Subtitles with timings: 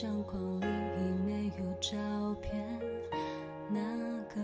[0.00, 1.98] 相框里已没有照
[2.40, 2.64] 片，
[3.68, 3.82] 那
[4.34, 4.40] 个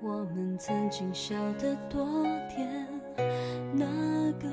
[0.00, 2.88] 我们曾经笑得多甜，
[3.72, 3.86] 那
[4.32, 4.48] 个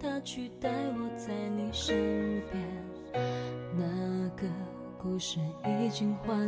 [0.00, 2.64] 他取代我在你身边，
[3.78, 4.48] 那个
[4.98, 5.38] 故事
[5.80, 6.41] 已经换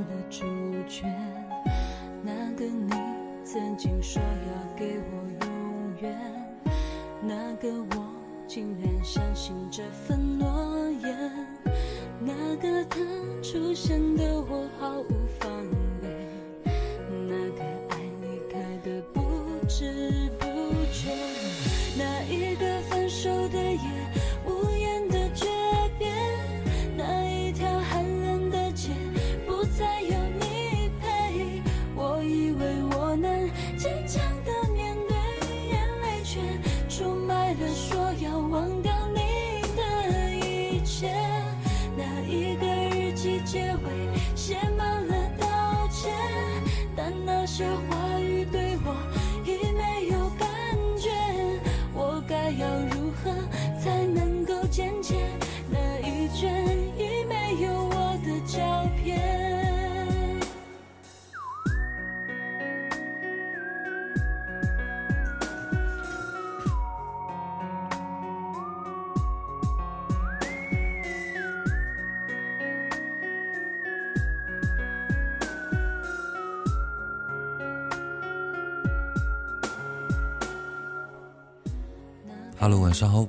[82.94, 83.26] 上好。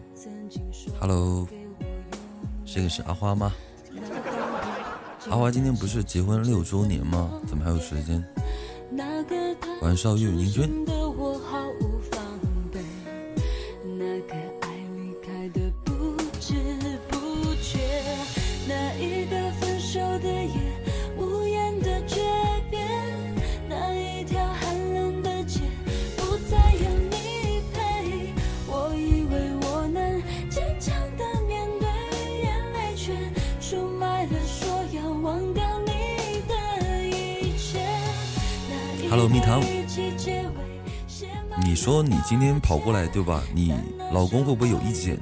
[0.99, 1.47] Hello，
[2.63, 3.51] 这个是阿花吗？
[5.29, 7.41] 阿花今天不是结婚六周年吗？
[7.47, 8.23] 怎么还有时间？
[9.81, 10.85] 晚上玉林君，
[42.27, 43.43] 今天跑过来对吧？
[43.53, 43.71] 你
[44.11, 45.15] 老公会不会有意见？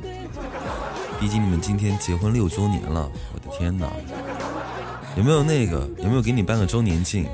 [1.19, 3.87] 毕竟你们今天结婚六周年了，我的天哪！
[5.17, 5.85] 有没有那个？
[5.97, 7.27] 有没有给你办个周年庆？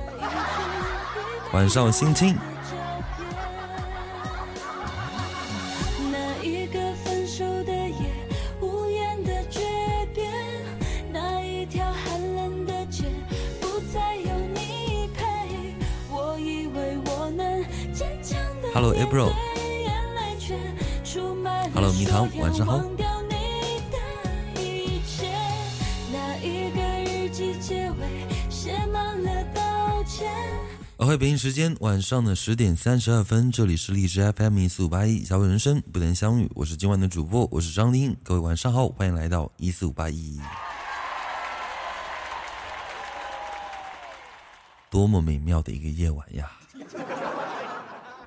[1.54, 2.36] 晚上相亲，
[31.60, 40.40] 间晚上的十点三十二分，这里是荔枝 FM 一四五八一，小伟人生不能相遇，我是今晚的主播，我是张丁，各位晚上好，欢迎来到一四五八一。
[44.90, 46.50] 多么美妙的一个夜晚呀，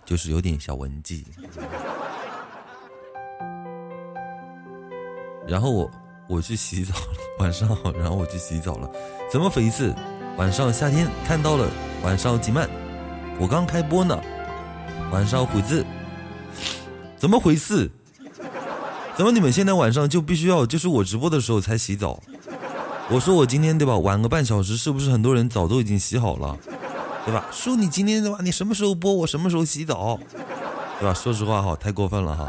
[0.05, 1.25] 就是有点小文静。
[5.49, 5.91] 然后我
[6.29, 7.07] 我去洗澡了，
[7.39, 8.91] 晚上好，然后我去洗澡了，
[9.33, 9.95] 怎么回事？
[10.37, 11.67] 晚上夏天看到了，
[12.03, 12.69] 晚上吉曼，
[13.39, 14.19] 我刚开播呢，
[15.11, 15.85] 晚上虎子，
[17.17, 17.91] 怎么回事？
[19.17, 22.23] 怎么你们现在晚上就必须要就是我直播的时候才洗澡？
[23.11, 26.57] 我说我今天对吧，晚个半小时，是不是很多人早都已经洗好了，
[27.27, 27.45] 对吧？
[27.51, 30.19] 叔你今天对吧，你什么时候播，我什么时候洗澡，
[30.99, 31.13] 对吧？
[31.13, 32.49] 说实话哈，太过分了哈。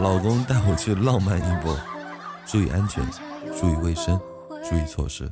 [0.00, 1.76] 老公带我去浪漫一波，
[2.46, 3.04] 注意安全，
[3.60, 4.18] 注意卫生，
[4.68, 5.30] 注意措施。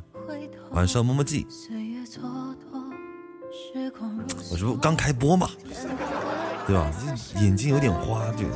[0.73, 1.47] 晚上么么记，
[4.51, 5.49] 我这不刚开播嘛，
[6.67, 6.91] 对吧？
[7.41, 8.51] 眼睛有点花，这个。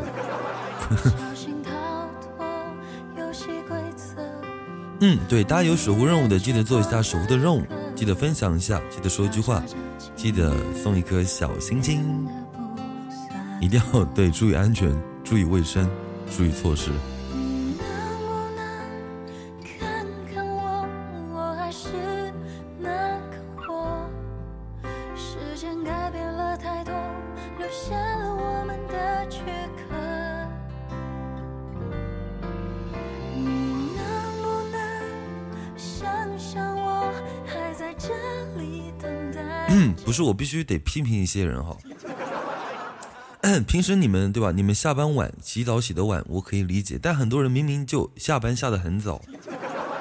[5.01, 7.63] 嗯，对，大家有守护任务的，记得做一下守护的任务，
[7.97, 9.61] 记得分享一下，记得说一句话，
[10.15, 12.29] 记得送一颗小心心，
[13.61, 14.95] 一定要对，注意安全，
[15.25, 15.91] 注意卫生，
[16.37, 16.91] 注意措施。
[40.43, 41.79] 必须得批评一些人哈。
[43.65, 44.51] 平时你们对吧？
[44.51, 46.99] 你们下班晚，洗澡洗的晚，我可以理解。
[47.01, 49.23] 但很多人明明就下班下的很早，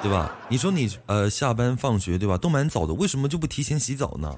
[0.02, 0.36] 对吧？
[0.48, 4.34] 你说你呃下班放学对吧，都蛮早的，为什么就不提前洗澡呢？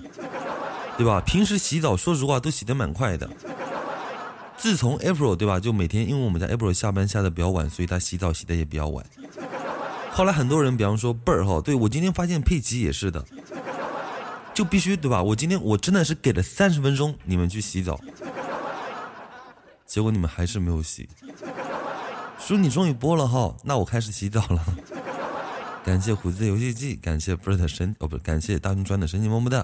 [0.99, 1.23] 对吧？
[1.25, 3.27] 平时洗澡说实话都洗的蛮快的。
[4.59, 9.03] 自从 April 对吧，就每天因为我们家 April 下班下的比较晚，所以他洗澡洗的也比较晚。
[10.11, 13.25] 后来很多人，比方说贝儿哈，对我今天发现佩奇也是的，
[14.55, 15.23] 就必须对吧？
[15.23, 18.01] 我今天我真的是给了三十分钟你们去洗澡，
[19.85, 21.09] 结果你们还是没有洗。
[22.39, 24.65] 叔，你终于播了哈，那我开始洗澡了。
[25.85, 29.59] 感谢虎子的游戏机，感谢贝儿的神哦，不感谢大熊川的神奇么么哒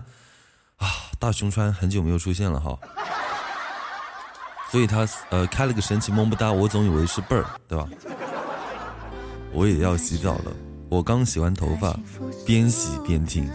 [0.76, 0.86] 啊！
[1.18, 2.78] 大熊川很久没有出现了哈，
[4.70, 7.88] 所以他呃开了个神奇么么哒，我总以为是贝儿，对吧？
[9.52, 10.52] 我也要洗澡了，
[10.88, 11.98] 我刚洗完头发，
[12.46, 13.50] 边洗边听，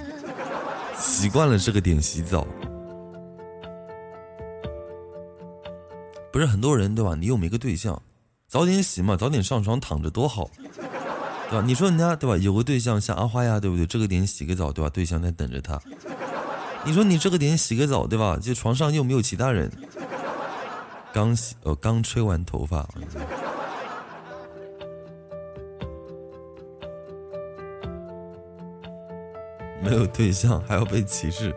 [0.98, 2.46] 习惯了这个点洗澡。
[6.32, 7.16] 不是很多人对吧？
[7.16, 8.02] 你又没个对象，
[8.48, 10.50] 早点洗嘛，早点上床躺着多好，
[11.50, 11.64] 对吧？
[11.66, 12.36] 你说人家对吧？
[12.38, 13.86] 有个对象像阿花呀，对不对？
[13.86, 14.90] 这个点洗个澡对吧？
[14.90, 15.82] 对象在等着他。
[16.84, 18.38] 你说你这个点洗个澡对吧？
[18.38, 19.72] 就床上又没有其他人，
[21.14, 22.88] 刚洗哦，刚吹完头发。
[29.86, 31.56] 没有对象还要被歧视。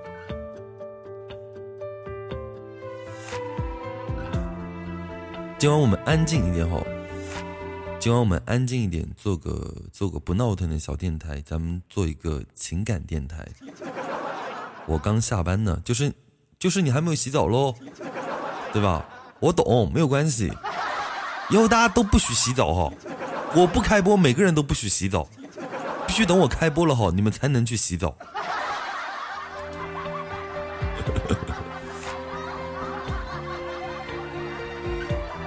[5.58, 6.78] 今晚我们安静一点哈，
[7.98, 13.48] 今晚我们安静一点，做个做个不闹腾的小电台，咱们做一个情感电台。
[14.86, 16.12] 我刚下班呢，就是
[16.58, 17.74] 就是你还没有洗澡喽，
[18.74, 19.08] 对吧？
[19.40, 20.52] 我懂，没有关系。
[21.48, 22.92] 以后大家都不许洗澡哈，
[23.56, 25.26] 我不开播，每个人都不许洗澡。
[26.08, 28.16] 必须等我开播了哈，你们才能去洗澡。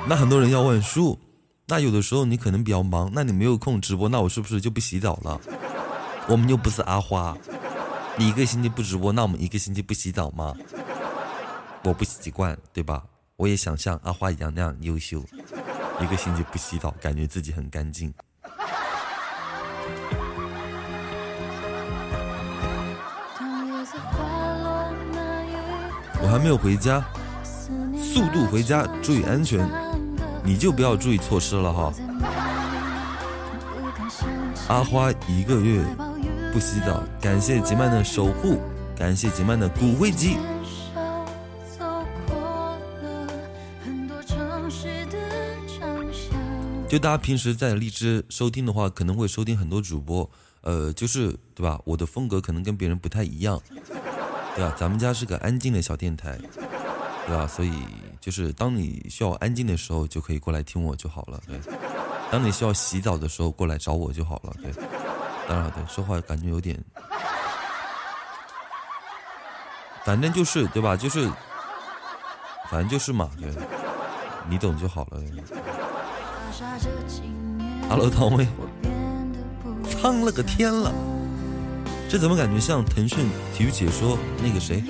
[0.07, 1.19] 那很多人要问叔，
[1.65, 5.41] 那有的时候你可能比较忙，那你没有空直播，那我是不是就不洗澡了？
[6.27, 7.35] 我们又不是阿花，
[8.15, 10.55] 你一个星期不直播，那我们一个星期不洗澡吗？
[11.83, 13.03] 我不习惯，对吧？
[13.35, 15.23] 我也想像阿花一样那样优秀，
[15.99, 18.13] 一个星期不洗澡，感觉自己很干净。
[26.31, 27.05] 还没有回家，
[27.93, 29.69] 速度回家，注意安全。
[30.45, 31.93] 你就不要注意措施了哈。
[34.69, 35.83] 阿花一个月
[36.53, 38.61] 不洗澡，感谢吉曼的守护，
[38.95, 40.37] 感谢吉曼的骨灰机。
[46.87, 50.29] 就大家平时在荔枝收听的话，可能会收听很多主播，
[50.61, 51.77] 呃，就是对吧？
[51.83, 53.61] 我的风格可能跟别人不太一样。
[54.55, 54.75] 对吧？
[54.77, 56.37] 咱们家是个安静的小电台，
[57.25, 57.47] 对吧？
[57.47, 57.71] 所以
[58.19, 61.39] 就是当你需要安静的时候，就可以过来听我就好了。
[61.47, 61.59] 对，
[62.29, 64.53] 当你需要洗澡的时候，过来找我就好了。
[64.61, 64.71] 对，
[65.47, 66.77] 当然对，说话感觉有点，
[70.03, 70.97] 反正就是对吧？
[70.97, 71.29] 就是，
[72.69, 73.49] 反正就是嘛，对，
[74.49, 75.21] 你懂就好了。
[77.89, 78.47] Hello，汤威，
[79.89, 80.91] 苍了个天了。
[82.11, 84.83] 这怎么感觉像腾讯体育解说那个谁，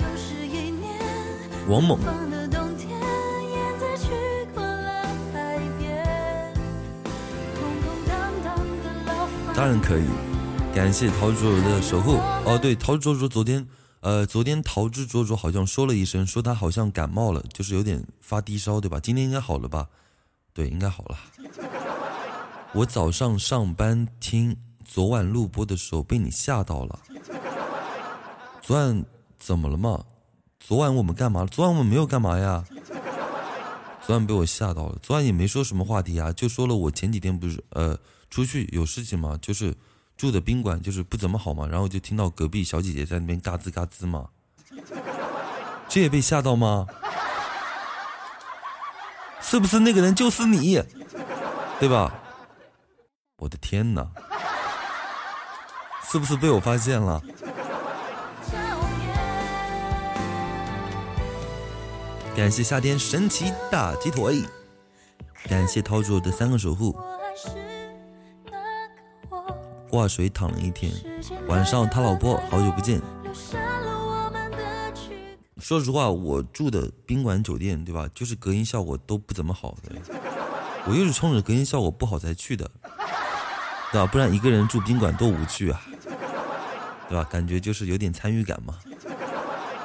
[1.68, 1.96] 王猛？
[9.54, 10.02] 当然可以，
[10.74, 12.14] 感谢桃卓卓的守护。
[12.44, 13.64] 哦，对，桃卓卓昨天，
[14.00, 18.98] 呃，昨天桃之卓卓好像说了一声，说他好像感冒了，就是有点发低烧，对吧？
[18.98, 19.86] 今天应该好了吧？
[20.52, 21.16] 对，应该好了。
[22.72, 26.98] 我早上上班听昨晚录播的时候被你吓到了。
[28.72, 29.04] 昨晚
[29.38, 30.02] 怎么了嘛？
[30.58, 31.44] 昨晚我们干嘛？
[31.44, 32.64] 昨晚我们没有干嘛呀？
[34.00, 34.96] 昨晚被我吓到了。
[35.02, 37.98] 昨晚也没说什么话题啊，就说了我前几天不是呃
[38.30, 39.76] 出去有事情嘛，就是
[40.16, 44.30] 住的宾馆就是不怎么好嘛，然后就听到隔壁小姐姐在那边嘎吱嘎吱嘛。
[45.86, 46.86] 这也被吓到吗？
[49.42, 50.82] 是不是那个人就是你？
[51.78, 52.10] 对吧？
[53.36, 54.10] 我的天哪！
[56.10, 57.22] 是不是被我发现了？
[62.34, 64.42] 感谢夏天神奇大鸡腿，
[65.44, 66.96] 感谢涛主的三个守护。
[69.90, 70.90] 挂水躺了一天，
[71.46, 73.00] 晚上他老婆好久不见。
[75.58, 78.08] 说实话，我住的宾馆酒店，对吧？
[78.14, 79.92] 就是隔音效果都不怎么好的。
[80.86, 82.68] 我又是冲着隔音效果不好才去的，
[83.92, 84.06] 对吧？
[84.10, 85.82] 不然一个人住宾馆多无趣啊，
[87.08, 87.22] 对吧？
[87.30, 88.78] 感觉就是有点参与感嘛。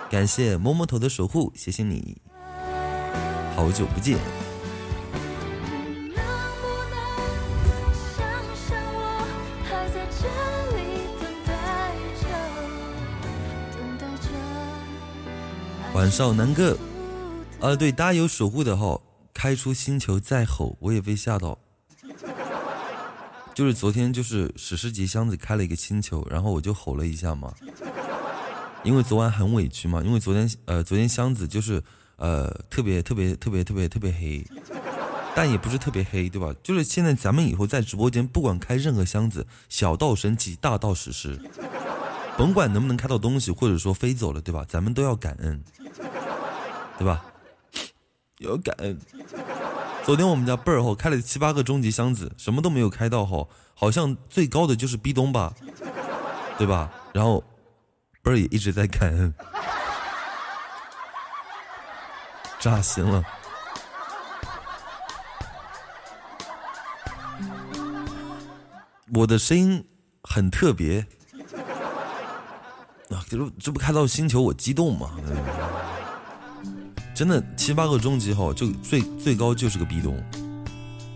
[0.09, 2.17] 感谢摸摸头的守护，谢谢你。
[3.57, 4.19] 好久不见。
[15.95, 16.77] 晚上南哥，
[17.59, 19.01] 啊对，大家有守护的号，
[19.33, 21.57] 开出星球再吼，我也被吓到。
[23.55, 27.51] 就是昨天就是史诗级箱子开了一个星球，然后我就吼了一下嘛，
[28.83, 31.83] 因为昨晚很委屈嘛，因为昨天呃昨天箱子就是
[32.17, 34.45] 呃特别特别特别特别特别黑，
[35.35, 36.53] 但也不是特别黑，对吧？
[36.61, 41.39] 就是现在咱们以后在直播间不管开任何箱子，小到神奇，大到史诗，
[42.37, 44.65] 甭管能不能开到东西，或者说飞走了，对吧？
[44.67, 45.63] 咱们都要感恩。
[46.97, 47.23] 对吧？
[48.39, 48.99] 有感恩。
[50.03, 55.53] 昨天我们家贝儿后开了七八个终极箱子，什么都没有开到后，好像最高的就是壁咚吧，
[56.57, 56.91] 对吧？
[57.13, 57.43] 然后
[58.23, 59.31] 贝儿也一直在感恩，
[62.59, 63.23] 扎心了。
[69.13, 69.83] 我的声音
[70.23, 70.99] 很特别
[73.09, 75.11] 啊，这不这不开到星球我激动吗？
[77.15, 80.21] 真的七八个终极吼，就最最高就是个壁咚，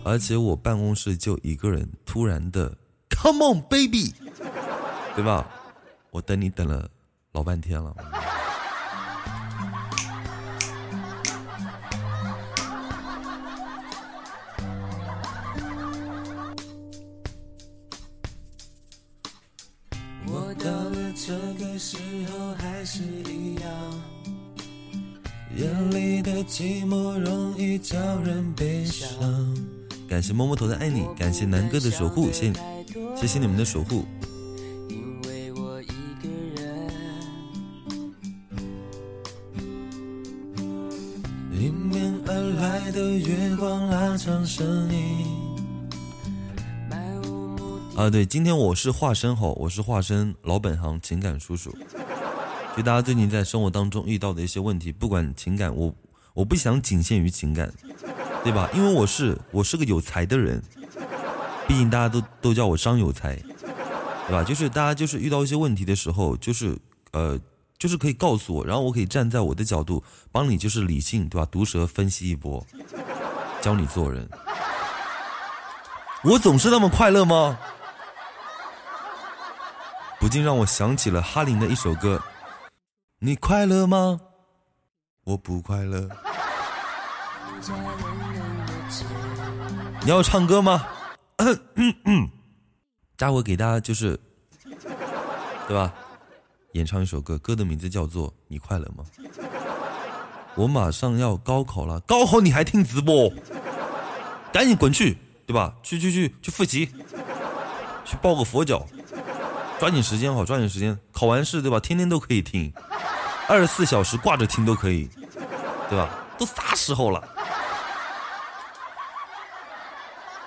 [0.04, 2.76] 而且我办公室就一个人，突然的
[3.10, 4.12] ，Come on baby，
[5.14, 5.46] 对吧？
[6.10, 6.88] 我等你等了
[7.32, 7.94] 老半天了。
[21.72, 21.96] 这个时
[22.30, 23.64] 候还是一样。
[25.56, 29.08] 眼里的寂寞容易叫人悲伤。
[30.06, 32.52] 感谢摸摸头的爱你，感谢南哥的守护，谢
[33.16, 34.04] 谢谢你们的守护。
[41.54, 45.41] 迎面而来的月光拉长声音。
[48.02, 51.72] 啊，对，今天我是化身吼，我是化身老本行情感叔叔。
[52.76, 55.94] 就大家最近在生活当中遇到的一些问题，不管情感，我
[56.34, 57.72] 我不想仅限于情感，
[58.42, 58.68] 对吧？
[58.74, 60.60] 因为我是我是个有才的人，
[61.68, 63.36] 毕竟大家都都叫我张有才，
[64.26, 64.42] 对吧？
[64.42, 66.76] 就是大家就是遇到一些问题的时候，就是
[67.12, 67.38] 呃，
[67.78, 71.46] 就是可以告诉我，然后我可以站在我的角度帮你，就是理性，对吧？
[71.48, 72.66] 毒舌分析一波，
[73.60, 74.28] 教你做人。
[76.24, 77.56] 我总是那么快乐吗？
[80.22, 82.22] 不禁让我想起了哈林的一首歌。
[83.18, 84.20] 你快乐吗？
[85.24, 86.08] 我不快乐。
[90.00, 90.86] 你要唱歌吗？
[93.18, 94.16] 待会给大家就是，
[95.66, 95.92] 对吧？
[96.74, 99.04] 演唱一首歌，歌的名字叫做《你快乐吗》。
[100.54, 103.28] 我马上要高考了，高考你还听直播？
[104.52, 105.74] 赶紧滚去，对吧？
[105.82, 106.86] 去去去去复习，
[108.04, 108.86] 去抱个佛脚，
[109.78, 110.98] 抓紧时间好，抓紧时间。
[111.10, 111.80] 考完试对吧？
[111.80, 112.72] 天天都可以听。
[113.48, 115.08] 二十四小时挂着听都可以，
[115.90, 116.08] 对吧？
[116.38, 117.22] 都啥时候了？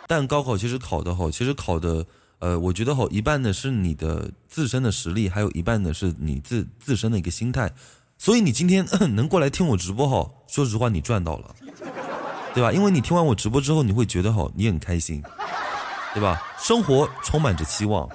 [0.08, 2.06] 但高考其实考的好，其实考的，
[2.40, 7.72] 呃，我觉得好一半的是你的自身的实力，还有一半的是你自自身的一个心态。
[8.18, 11.54] 所以你今天 能过来听我直播哈，说实话你赚到了，
[12.54, 12.72] 对吧？
[12.72, 15.22] 因为你听完我直播之后，你会觉得好，你很开心，
[16.14, 16.42] 对吧？
[16.58, 18.08] 生活充满着希望。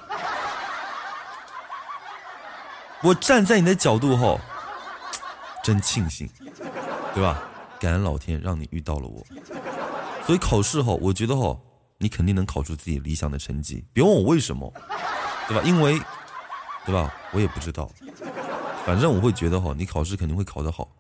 [3.03, 4.41] 我站在你的角度后。
[5.63, 6.27] 真庆幸，
[7.15, 7.43] 对吧？
[7.79, 9.23] 感恩老天让你遇到了我，
[10.25, 11.55] 所以考试后，我觉得哈，
[11.99, 13.85] 你肯定能考出自己理想的成绩。
[13.93, 14.73] 别问我为什么，
[15.47, 15.63] 对吧？
[15.63, 16.01] 因为，
[16.87, 17.15] 对吧？
[17.33, 17.91] 我也不知道，
[18.87, 20.91] 反正我会觉得哈，你考试肯定会考得好，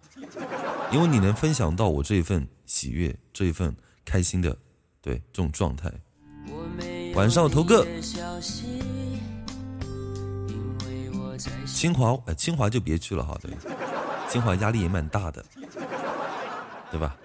[0.92, 4.54] 因为你能分享到我这一份喜悦，这一份开心的，
[5.00, 5.90] 对这种状态。
[7.14, 7.86] 晚上投个，
[11.72, 13.50] 清华，呃，清华就别去了哈，对。
[14.28, 15.44] 清华压力也蛮大的，
[16.90, 17.16] 对吧？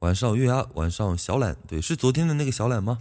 [0.00, 2.98] 晚上月牙，晚上小懒，对，是昨天的那个小懒吗？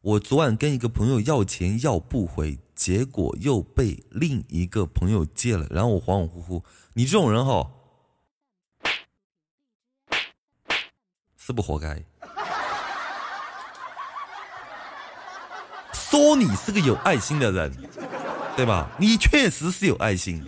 [0.00, 6.62] 我昨晚跟一个朋友要钱要不回，结果又被另一个朋友借了，然后我恍恍惚惚。
[6.92, 7.68] 你这种人哈，
[11.36, 12.00] 是不活该。
[15.92, 17.72] 说你是个有爱心的人，
[18.56, 18.88] 对吧？
[18.96, 20.44] 你确实是有爱心。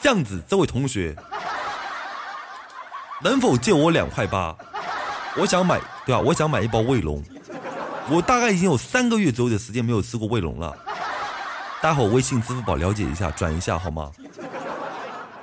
[0.00, 1.16] 这样子，这位同学，
[3.22, 4.54] 能否借我两块八？
[5.36, 6.20] 我想买，对吧？
[6.20, 7.22] 我想买一包卫龙，
[8.08, 10.72] 我大概已经有三个月左右的时间没有吃过卫龙了。
[11.82, 14.10] 待会微信、支付宝了解一下，转一下好吗？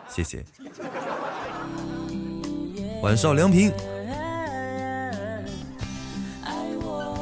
[0.07, 0.45] 谢谢。
[3.01, 3.71] 晚上梁平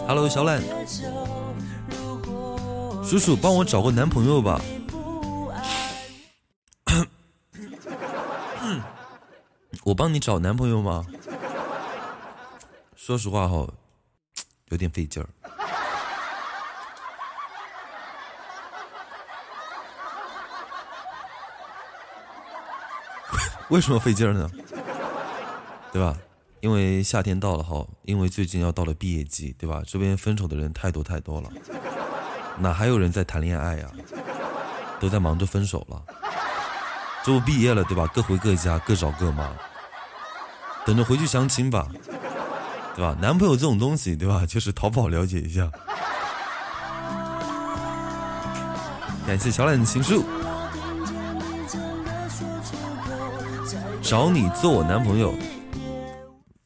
[0.08, 0.62] ，Hello 小懒，
[3.12, 4.62] 叔叔帮我找个男朋友吧。
[9.84, 11.06] 我帮你找男朋友吗？
[12.96, 13.68] 说实话哈，
[14.70, 15.28] 有点费劲儿。
[23.68, 24.50] 为什么费劲儿呢？
[25.92, 26.18] 对吧？
[26.62, 29.84] 因为夏天到了哈，因为最近要到了毕业季，对吧？
[29.86, 31.52] 这边分手的人太多太多了，
[32.62, 33.88] 哪还有人在谈恋爱呀？
[35.00, 36.00] 都在忙着分手了。
[37.24, 38.06] 这不毕业了，对吧？
[38.14, 39.50] 各回各家，各找各妈，
[40.86, 41.88] 等着回去相亲吧，
[42.96, 43.18] 对吧？
[43.20, 44.46] 男朋友这种东西，对吧？
[44.48, 45.70] 就是淘宝了解一下。
[49.26, 50.24] 感谢小懒的情书。
[54.02, 55.34] 找你做我男朋友。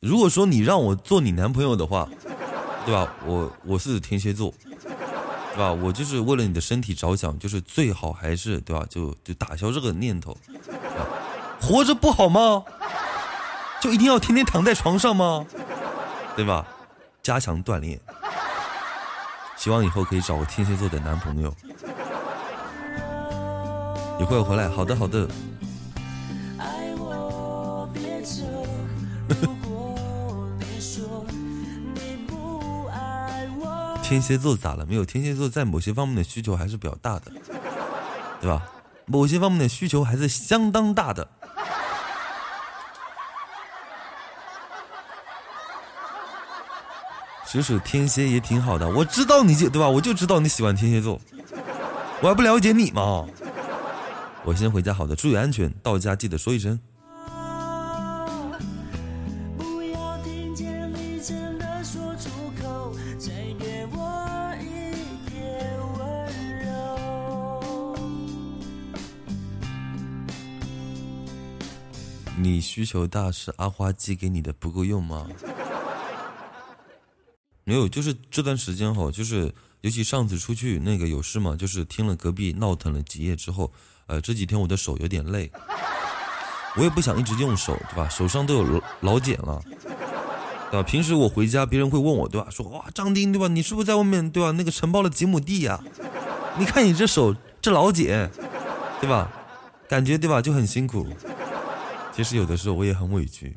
[0.01, 2.07] 如果说你让我做你男朋友的话，
[2.85, 3.13] 对吧？
[3.25, 4.53] 我我是天蝎座，
[5.55, 5.71] 对吧？
[5.71, 8.85] 我就是为了你的身体着想，就是最好还是对吧？
[8.89, 10.35] 就就打消这个念头。
[11.61, 12.61] 活着不好吗？
[13.81, 15.45] 就一定要天天躺在床上吗？
[16.35, 16.67] 对吧？
[17.23, 17.97] 加强锻炼。
[19.55, 21.55] 希望以后可以找个天蝎座的男朋友。
[24.19, 24.67] 一会儿回来。
[24.67, 25.27] 好的，好的。
[26.59, 28.43] 爱我别走
[34.07, 34.85] 天蝎座咋了？
[34.85, 37.31] 没有天蝎座在某些方面的需求还是比较大的，
[38.39, 38.61] 对吧？
[39.07, 41.27] 某些方面的需求还是相当大的。
[47.47, 49.89] 属属天蝎也挺好的，我知道你就对吧？
[49.89, 51.19] 我就知道你喜欢天蝎座，
[52.21, 53.25] 我还不了解你吗？
[54.43, 56.79] 我先回家，好的，注意安全，到家记得说一声。
[72.75, 75.25] 需求大是阿花寄给你的不够用吗？
[77.63, 83.71] 没有，就是这段时间哈，就是尤其上次出去那个有事嘛，就是听了隔壁闹腾了几夜之后，
[84.07, 85.49] 呃，这几天我的手有点累，
[86.75, 88.09] 我也不想一直用手，对吧？
[88.09, 89.63] 手上都有老茧了，
[90.69, 90.83] 对吧？
[90.83, 92.49] 平时我回家，别人会问我，对吧？
[92.51, 93.47] 说哇，张丁，对吧？
[93.47, 94.51] 你是不是在外面，对吧？
[94.51, 95.81] 那个承包了几亩地呀？
[96.59, 98.29] 你看你这手这老茧，
[98.99, 99.31] 对吧？
[99.87, 100.41] 感觉对吧？
[100.41, 101.07] 就很辛苦。
[102.15, 103.53] 其实有的时候我也很委屈。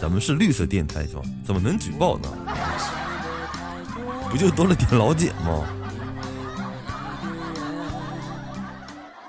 [0.00, 1.22] 咱们是绿色电台是吧？
[1.44, 2.28] 怎么能举报呢？
[4.30, 5.66] 不就多了点老茧吗？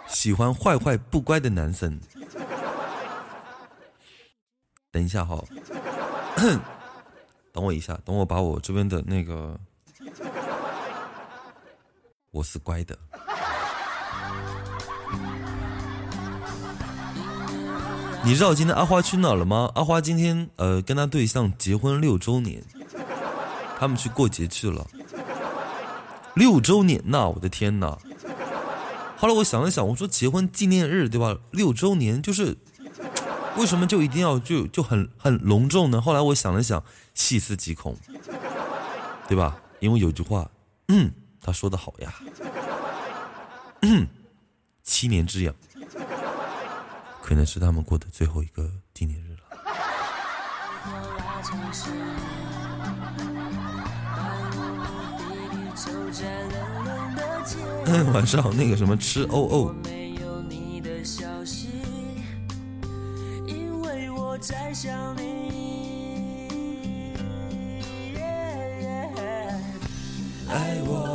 [0.07, 1.99] 喜欢坏坏不乖的男生。
[4.89, 5.37] 等一下哈，
[7.51, 9.59] 等我一下，等我把我这边的那个。
[12.31, 12.97] 我是乖的。
[18.23, 19.69] 你知道今天阿花去哪了吗？
[19.75, 22.63] 阿花今天呃跟他对象结婚六周年，
[23.77, 24.87] 他们去过节去了。
[26.35, 27.97] 六周年呐，我的天呐！
[29.17, 31.37] 后来我想了想，我说结婚纪念日对吧？
[31.51, 32.57] 六周年就是
[33.57, 35.99] 为什么就一定要就就很很隆重呢？
[35.99, 36.81] 后来我想了想，
[37.13, 37.97] 细思极恐，
[39.27, 39.57] 对吧？
[39.79, 40.49] 因为有句话，
[40.87, 41.11] 嗯。
[41.41, 42.13] 他说的好呀，
[44.83, 45.53] 七年之痒，
[47.21, 49.39] 可能是他们过的最后一个纪念日了。
[58.13, 59.75] 晚上那个什么吃哦哦。
[70.47, 71.10] 爱我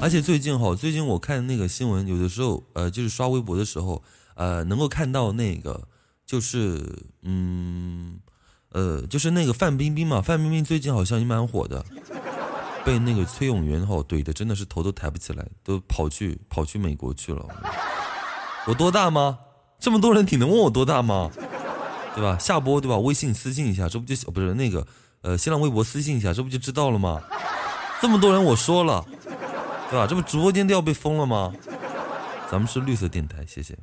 [0.00, 4.02] 而且最近哈，最近我看那个新闻，有的时候呃，就是刷微博的时候，
[4.34, 5.86] 呃，能够看到那个，
[6.24, 6.82] 就是
[7.22, 8.18] 嗯，
[8.70, 11.84] 呃，就是那个范冰冰嘛，范冰冰最近好像也蛮火的，
[12.84, 17.46] 被那个崔永元哈怼的真的是头都抬不起来，都跑去跑去美国去了。
[18.66, 19.38] 我多大吗？
[19.78, 21.30] 这么多人，你能问我多大吗？
[22.14, 22.38] 对吧？
[22.38, 22.96] 下播对吧？
[22.98, 24.86] 微信私信一下，这不就不是那个。
[25.22, 27.20] 呃，新浪微博私信一下，这不就知道了吗？
[28.00, 29.04] 这么多人我说了，
[29.90, 30.06] 对吧？
[30.06, 31.52] 这不直播间都要被封了吗？
[32.50, 33.78] 咱们是绿色电台，谢谢。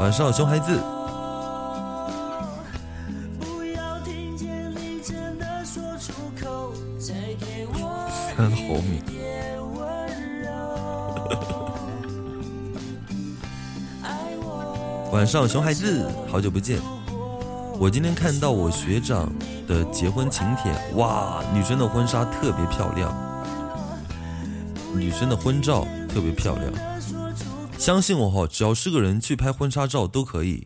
[0.00, 0.82] 晚上熊孩子。
[8.34, 9.02] 三毫米。
[15.12, 16.80] 晚上熊孩子，好久不见。
[17.82, 19.28] 我今天看到我学长
[19.66, 23.12] 的结婚请帖，哇，女生的婚纱特别漂亮，
[24.94, 26.72] 女生的婚照特别漂亮。
[27.76, 30.64] 相信我哈，只要是个人去拍婚纱照都可以，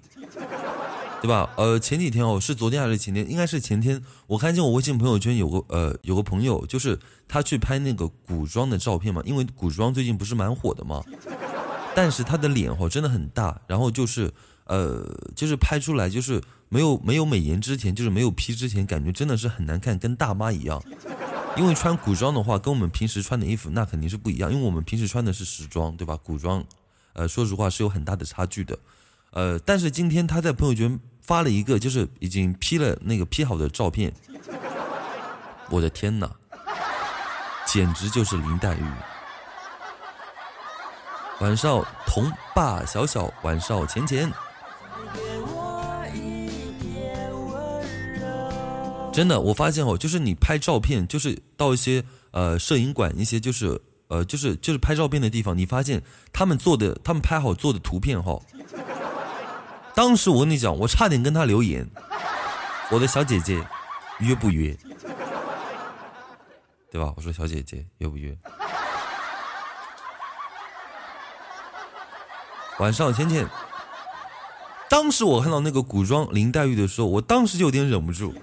[1.23, 1.49] 对吧？
[1.57, 3.31] 呃，前几天哦，是昨天还是前天？
[3.31, 4.03] 应该是前天。
[4.27, 11.03] 我看见我微信朋友圈有个呃有个朋友，就是他去拍那个古装的照片嘛，因为古装最近不是蛮火的嘛。
[11.95, 14.31] 但是他的脸哦真的很大，然后就是
[14.67, 15.03] 呃
[15.35, 20.83] 就是拍出来就是没有没有美颜之前就是没有 P 之前感觉真的是很难看，跟大妈一样。
[21.57, 26.19] 因为穿古装的话跟我们平时穿的衣服那肯定是不一样，因为我们平时穿的是时装，对吧？
[26.23, 26.63] 古装
[27.15, 28.79] 呃说实话是有很大的差距的。
[29.31, 34.13] 呃，但是今天他在朋友圈发了一个就是已经 P 了那个 P 好的照片，
[35.71, 36.31] 我的天哪，
[37.67, 38.85] 简直就是林黛玉。
[41.41, 44.31] 晚上，童爸小小，晚上浅浅。
[49.17, 56.03] 真的，我发现哦，就是你拍照片，就是到一些呃摄影馆，一些就是呃就是就是拍照片的地方，你发现
[56.35, 58.39] 他们做的，他们拍好做的图片哈。
[59.95, 61.89] 当时我跟你讲，我差点跟他留言，
[62.91, 63.67] 我的小姐姐，
[64.19, 64.77] 约不约？
[66.93, 67.11] 对吧？
[67.17, 68.37] 我说小姐姐，约不约？
[72.79, 73.49] 晚上，浅浅。
[74.91, 78.35] 当时我看到那个古装林黛玉的时候，我当时就有点忍不住，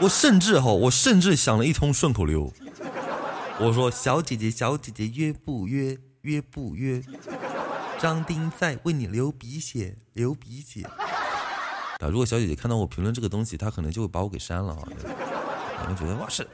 [0.00, 2.52] 我甚至哈，我甚至想了一通顺口溜。
[3.60, 5.98] 我说：“小姐姐，小姐姐，约不约？
[6.20, 7.02] 约不约？
[7.98, 10.82] 张丁在为你流鼻血，流鼻血。”
[11.98, 14.88] 啊，如果小姐姐看到我评论这个东西，她可能就会把我给删了啊。
[15.80, 16.46] 可能觉得哇是，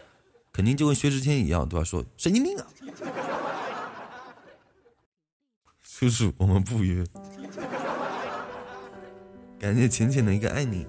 [0.51, 1.85] 肯定就跟薛之谦一样，对吧？
[1.85, 2.67] 说神经病啊。
[5.83, 7.05] 叔叔，我们不约。
[9.59, 10.87] 感谢浅浅的一个爱你。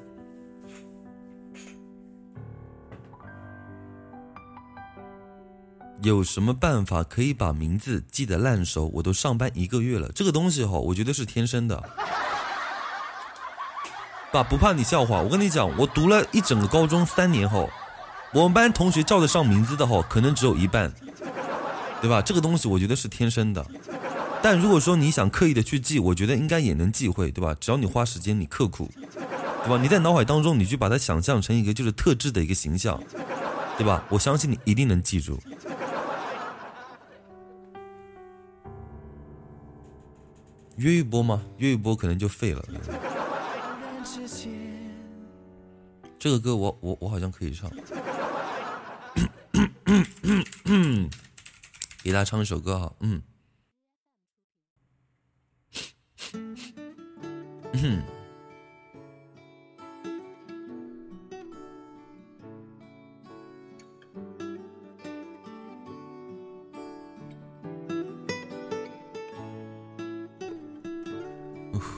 [6.02, 8.86] 有什么办法可以把名字记得烂熟？
[8.94, 11.82] 我都上班一个月了，这个东西哈，我觉得是天生的。
[14.32, 17.70] 爸，不怕你笑话，我跟你讲，我读了一整个高中三年后，
[18.34, 20.92] 我们班同学叫得上名字的哈，可能只有一半，
[22.02, 22.22] 对吧？
[22.22, 23.66] 这个东西我觉得是天生的。
[24.44, 27.56] 但如果说你想刻意的去记，我觉得应该也能记会，对吧？
[27.60, 28.92] 只要你花时间，你刻苦，
[29.64, 29.80] 对吧？
[29.82, 33.02] 你在脑海当中，你去把它想象成一个就是特质的一个形象，
[33.78, 34.04] 对吧？
[34.10, 35.42] 我相信你一定能记住。
[40.78, 41.44] 约一波吗？
[41.58, 42.64] 约一波可能就废了。
[46.18, 47.70] 这个歌我我我好像可以唱，
[52.04, 53.22] 给大家唱一首歌哈，嗯。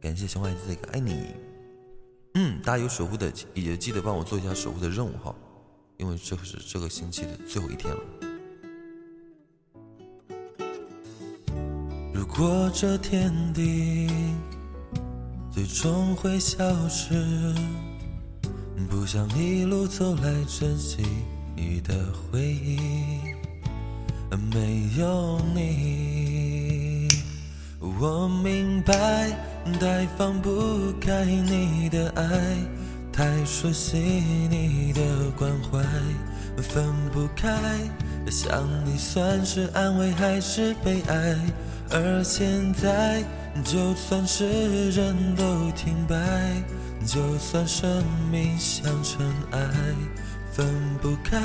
[0.00, 1.34] 感谢小孩子的一个爱你。
[2.34, 5.34] 嗯，大家有守护的也记得帮我做一下守护的任务哈，
[5.98, 8.00] 因为这是这个星期的最后一天了。
[12.14, 14.08] 如果这天地
[15.52, 17.14] 最终会消失，
[18.88, 21.02] 不想一路走来珍惜
[21.56, 22.78] 你的回忆，
[24.52, 27.08] 没有你，
[27.80, 32.24] 我明白，太放不开你的爱，
[33.12, 35.00] 太熟悉你的
[35.36, 35.82] 关怀，
[36.62, 37.48] 分不开。
[38.30, 41.36] 想你算是安慰还是悲哀？
[41.90, 43.22] 而现在，
[43.64, 46.16] 就算是人都停摆，
[47.04, 49.60] 就算生命像尘埃，
[50.52, 50.66] 分
[51.02, 51.40] 不开，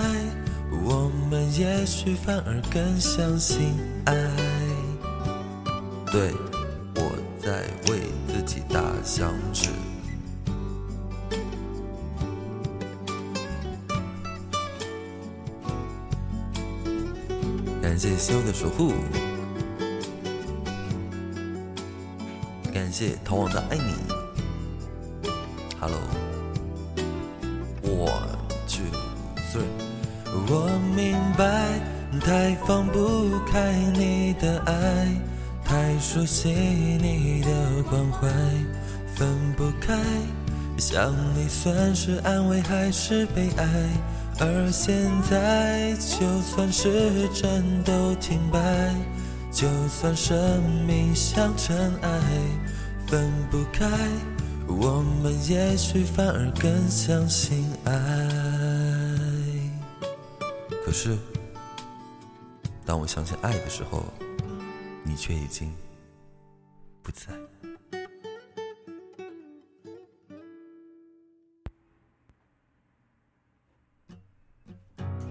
[0.84, 3.74] 我们也许反而更相信
[4.06, 4.14] 爱。
[6.12, 6.32] 对，
[6.96, 7.12] 我
[7.42, 8.02] 在为
[8.46, 9.70] 自己打响指。
[17.82, 18.94] 感谢修的守护，
[22.72, 23.96] 感谢逃亡的爱你。
[25.80, 25.98] Hello，one
[28.68, 28.86] two
[29.52, 29.66] three，
[30.48, 31.80] 我明白，
[32.20, 35.08] 太放不开你的爱，
[35.76, 38.30] 太熟悉你的关怀，
[39.14, 39.94] 分不开，
[40.78, 43.66] 想你算是安慰还是悲哀？
[44.40, 44.96] 而现
[45.30, 48.96] 在，就算是真都停摆，
[49.52, 52.10] 就算生命像尘埃，
[53.06, 53.86] 分不开，
[54.68, 57.92] 我们也许反而更相信爱。
[60.86, 61.18] 可是，
[62.86, 64.06] 当我相信爱的时候，
[65.06, 65.72] 你却已经
[67.02, 67.28] 不在。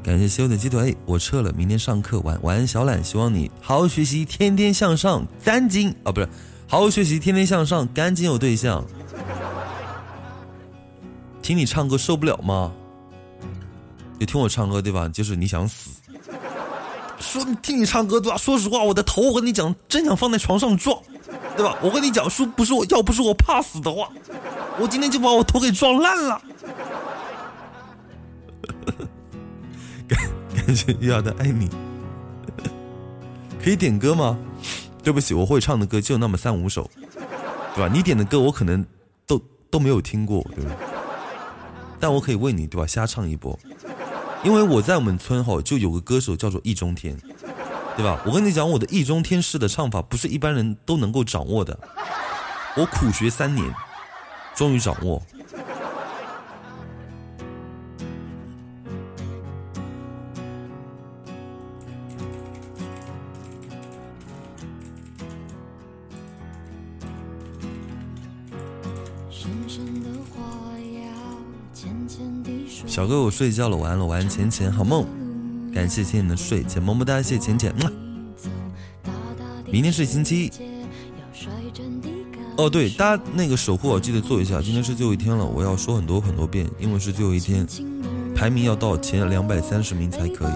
[0.03, 6.29] 感谢修的鸡腿，我撤了，明天上课晚晚安小懒，希望你好好学习，天天向上，赶紧啊，不是
[6.69, 8.85] 好好学习，天天向上，赶紧有对象。
[11.43, 12.73] 听你唱歌受不了吗？
[14.21, 15.09] 就听我唱歌对吧？
[15.09, 16.04] 就是你想死。
[17.25, 18.37] 说听你唱歌对吧？
[18.37, 20.97] 说实话，我的头我跟你讲，真想放在床上撞，
[21.57, 21.77] 对吧？
[21.83, 24.09] 我跟你讲，说不是我要不是我怕死的话，
[24.79, 26.41] 我今天就把我头给撞烂了。
[30.07, 30.19] 感
[30.55, 31.69] 感谢月儿的爱你，
[33.63, 34.39] 可以点歌吗？
[35.03, 36.91] 对不起，我会唱的歌就那么三五首，
[37.75, 37.91] 对吧？
[37.93, 38.85] 你点的歌我可能
[39.27, 40.71] 都都没有听过，对吧？
[41.99, 42.87] 但我可以为你，对吧？
[42.87, 43.59] 瞎唱一波，
[44.45, 47.19] 因为我在我们村吼就有个歌手叫做易中天，
[47.97, 48.21] 对吧？
[48.27, 51.79] 我跟你讲，我的易中天式的唱法不是一般人都能够掌握的，
[52.77, 53.75] 我苦学三年，
[54.55, 55.23] 终于掌握。
[72.95, 75.05] 小哥，我睡觉了，晚安了，晚安，浅浅，好梦。
[75.75, 77.75] 感谢浅浅的睡，前，么么哒，谢谢浅浅。
[79.67, 80.51] 明天是星期一。
[82.57, 84.63] 哦，对，大家那个守护，记得做一下。
[84.63, 87.67] 今天是最后一天了，我要说很多很多遍，因为是最后一天，
[88.33, 90.53] 排名要到前两百三十名才可以。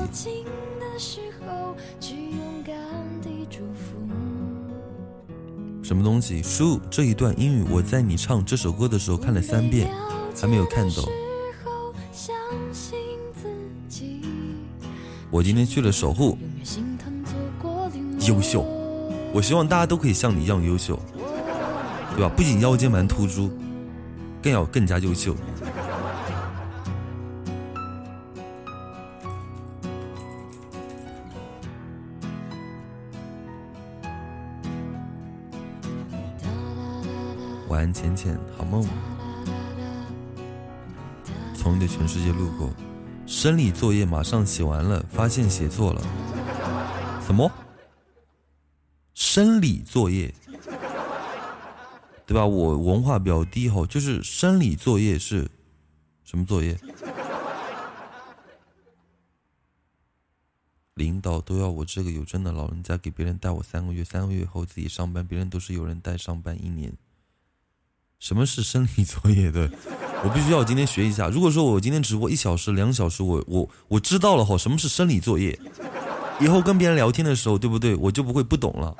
[5.82, 6.40] 什么东西？
[6.40, 9.90] 书，这一段英语我在你唱这首歌的时候看了三遍，
[10.40, 11.04] 还没有看懂。
[15.30, 16.38] 我今天去了守护，
[18.26, 18.64] 优秀。
[19.32, 20.98] 我希望大家都可以像你一样优秀，
[22.16, 22.32] 对吧？
[22.34, 23.50] 不仅腰间盘突出，
[24.42, 25.36] 更要更加优秀。
[37.68, 38.82] 晚安，浅浅，好梦。
[41.54, 42.70] 从你的全世界路过。
[43.28, 46.00] 生理作业马上写完了，发现写错了。
[47.26, 47.52] 什么？
[49.12, 50.34] 生理作业，
[52.24, 52.46] 对吧？
[52.46, 55.50] 我文化比较低哈，就是生理作业是
[56.24, 56.78] 什么作业？
[60.94, 66.96] 领导都要我这个有证的老人家给别人带我三个月，三个月后自己上班，别人都是有人带上班一年。
[68.18, 69.50] 什么是生理作业？
[69.50, 69.70] 对。
[70.24, 71.28] 我必须要今天学一下。
[71.28, 75.56] 如果说我今天直播一小时、两小时，我我我知道了哈，什么是生理作业，
[76.40, 77.94] 以后跟别人聊天的时候，对不对？
[77.94, 78.96] 我就不会不懂了。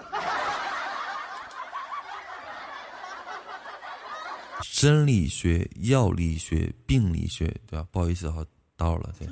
[4.63, 7.85] 生理学、药理学、病理学，对吧？
[7.91, 8.45] 不好意思哈，
[8.77, 9.13] 打扰了。
[9.19, 9.27] 对，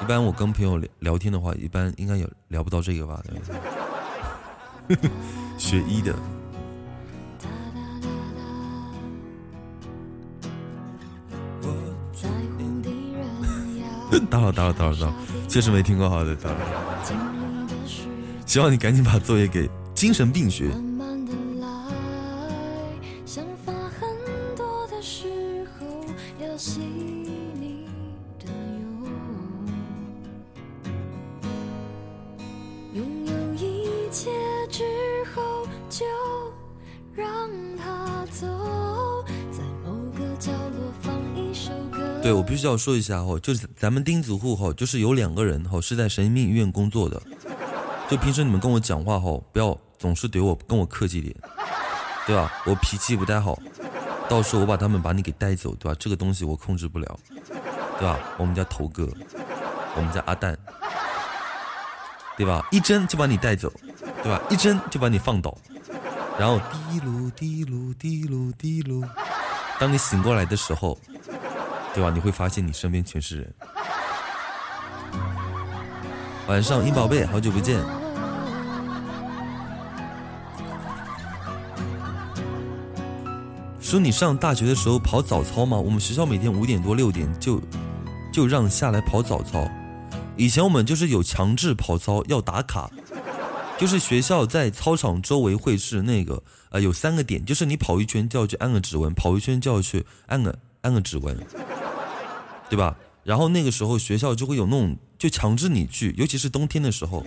[0.00, 3.20] 一般我跟朋友聊聊天的话，一般应该也聊不到这个吧？
[4.86, 4.96] 对，
[5.58, 6.14] 学医的。
[14.20, 15.12] 打扰打扰打扰打扰，
[15.48, 16.56] 确实没听过，好的打扰。
[18.46, 20.70] 希望你赶紧把作业给精神病学。
[42.66, 47.20] 要说一下哈，就是咱们钉子户哈，就是有两个人哈是在神经病医院工作的。
[48.08, 51.34] 就平时你们跟我讲话哈，不要总是怼我，跟我客气点，
[52.26, 52.52] 对吧？
[52.66, 53.58] 我脾气不太好，
[54.28, 55.96] 到时候我把他们把你给带走，对吧？
[55.98, 57.18] 这个东西我控制不了，
[57.98, 58.18] 对吧？
[58.36, 59.08] 我们家头哥，
[59.96, 60.56] 我们家阿蛋，
[62.36, 62.66] 对吧？
[62.70, 63.72] 一针就把你带走，
[64.22, 64.40] 对吧？
[64.50, 65.56] 一针就把你放倒，
[66.38, 69.02] 然后滴噜滴噜滴噜滴噜，
[69.80, 70.98] 当你醒过来的时候，
[71.94, 72.10] 对吧？
[72.10, 73.54] 你会发现你身边全是人。
[76.48, 77.80] 晚上，英宝贝，好久不见。
[83.80, 85.78] 说你上大学的时候跑早操吗？
[85.78, 87.60] 我们学校每天五点多六点就
[88.32, 89.70] 就让下来跑早操。
[90.36, 92.90] 以前我们就是有强制跑操要打卡，
[93.78, 101.38] 就是学校在操场周围会是那个呃有三个点，就是你跑一圈就要去按个指纹，跑一圈就要去按个按个指纹，
[102.68, 102.96] 对吧？
[103.22, 104.96] 然后那个时候学校就会有那种。
[105.16, 107.24] 就强制你去，尤其是冬天的时候，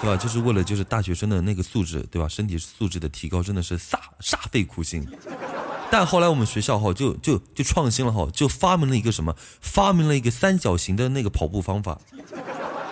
[0.00, 0.16] 对吧？
[0.16, 2.26] 就是为了就是大学生的那个素质，对吧？
[2.26, 5.06] 身体素质的提高真的是煞煞费苦心。
[5.92, 9.36] 但后来我们学校哈就就就创新了哈，就发明了一个什么？
[9.60, 12.00] 发明了一个三角形的那个跑步方法。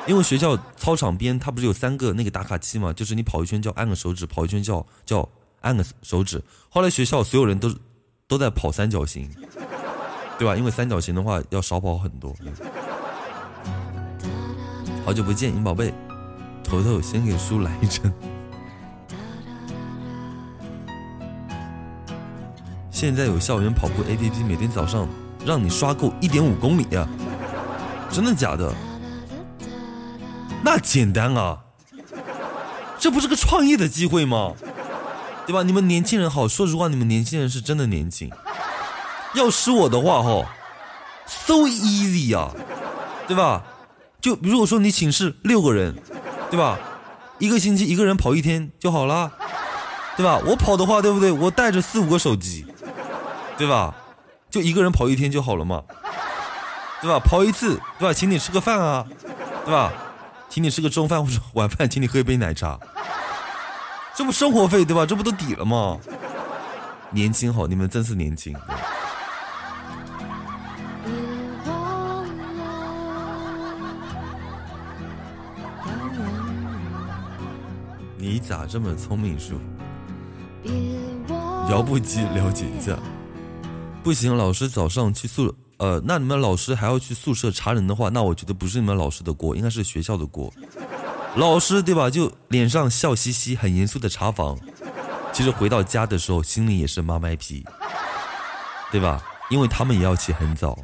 [0.06, 2.92] 因为学校操场边它不是有三个那个打卡器嘛？
[2.92, 5.28] 就是你跑一圈叫按个手指，跑一圈叫叫
[5.62, 6.40] 按个手指。
[6.68, 7.74] 后来学校所有人都
[8.28, 9.28] 都在跑三角形，
[10.38, 10.54] 对吧？
[10.56, 12.34] 因为三角形的话要少跑很多。
[15.04, 15.92] 好久不见，银宝贝，
[16.62, 18.12] 头头先给叔来一针。
[22.90, 25.08] 现在有校园跑步 APP，每天早上
[25.44, 27.08] 让你刷够一点五公里呀，
[28.10, 28.72] 真的假的？
[30.62, 31.58] 那简单啊，
[32.98, 34.52] 这不是个创业的机会吗？
[35.46, 35.62] 对吧？
[35.62, 38.30] 你们年轻人好，说实话，你们年轻人是真的年轻。
[39.34, 40.44] 要是我的话，哈
[41.26, 42.50] ，so easy 呀，
[43.26, 43.62] 对吧？
[44.20, 45.94] 就如果说你寝室六个人，
[46.50, 46.78] 对吧？
[47.38, 49.30] 一个星期一个人跑一天就好了，
[50.16, 50.40] 对吧？
[50.44, 51.30] 我跑的话，对不对？
[51.30, 52.66] 我带着四五个手机，
[53.56, 53.94] 对吧？
[54.50, 55.82] 就一个人跑一天就好了嘛，
[57.00, 57.18] 对吧？
[57.18, 58.12] 跑一次，对吧？
[58.12, 59.06] 请你吃个饭啊，
[59.64, 59.92] 对吧？
[60.48, 62.78] 请你吃个中饭或者晚饭，请你喝一杯奶茶，
[64.16, 65.04] 这不生活费对吧？
[65.04, 65.98] 这不都抵了吗？
[67.10, 68.56] 年轻好，你们真是年轻。
[78.38, 79.36] 你咋这么聪明？
[79.36, 79.58] 叔，
[81.68, 82.96] 遥不及了解一下。
[84.00, 90.54] 不行，老师早上去宿呃，那你们老师还要去宿舍查人的话，那我觉得不是你们老师的锅，应该是学校的锅。
[91.34, 92.08] 老师对吧？
[92.08, 94.56] 就脸上笑嘻嘻，很严肃的查房，
[95.32, 97.66] 其实回到家的时候心里也是妈卖批，
[98.92, 99.20] 对吧？
[99.50, 100.78] 因为他们也要起很早。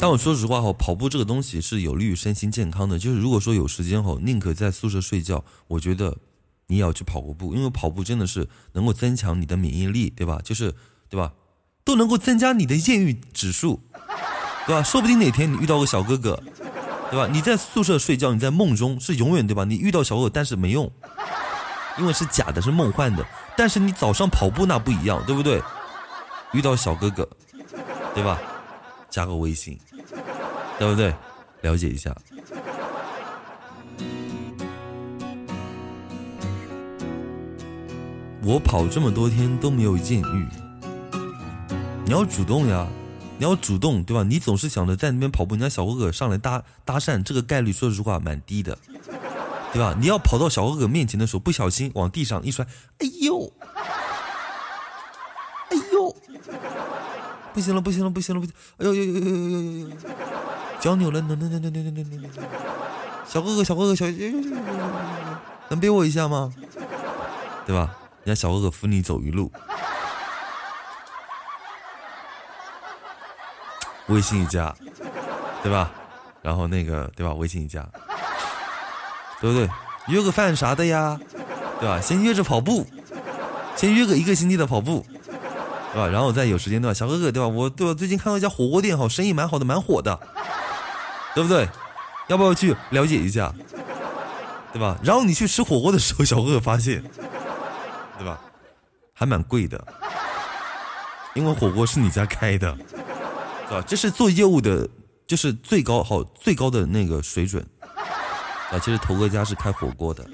[0.00, 2.98] 但我说实话哈，跑步这个东西是有利于身心健康的。
[2.98, 6.16] 就是如果说有时间哈，宁可在宿舍睡觉，我觉得
[6.68, 10.40] 你也要去跑个步，因为跑步真的是能够增强你的免疫力，对吧？
[10.42, 10.74] 就是
[11.10, 11.34] 对吧，
[11.84, 13.82] 都能够增加你的艳遇指数，
[14.66, 14.82] 对吧？
[14.82, 16.42] 说不定哪天你遇到个小哥哥，
[17.10, 17.28] 对吧？
[17.30, 19.64] 你在宿舍睡觉，你在梦中是永远对吧？
[19.64, 20.90] 你遇到小哥哥，但是没用，
[21.98, 23.26] 因为是假的，是梦幻的。
[23.54, 25.62] 但是你早上跑步那不一样，对不对？
[26.54, 27.28] 遇到小哥哥，
[28.14, 28.40] 对吧？
[29.10, 29.78] 加个微信。
[30.80, 31.14] 对不对？
[31.60, 32.16] 了解一下。
[38.42, 40.46] 我跑这么多天都没有艳遇，
[42.06, 42.88] 你要主动呀，
[43.36, 44.22] 你要主动，对吧？
[44.22, 48.78] 你总是想着在那边跑步，人家小哥哥上来搭搭讪，这个概率说实话蛮低的，
[49.74, 49.94] 对吧？
[50.00, 52.66] 你要跑到小哥哥面前的时候，不小心往地上一摔，
[53.00, 53.52] 哎呦，
[55.68, 56.16] 哎呦，
[57.52, 59.96] 不行了，不行了，不行了，不行，哎呦呦呦呦呦呦呦呦。
[60.80, 62.30] 脚扭了，能能能能能能能能！
[63.26, 64.06] 小哥哥，小哥哥，小
[65.68, 66.52] 能背我一下吗？
[67.66, 67.94] 对吧？
[68.24, 69.52] 人家小哥哥扶你走一路，
[74.08, 74.74] 微信一加，
[75.62, 75.92] 对吧？
[76.42, 77.34] 然后那个，对吧？
[77.34, 77.86] 微信一加，
[79.40, 79.68] 对不对？
[80.08, 81.20] 约个饭啥的呀，
[81.78, 82.00] 对吧？
[82.00, 82.86] 先约着跑步，
[83.76, 85.06] 先约个一个星期的跑步，
[85.92, 86.08] 对吧？
[86.08, 86.94] 然后再有时间，对吧？
[86.94, 87.46] 小哥哥，对吧？
[87.46, 87.94] 我对吧？
[87.94, 90.18] 最近看到一家火锅店，好，生意蛮好的，蛮火的。
[91.34, 91.68] 对不对？
[92.28, 93.52] 要不要去了解一下？
[94.72, 94.96] 对吧？
[95.02, 97.02] 然后你去吃火锅的时候，小哥哥发现，
[98.16, 98.40] 对吧？
[99.12, 99.84] 还蛮贵的，
[101.34, 102.72] 因为火锅是你家开的，
[103.68, 103.84] 对吧？
[103.86, 104.88] 这是做业务的，
[105.26, 107.66] 就是最高好最高的那个水准
[108.70, 108.78] 啊！
[108.78, 110.24] 其实头哥家是开火锅的，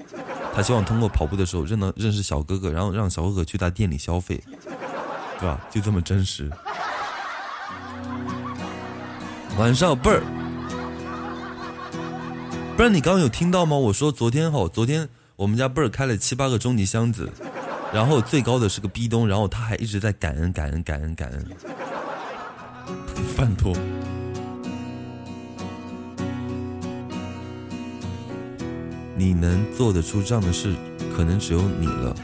[0.53, 4.43] 他希望通过跑步的时候认到认识小哥哥，然后让小哥哥去他店里消费，
[5.39, 5.59] 对吧？
[5.71, 6.47] 就这么真实。
[9.57, 10.21] 晚上贝儿，
[12.77, 13.75] 不然你刚刚有听到吗？
[13.75, 17.27] 我说昨天好，昨天我们家贝儿开了七八个终极箱子，
[17.91, 21.43] 然后最高的是个壁咚，然后他还一直在感恩感恩感恩感恩，
[23.35, 23.75] 饭托。
[29.15, 30.75] 你能做得出这样的事，
[31.15, 32.15] 可能只有你了。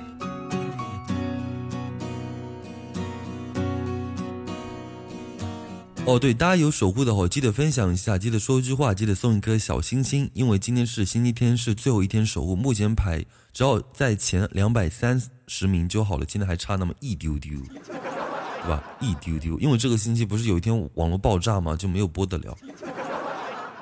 [6.06, 12.58] 哦，对，大家有守护的话，记得分享一下，记得说一句话，记得送一颗小心心，因为今天是星期天，是最后一天守护。
[12.58, 18.84] 目前排只要在前两百三十名就好了，现在还差那么一丢丢，对吧？
[19.00, 21.74] 一丢丢，因为这个星期不是有一天网络爆炸吗？
[21.74, 22.58] 就没有播得了，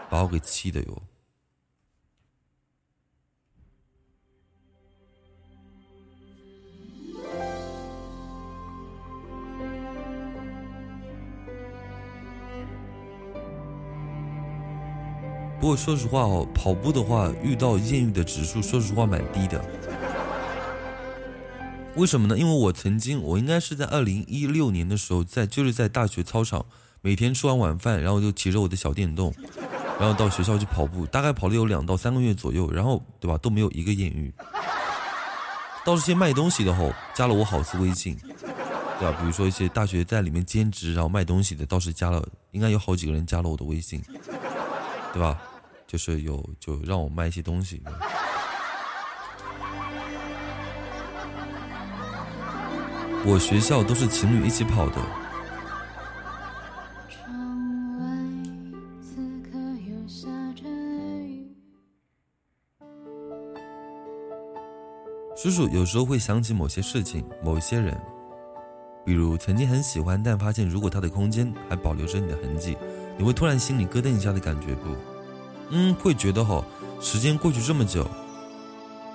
[0.08, 1.02] 把我给气的哟。
[15.62, 19.64] 不过说实话哦，跑步的话遇到艳遇的指数，说实话蛮低的。
[21.96, 22.36] 为什么呢？
[22.36, 26.66] 因为我曾经，我应该是在二零一六年的时候，在就是在大学操场，
[27.02, 29.32] 每天吃完晚饭，然后就骑着我的小电动，
[30.00, 34.34] 然后到学校去跑步，大概跑了有两到三个月左右，然后对吧，都没有一个艳遇。
[35.86, 38.18] 倒是些卖东西的吼，加了我好次微信，
[38.98, 39.16] 对吧？
[39.20, 44.02] 比如说一些大学在里面兼职然后卖东西的，倒是加了，应该有好几个人加了我的微信，
[45.14, 45.40] 对吧？
[45.92, 47.84] 就是有，就让我卖一些东西。
[53.26, 55.02] 我学校都是情侣一起跑的。
[65.36, 68.00] 叔叔有时候会想起某些事情、某一些人，
[69.04, 72.78] 比如曾经很喜欢，但发现如果他的空间还保留着你的痕迹，
[73.18, 74.96] 你会突然心里咯噔一下的感觉不？
[75.72, 76.64] 嗯，会觉得哈，
[77.02, 78.10] 时间过去这么久，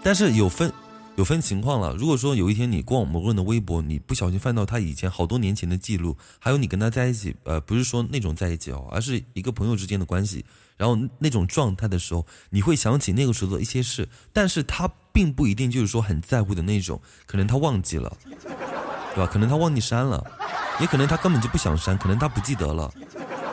[0.03, 0.73] 但是有分
[1.17, 1.95] 有分情况了。
[1.95, 10.45] 如果说有一天你逛某个人的微博，你不小心翻到他以前好多年前的记录，还有你跟他在一起，呃，不是说那种在一起哦，而是一个朋友之间的关系，
[10.77, 18.17] 然后那种状态的时候，你会想起那个时候的一些事，但是他并不一定就是说很在乎的那种，可能他忘记了，
[19.15, 19.31] 对吧？
[19.31, 20.25] 可能他忘记删了，
[20.81, 22.93] 也可能他根本就不想删，可能他不记得了。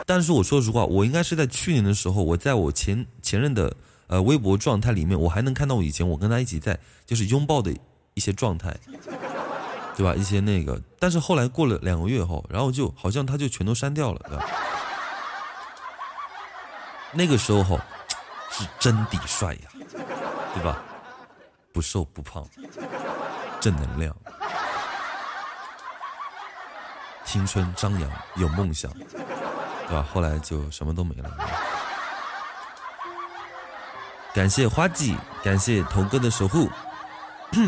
[0.06, 3.74] 但是我说实话，我应该是在去年的时候，我在我前前任的
[4.06, 7.74] 呃微博状态里面，我还能看到我以前我跟他一起在就是拥抱的
[8.14, 8.76] 一些状态，
[9.96, 10.14] 对吧？
[10.14, 14.46] 一些那个，但是后来过了两个月后，然后就好像他就全都删掉了，对吧？
[17.12, 17.82] 那个时候哈
[18.50, 19.60] 是真的帅呀，
[20.52, 20.82] 对吧？
[21.72, 22.46] 不瘦不胖，
[23.60, 24.14] 正能量，
[27.24, 28.92] 青春张扬，有梦想。
[29.86, 30.06] 对吧？
[30.12, 31.30] 后来就什么都没了。
[34.34, 36.68] 感谢花季，感谢头哥的守护。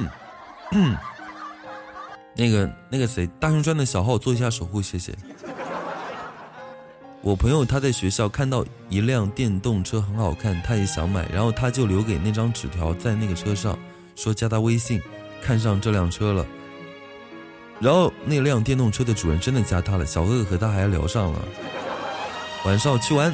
[2.35, 5.15] 那个那个谁，大熊川的小号做一下守护，谢谢。
[7.23, 13.79] 我朋友他在学校看到一辆电动车很好看，他也想买，然后他就留给那张纸条在那个车上，
[14.15, 15.01] 说加他微信，
[15.41, 16.45] 看上这辆车了。
[17.81, 21.41] 然后那辆电动车的主人真的加他了，小哥哥和他还聊上了。
[22.67, 23.33] 晚上去玩，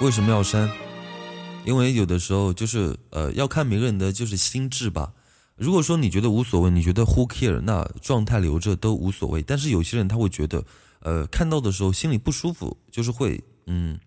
[0.00, 0.70] 为什么要删？
[1.64, 5.12] 因为有的时候就是呃，要看每个人的就是心智吧。
[5.56, 9.42] 如果说你觉得无所谓，你觉得 who care，那状态留着都无所谓。
[9.42, 10.64] 但是有些人他会觉得，
[11.00, 13.98] 呃，看到的时候心里不舒服，就是会嗯，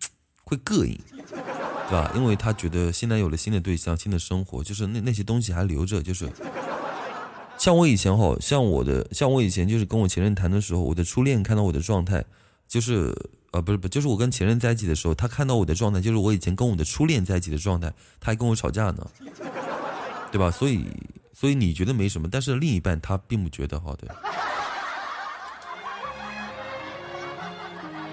[0.45, 0.97] 会膈应，
[1.29, 2.09] 对吧？
[2.15, 6.31] 因为他觉得现在有了新的对象、新的生活，就是那那些东西还留着，就是。
[7.57, 12.23] 像我以前哈，像我的，像我以前就是跟我前任谈的时候，我的初恋看到我的状态，
[12.67, 13.15] 就是
[13.51, 19.07] 呃，不是不，就是我跟前任在一起的时候，他看到我的状态，就是我以前跟我的初恋在一起的状态，他还跟我吵架呢，
[20.31, 20.51] 对吧？
[20.51, 20.85] 所以，
[21.31, 24.13] 所以你觉得没什么，但是另一半他并不觉得好的。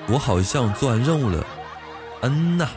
[0.09, 1.47] 我好像做完任务了，
[2.22, 2.68] 嗯呐。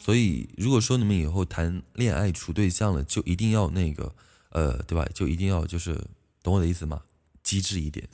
[0.00, 4.12] 所以，如果说你们以后谈恋爱处对象了，就一定要那个，
[4.50, 5.06] 呃，对吧？
[5.14, 5.94] 就一定要就是
[6.42, 7.00] 懂我的意思吗？
[7.42, 8.08] 机智一点。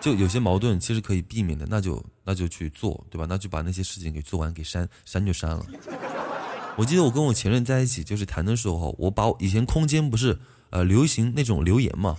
[0.00, 3.26] 就有些矛盾其实可以避免的，那就那就去做，对吧？
[3.28, 5.64] 那就把那些事情给做完，给删删就删了。
[6.76, 10.38] 我记得我跟我前任在一起就是谈的时候，我把我以前空间不是
[10.70, 12.18] 呃流行那种留言嘛，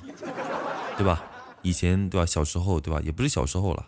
[0.98, 1.24] 对吧？
[1.62, 2.26] 以前对吧？
[2.26, 3.02] 小时候对吧？
[3.04, 3.86] 也不是小时候了，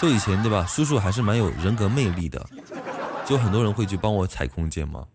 [0.00, 2.44] 就以前对吧，叔叔还是蛮有人格魅力的，
[3.26, 5.06] 就很多人会去帮我踩空间嘛。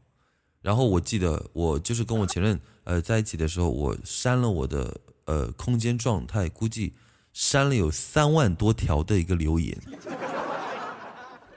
[0.61, 6.93] 然后我记得我就是跟我前任呃在一起的时候，我删了我的呃空间状态，估计
[7.31, 9.77] 删了有三万多条的一个留言，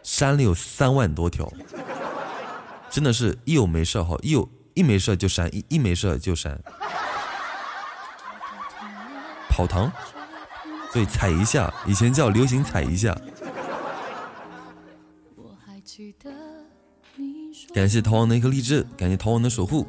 [0.02, 1.52] 删了有三万多条，
[2.88, 6.56] 真的是一有没事哈，一有一没事就删，一一没事就删。
[9.48, 9.90] 跑堂，
[10.92, 13.14] 对，踩一下，以前叫流行踩一下。
[17.72, 19.86] 感谢逃亡的一颗励志，感谢逃亡的守护。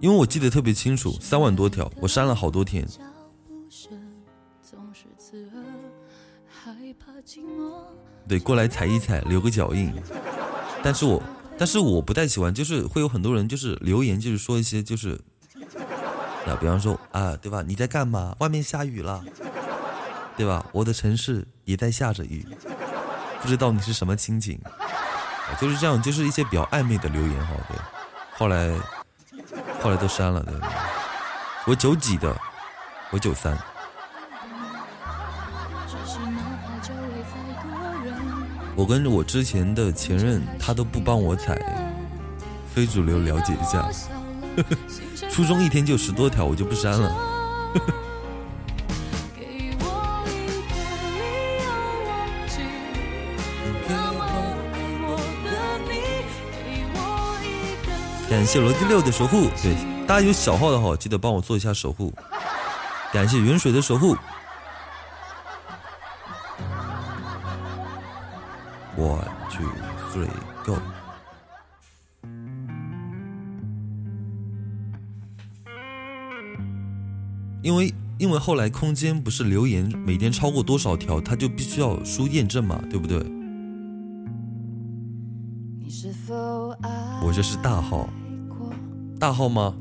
[0.00, 2.86] 因为我记得特别清楚，三万多条，我删了好多天。
[8.28, 9.90] 对，过来踩一踩，留个脚印。
[10.82, 11.22] 但是我，
[11.56, 15.18] 但是我不太喜欢，就是会有很多人就是留言，就是说一些就是，
[16.46, 17.62] 啊，比方说啊，对吧？
[17.66, 18.36] 你在干嘛？
[18.40, 19.24] 外面下雨了，
[20.36, 20.64] 对吧？
[20.72, 22.46] 我的城市也在下着雨，
[23.40, 24.60] 不知道你是什么心情。
[25.60, 27.76] 就是这样，就是一些比较暧昧的留言哈，对，
[28.36, 28.70] 后来，
[29.82, 30.54] 后来都删了，对。
[31.66, 32.36] 我九几的，
[33.10, 33.56] 我九三。
[38.74, 41.58] 我跟我之前的前任，他都不帮我踩，
[42.72, 43.88] 非主流了解一下。
[45.30, 47.10] 初中一天就十多条，我就不删了。
[58.36, 59.74] 感谢罗辑六的守护，对
[60.06, 62.12] 大家有小号的话，记得帮我做一下守护。
[63.10, 64.14] 感谢云水的守护。
[68.94, 69.66] One two
[70.12, 70.28] three
[70.66, 70.76] go。
[77.62, 83.16] 因为因为后来空间不是留言每天超过多少条，他就必须要输验证码，对不对？
[87.22, 88.06] 我这是大号。
[89.18, 89.74] 大号吗？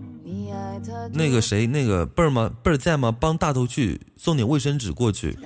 [1.14, 2.50] 那个谁，那个贝儿吗？
[2.64, 3.16] 贝儿在吗？
[3.18, 5.38] 帮大头去送点卫生纸过去。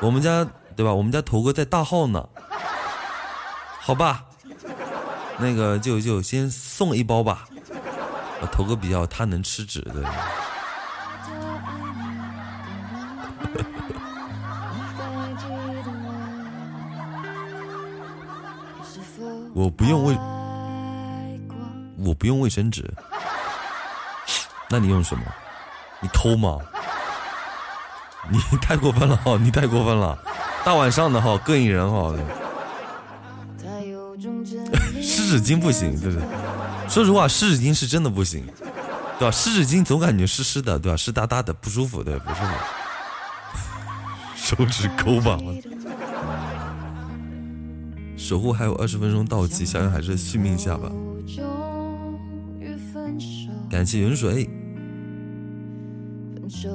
[0.00, 0.46] 我们家
[0.76, 0.92] 对吧？
[0.92, 2.28] 我们家头哥在大号呢。
[3.80, 4.26] 好吧，
[5.38, 7.48] 那个就就先送一包吧。
[8.52, 10.04] 头哥比较他能吃纸的。
[19.54, 20.16] 我不用卫。
[22.04, 22.84] 我不用卫生纸，
[24.70, 25.24] 那你用什么？
[26.00, 26.58] 你偷吗？
[28.30, 29.38] 你太过分了哈！
[29.40, 30.18] 你太过分了，
[30.64, 32.14] 大晚上的哈，膈应人哈。
[35.00, 36.28] 湿纸巾不行，对不对？
[36.88, 38.46] 说实话，湿纸巾是真的不行，
[39.18, 39.30] 对吧？
[39.30, 40.96] 湿纸巾总感觉湿湿的，对吧？
[40.96, 42.54] 湿哒哒的，不舒服，对，不舒服。
[44.36, 45.38] 手指抠吧。
[48.16, 50.90] 守护还有二十分钟到期，想想还是续命一下吧。
[53.70, 54.48] 感谢云水，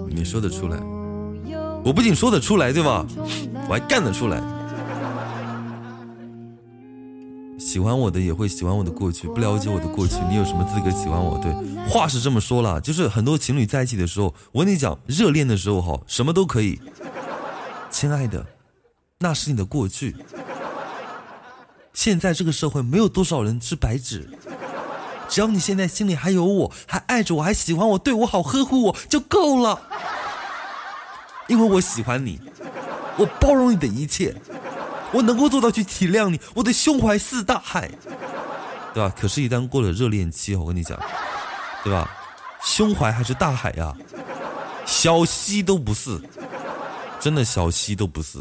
[0.10, 0.78] 你说得出来，
[1.84, 3.06] 我不仅说得出来，对吧？
[3.68, 4.42] 我还干得出来。
[7.58, 11.40] 喜欢我的也会喜欢我的过去，不了解我的过去，你有什么资格喜欢我？
[11.40, 11.52] 对，
[11.90, 16.80] 话是这么说了，就是很多情侣在一起的时候，我跟你讲，热恋的时候哈，什么都可以。
[17.90, 18.46] 亲爱的，
[19.20, 20.16] 那是你的过去。
[21.94, 24.30] 现在这个社会没有多少人是白纸。
[25.34, 29.82] 只要你现在心里还有我，还爱着我，还喜欢我，对我好，呵护我就够了。
[31.48, 32.40] 因为我喜欢你，
[33.18, 34.36] 我包容你的一切，
[35.12, 36.40] 我能够做到去体谅你。
[36.54, 37.90] 我的胸怀似大海，
[38.94, 39.12] 对吧？
[39.20, 40.96] 可是，一旦过了热恋期，我跟你讲，
[41.84, 42.08] 对吧？
[42.64, 43.92] 胸怀还是大海呀，
[44.86, 46.22] 小溪都不是，
[47.20, 48.38] 真的小溪都不是。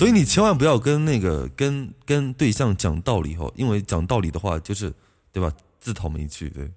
[0.00, 4.90] 所以你千万不要跟那个跟跟对象讲道理哦，因为讲道理的话就是，
[5.30, 5.52] 对吧？
[5.78, 6.72] 自讨没趣，对。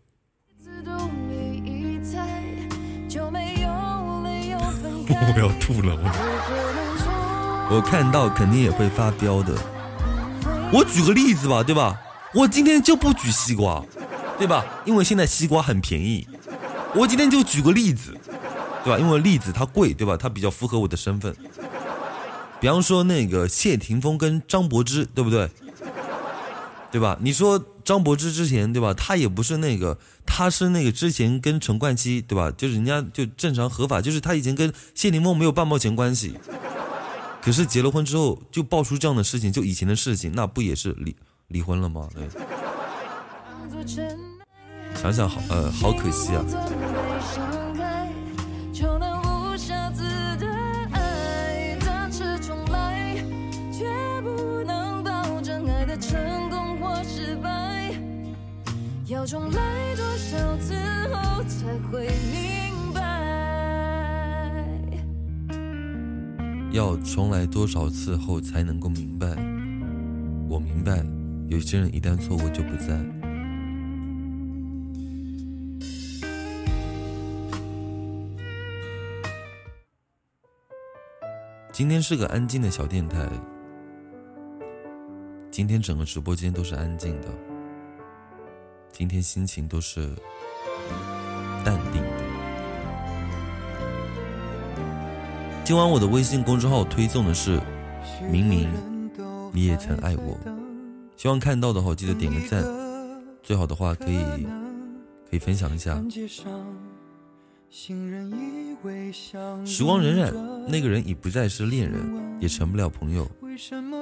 [5.15, 9.53] 我要吐了，我我看到肯定也会发飙的。
[10.73, 11.97] 我举个例子吧，对吧？
[12.33, 13.81] 我今天就不举西瓜，
[14.37, 14.65] 对吧？
[14.83, 16.27] 因为现在西瓜很便宜。
[16.93, 18.13] 我今天就举个例子，
[18.83, 18.99] 对吧？
[18.99, 20.17] 因为栗子它贵，对吧？
[20.17, 21.33] 它比较符合我的身份。
[22.63, 25.49] 比方说那个谢霆锋跟张柏芝，对不对？
[26.89, 27.17] 对吧？
[27.19, 28.93] 你说张柏芝之前，对吧？
[28.93, 32.49] 他也不是那个，他是那个之前跟陈冠希，对吧？
[32.51, 36.35] 就是人家就正常合法，就是他以前跟谢霆锋没有半毛钱关系。
[37.41, 41.13] 可是结了婚之后，就爆出这样的事情，就以前的事情，那不也是离
[41.49, 42.07] 离婚了吗？
[42.15, 42.29] 对。
[45.01, 46.45] 想想好，呃，好可惜啊。
[59.23, 60.75] 要重来多少次
[61.13, 62.99] 后才会明白？
[66.73, 69.29] 要重来多少次后才能够明白？
[70.49, 71.01] 我明白，
[71.47, 72.99] 有些人一旦错过就不在。
[81.71, 83.25] 今天是个安静的小电台，
[85.49, 87.29] 今天整个直播间都是安静的，
[88.95, 90.07] 今天心情都是
[91.65, 92.03] 淡定。
[95.65, 97.59] 今晚我的微信公众号推送的是
[98.29, 98.69] “明明
[99.51, 100.37] 你也曾爱我”，
[101.17, 102.63] 希望看到的话记得点个赞，
[103.41, 104.19] 最好的话可以
[105.27, 105.95] 可以分享一下。
[109.65, 110.31] 时光荏苒，
[110.67, 113.27] 那个人已不再是恋人，也成不了朋友，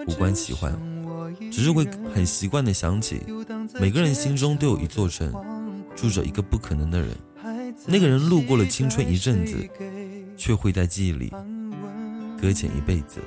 [0.05, 0.73] 无关喜欢，
[1.51, 3.23] 只是会很习惯的想起。
[3.79, 5.31] 每个人心中都有一座城，
[5.95, 7.15] 住着一个不可能的人。
[7.85, 9.69] 那个人路过了青春一阵子，
[10.37, 11.33] 却会在记忆里
[12.41, 13.19] 搁浅一辈子。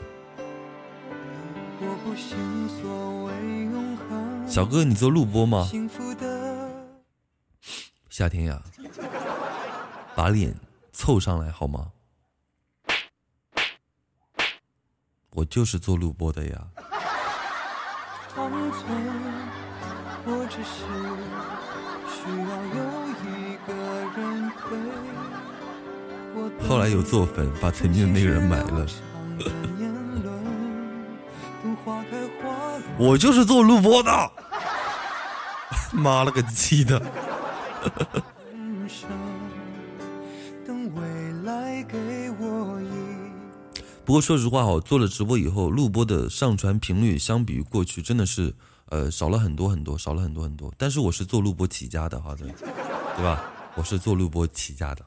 [4.47, 5.68] 小哥，你做录播吗？
[8.09, 8.62] 夏天呀。
[10.14, 10.55] 把脸
[10.92, 11.90] 凑上来好吗？
[15.30, 16.68] 我就是做录播的呀。
[26.68, 28.87] 后来有做粉，把曾经的那个人埋了。
[32.99, 34.30] 我就是做录播的。
[35.93, 37.01] 妈了个鸡的！
[44.05, 48.55] 不过说实话哈，做了直播以后，录播的上传频率相比于过去真的是，
[48.90, 50.70] 呃，少了很多很多，少了很多很多。
[50.76, 52.44] 但是我是做录播起家的好的，
[53.16, 53.42] 对吧？
[53.74, 55.02] 我是做录播起家的。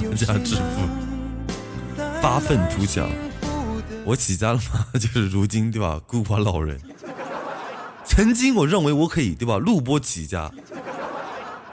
[0.00, 0.62] 发家致富，
[2.22, 3.08] 发愤图强。
[4.04, 4.86] 我起家了吗？
[4.98, 6.00] 就是如今对吧？
[6.06, 6.80] 孤寡老人。
[8.04, 9.58] 曾经我认为我可以对吧？
[9.58, 10.50] 录播起家。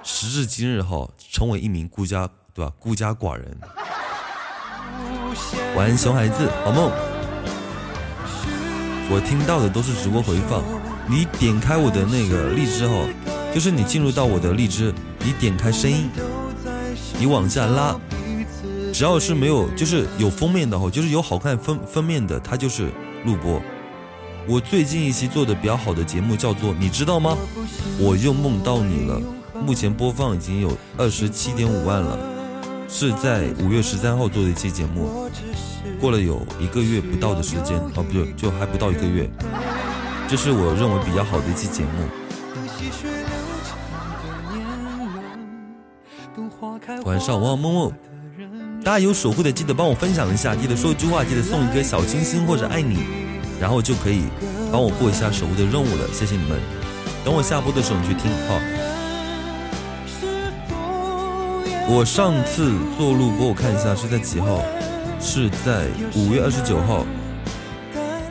[0.04, 2.72] 时至今日哈，成为一名孤家对吧？
[2.80, 3.58] 孤家寡人。
[5.76, 6.92] 晚安，熊孩子，好梦。
[9.10, 10.64] 我听到的都是直播回放。
[11.10, 12.94] 你点开我的那个荔枝哈，
[13.54, 16.10] 就是你进入到我的荔枝，你点开声音，
[17.18, 17.96] 你往下拉。
[18.98, 22.92] 只要是没有，就是有封面的哈，就是有好看封封面的，它就是
[23.26, 23.62] 录播。
[24.48, 27.38] 我最近一期做的比较好的节目叫做，你知道吗？
[28.00, 29.22] 我又梦到你了。
[29.54, 32.18] 目前播放已经有二十七点五万了，
[32.90, 35.30] 是在五月十三号做的一期节目，
[36.02, 39.30] 过了有一个月不到的时间哦，不对，就还不到一个月。
[40.28, 41.90] 这是我认为比较好的一期节目。
[47.06, 47.94] 晚上，我梦梦。
[48.88, 53.00] 大家有守护的，记得帮我分享一下，记得说一句话，记得送一个小星星或者爱你，
[53.60, 54.22] 然后就可以
[54.72, 56.08] 帮我过一下守护的任务了。
[56.14, 56.58] 谢谢你们，
[57.26, 58.62] 等我下播的时候你去听哈。
[61.90, 64.64] 我上次做录播，我看一下是在几号？
[65.20, 67.06] 是在五月二十九号。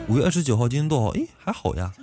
[0.07, 1.09] 五月二十九号，今天多少？
[1.09, 1.93] 诶，还好呀。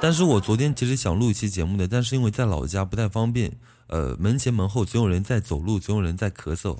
[0.00, 3.52] 但是我昨天其实想录一期节目的，但是因为在老家不太方便，
[3.88, 6.78] 呃，门前门后总有人在走路，总有人在咳嗽。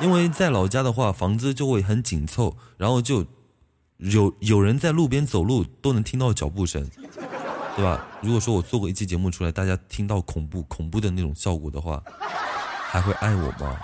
[0.00, 3.26] 因为在老家的话，房子就会很紧凑，然后就
[3.96, 6.88] 有有人在路边走路都能听到脚步声，
[7.76, 8.06] 对吧？
[8.22, 12.02] 如果说我做过一期节目出来，大家听到恐怖恐怖的那种效果的话，
[12.90, 13.76] 还会爱我吗？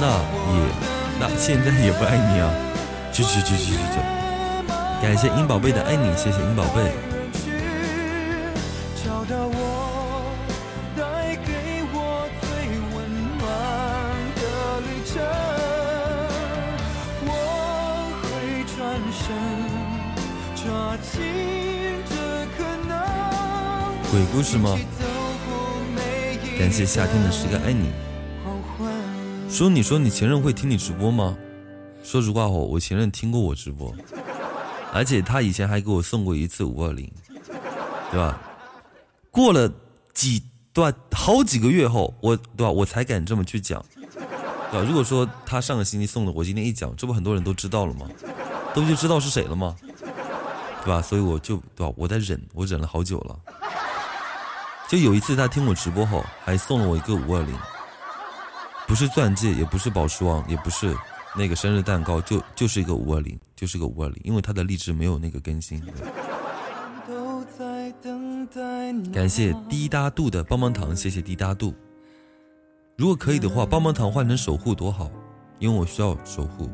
[0.00, 0.60] 那也，
[1.18, 2.48] 那现在也不爱你啊！
[3.12, 3.98] 去去去去去去！
[5.02, 6.92] 感谢英宝贝的爱你，谢谢英宝贝。
[24.10, 24.78] 鬼故事吗？
[26.58, 27.90] 感谢夏天的十个爱你。
[29.48, 31.36] 说你说你前任会听你直播吗？
[32.04, 33.92] 说实话哦，我前任听过我直播，
[34.92, 37.10] 而且他以前还给我送过一次五二零，
[38.10, 38.40] 对吧？
[39.30, 39.70] 过了
[40.12, 40.42] 几
[40.72, 40.98] 对吧？
[41.12, 42.70] 好几个月后，我对吧？
[42.70, 43.84] 我才敢这么去讲，
[44.70, 44.86] 对吧？
[44.86, 48.06] 如果说他上个星期送的，我今天一讲，这不很多人都知道了吗？
[48.74, 49.74] 都就知道是谁了吗？
[50.84, 51.02] 对吧？
[51.02, 51.92] 所以我就对吧？
[51.96, 53.36] 我在忍，我忍了好久了。
[54.88, 57.54] 就有一次他听我直播后，还送了我一个五二零，
[58.88, 60.96] 不是钻戒，也不是宝石王，也不是
[61.36, 65.78] 那个生日蛋糕，就就是一个五二零，就是个五二零，因为他的荔枝没有那个更新。
[69.12, 71.74] 感谢滴答度的棒棒糖，谢谢滴答度。
[72.96, 75.10] 如果可以的话，棒棒糖换成守护多好，
[75.58, 76.70] 因为我需要守护。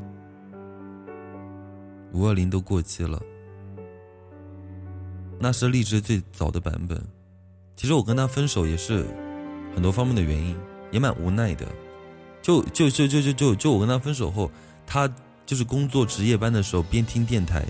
[2.13, 3.21] 五二零都过期了，
[5.41, 7.05] 那是荔枝最早的版本。
[7.75, 9.05] 其实我跟他分手也是
[9.75, 10.57] 很多方面的原因，
[10.93, 11.67] 也蛮无奈的。
[12.45, 14.51] 就就就就就就就我跟他分手后，
[14.87, 15.11] 他
[15.47, 17.65] 就是工作值夜班的时候边听电台，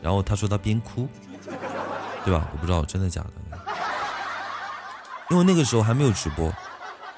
[0.00, 1.08] 然后他说他边哭，
[2.24, 2.48] 对吧？
[2.52, 3.58] 我不知道真的假的，
[5.28, 6.54] 因为那个时候还没有直播，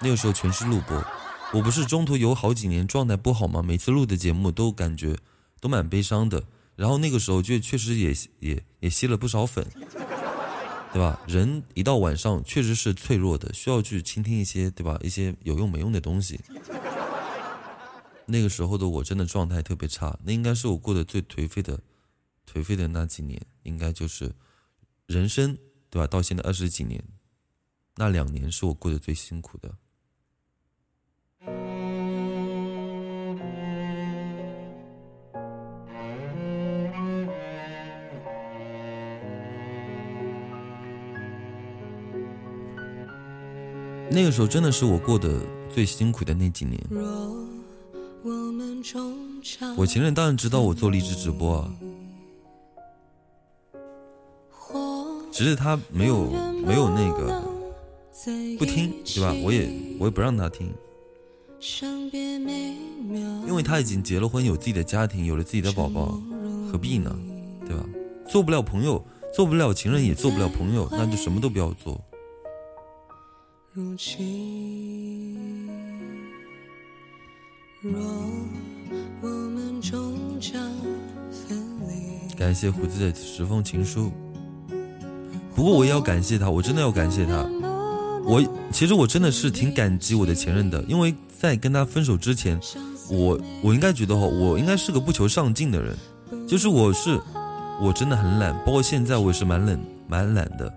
[0.01, 1.05] 那个时候全是录播。
[1.53, 3.63] 我不是中途有好几年状态不好吗？
[3.63, 5.15] 每次录的节目都感觉
[5.61, 6.43] 都蛮悲伤的。
[6.75, 9.65] 然后那个时候就确实也也也吸了不少粉。
[10.95, 11.21] 对吧？
[11.27, 14.97] 人一到晚上确实是脆弱的，需要去倾听一些，对吧？
[15.03, 16.41] 一些有用没用的东西。
[18.27, 21.81] 那个时候的我真的状态特别差，那应该是我过得最颓废的，
[22.49, 24.33] 颓废的那几年，应该就是
[25.07, 25.59] 人生，
[25.91, 26.07] 对吧？
[26.07, 27.03] 到现在二十几年，
[27.97, 29.77] 那两年是我过得最辛苦的。
[44.11, 45.41] 那个时候真的是我过得
[45.73, 46.81] 最辛苦的那几年。
[49.77, 51.71] 我前任当然知道我做励志直播啊，
[55.33, 56.31] 只是他没有
[56.65, 57.43] 没有那个
[58.59, 59.35] 不听，对吧？
[59.43, 60.73] 我也我也不让他听，
[63.47, 66.21] 因为他已经结了婚，有自己的家庭，有了自己的宝宝，
[66.71, 67.15] 何必呢？
[67.67, 67.85] 对吧？
[68.29, 72.01] 做不了朋友，做不了情人，也做不了朋友，那就什么都不要做。
[73.77, 75.69] 如今，
[77.81, 77.93] 若
[79.21, 80.63] 我们终将
[81.33, 82.33] 分离。
[82.37, 84.13] 感谢胡子的十封情书。
[85.57, 87.45] 不过我也要感谢他，我真的要感谢他。
[88.25, 92.57] 我其实我真的是挺感激我的前任的，因为在跟他分手之前，
[93.11, 95.97] 我我应该觉得哈，我应该是个不求上进的人，
[96.47, 97.21] 就是我是
[97.83, 100.73] 我真的很懒，包括现在我也是蛮冷蛮懒的。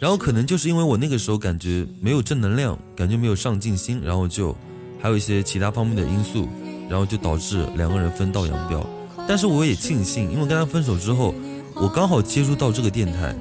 [0.00, 4.56] 然后可能就是因为我那个时候感觉没有正能量，感觉没有上进心，然后就
[4.98, 6.48] 还有一些其他方面的因素，
[6.88, 8.84] 然后就导致两个人分道扬镳。
[9.28, 11.34] 但是我也庆幸，因为跟他分手之后，
[11.74, 13.36] 我刚好接触到这个电台，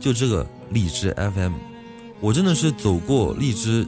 [0.00, 1.52] 就这个荔枝 FM，
[2.18, 3.86] 我真的是走过荔枝，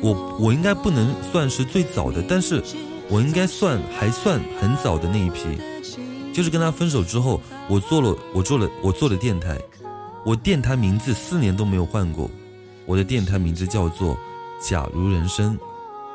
[0.00, 2.62] 我我应该不能算是最早的，但是
[3.10, 5.40] 我应该算还算很早的那一批。
[6.32, 9.58] 就是跟他分手之后，我做了我做了我做了电台。
[10.24, 12.30] 我电台名字四年都没有换过，
[12.86, 14.16] 我的电台名字叫做
[14.62, 15.58] “假如人生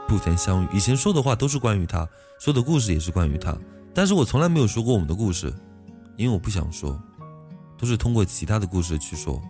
[0.08, 0.68] 不曾相遇”。
[0.74, 2.08] 以前说的话都是关于他，
[2.40, 3.56] 说的故事也是关于他，
[3.94, 5.54] 但是我从来没有说过我们的故事，
[6.16, 6.98] 因为我不想说，
[7.78, 9.42] 都是通过其他的故事去说。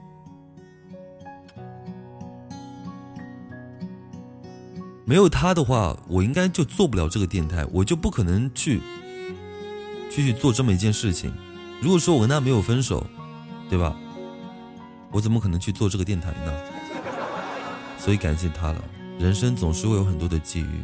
[5.06, 8.82] 没有他的话，我应该就做不了这个电台，我就不可能去
[10.10, 11.32] 去去做这么一件事情。
[11.80, 13.06] 如果说我跟他没有分手，
[13.70, 13.96] 对吧？
[15.12, 16.54] 我怎么可能去做这个电台呢？
[17.98, 18.84] 所以感谢他了。
[19.20, 20.84] 人生总是会有很多的际遇，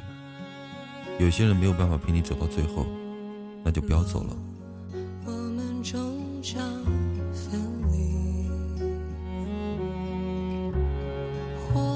[1.20, 2.88] 有些人没有办法陪你走到最后，
[3.64, 4.36] 那就不要走了。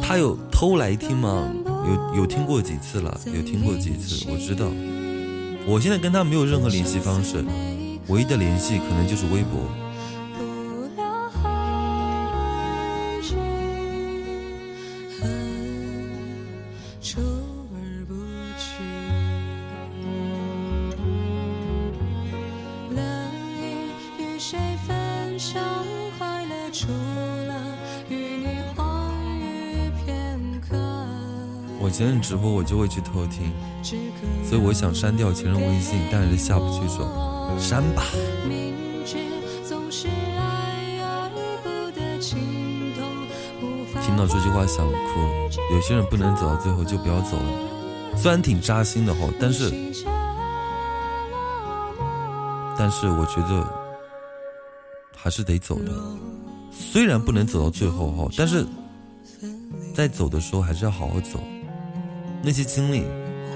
[0.02, 1.52] 他有偷来听吗？
[1.66, 3.20] 有有听过几次了？
[3.26, 4.30] 有听过几次？
[4.30, 4.68] 我知道。
[5.66, 7.44] 我现在跟他没有任何联系方式，
[8.08, 9.60] 唯一的联系可能就是微博。
[31.97, 33.51] 前任直播我就会去偷听，
[34.43, 37.09] 所以我想删掉前任微信，但是下不去手，
[37.57, 38.03] 删吧。
[44.18, 45.20] 听到这句话想哭，
[45.72, 49.70] 有些人不能走到最后就不要走了，虽然挺扎心的哈，但是，
[52.76, 53.63] 但是我觉得
[55.15, 55.91] 还是得走的。
[56.72, 58.65] 虽然不能走到最后哈，但是
[59.93, 61.39] 在走的时候还是要好好走。
[62.41, 63.03] 那些经历，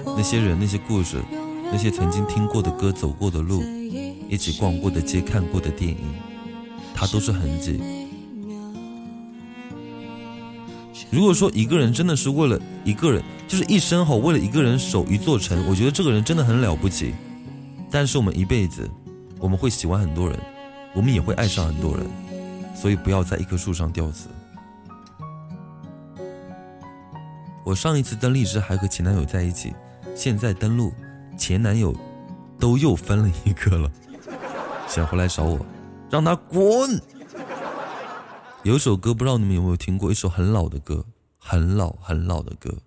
[0.05, 1.24] 那些人，那些故事，
[1.72, 3.64] 那些曾经听过的歌、走过的路，
[4.30, 5.97] 一起逛过的街、看过的电影，
[6.93, 7.82] 它都是痕迹。
[11.12, 17.14] 如果说一个人真的是为了一个人，就是一生好，为了一个人守一座城，我觉得这个人真的很了不起。
[17.91, 18.89] 但是我们一辈子，
[19.38, 20.39] 我们会喜欢很多人，
[20.93, 22.05] 我们也会爱上很多人，
[22.74, 24.30] 所以不要在一棵树上吊死。
[27.66, 29.74] 我上一次登荔枝还和前男友在一起，
[30.16, 30.93] 现在登录
[31.38, 31.93] 前男友
[32.57, 33.91] 都又分了一个了，
[34.88, 35.59] 想回来找我，
[36.09, 37.01] 让他滚。
[38.64, 41.03] 有一首歌不知道你们有没有听过，一首很老的歌，
[41.39, 42.78] 很老很老的歌。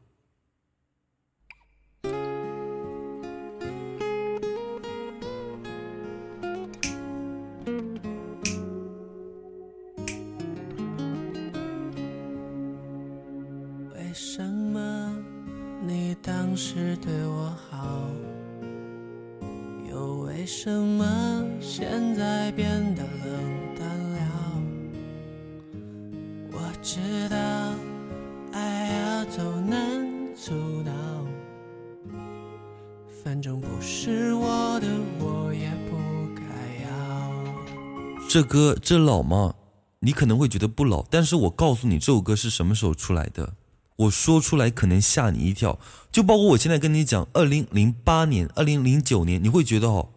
[38.34, 39.54] 这歌这老吗？
[40.00, 43.54] 你可能会觉得不老，但是我告诉你，这首歌是什么时候出来的？
[43.94, 45.78] 我说出来可能吓你一跳，
[46.10, 50.08] 就包括我现在跟你讲，二零零八年、二零零九年，你会觉得哦，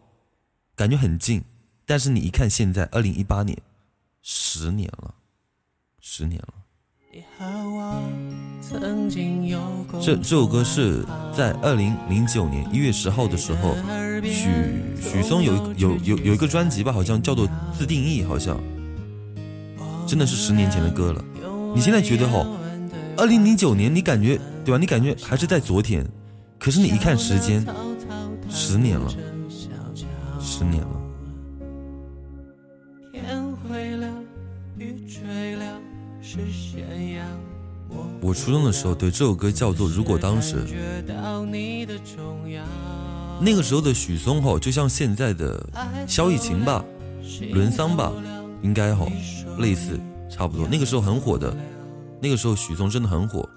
[0.75, 1.43] 感觉很近，
[1.85, 3.55] 但是你一看现在二零一八年，
[4.23, 5.13] 十年了，
[6.01, 6.55] 十年了。
[7.13, 8.01] 你和我
[10.01, 13.75] 这这首歌是在二零零九年一月十号的时候，
[14.23, 14.49] 许
[15.01, 18.59] 许嵩有一有有有一个专辑吧，好像叫做《自定义》，好像
[20.05, 21.23] 真的是十年前的歌了。
[21.73, 22.45] 你现在觉得哈，
[23.15, 24.77] 二零零九年你感觉对吧？
[24.77, 26.05] 你感觉还是在昨天，
[26.59, 27.65] 可是你一看时间，
[28.49, 29.09] 十年了，
[30.41, 31.01] 十年了。
[33.13, 33.23] 天
[33.63, 34.07] 灰了，
[34.77, 35.79] 雨坠了，
[36.21, 36.66] 是。
[38.21, 40.55] 我初中的时候，对这首歌叫做《如果当时》。
[43.39, 45.63] 那个时候的许嵩吼，就像现在的
[46.07, 46.83] 萧逸勤吧、
[47.51, 48.11] 伦桑吧，
[48.63, 49.11] 应该吼
[49.59, 49.99] 类似
[50.29, 50.67] 差不多。
[50.67, 51.55] 那个时候很火的，
[52.19, 53.47] 那个时候许嵩真的很火。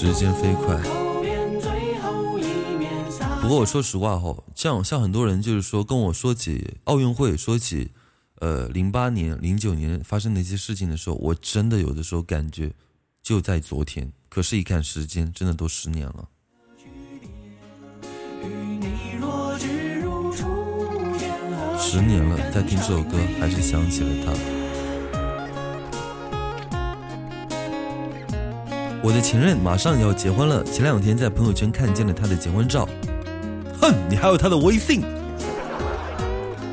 [0.00, 0.80] 时间飞快。
[3.42, 7.90] 不过我说实话哈，像像很多人就是说跟我说起奥运会，说起
[8.36, 12.70] 呃零八年、零九年发生的一些事情的时候，我真的有的时候感觉
[13.24, 16.28] 就在昨天，可是一看时间，真的都十年了。
[21.76, 24.57] 十年了，在听这首歌，还是想起了他。
[29.00, 32.88] 我的前任马上要结婚了，前两天在朋友圈看见了他的结婚照。
[33.80, 35.02] 哼，你还有他的微信？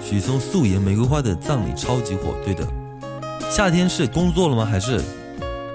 [0.04, 2.66] 许嵩素颜玫瑰花的葬礼超级火，对的。
[3.50, 4.66] 夏天是工作了吗？
[4.66, 5.00] 还是？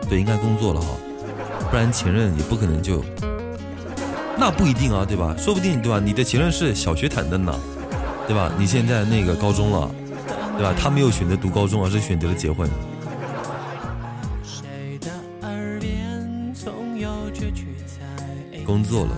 [0.09, 0.89] 对，应该工作了哈，
[1.71, 3.03] 不然前任也不可能就。
[4.37, 5.35] 那不一定啊，对吧？
[5.39, 6.01] 说不定对吧？
[6.01, 7.55] 你的前任是小学坦登呢，
[8.27, 8.51] 对吧？
[8.59, 9.89] 你现在那个高中了，
[10.57, 10.75] 对吧？
[10.77, 12.69] 他没有选择读高中，而是选择了结婚。
[18.71, 19.11] 工作了，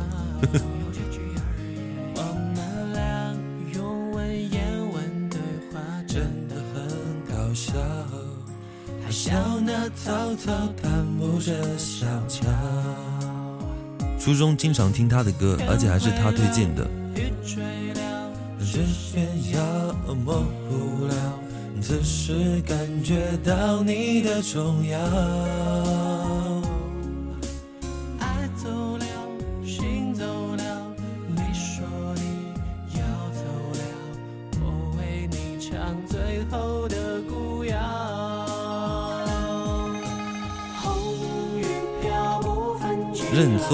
[2.15, 2.23] 我
[2.55, 2.57] 们
[2.95, 3.35] 俩
[3.75, 4.63] 用文言
[4.95, 5.39] 文对
[5.71, 6.81] 话，真的很
[7.29, 7.75] 搞笑，
[9.61, 10.51] 那草草
[10.83, 12.49] 淡漠着小桥。
[14.19, 16.89] 初中经常听他的歌，而且还是他推荐的。
[17.15, 19.63] 雨吹了，人炫耀
[20.15, 21.15] 模糊了，
[21.83, 24.99] 此时感觉到你的重要。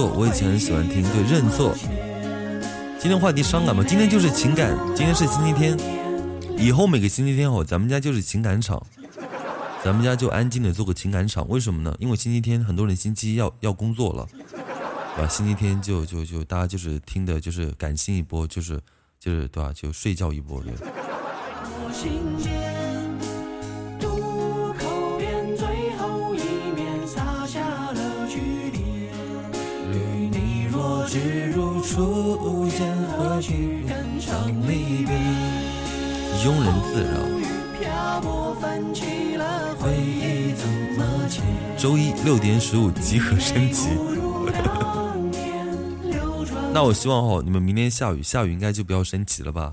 [0.07, 1.03] 我以前很喜欢听。
[1.03, 1.75] 对，认错。
[3.01, 5.79] 今天话题伤感嘛，今天就是情感，今天是星期天，
[6.57, 8.85] 以后每个星期天哦，咱们家就是情感场，
[9.85, 11.49] 咱们家就安静的做个情感场。
[11.49, 11.95] 为什么呢？
[12.01, 14.27] 因为星期天很多人星期一要要工作了，
[15.15, 15.29] 对吧？
[15.29, 18.81] 星期天就就就大家就是听的就是感性一波，就是
[19.21, 19.73] 就是对吧？
[19.73, 20.73] 就睡觉一波，对。
[31.21, 35.17] 只如初见，何须更长离别？
[36.45, 37.11] 庸人自扰。
[39.81, 41.41] 回忆，怎么解？
[41.77, 43.89] 周一六点十五集合升级。
[46.73, 49.73] 那我希望哈，你们明天下雨，下雨应该就不要升级了吧？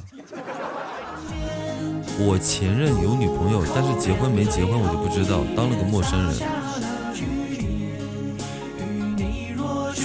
[2.17, 6.54] 我前任有女朋友，但是结婚没结婚我就不知道，当了个陌生人。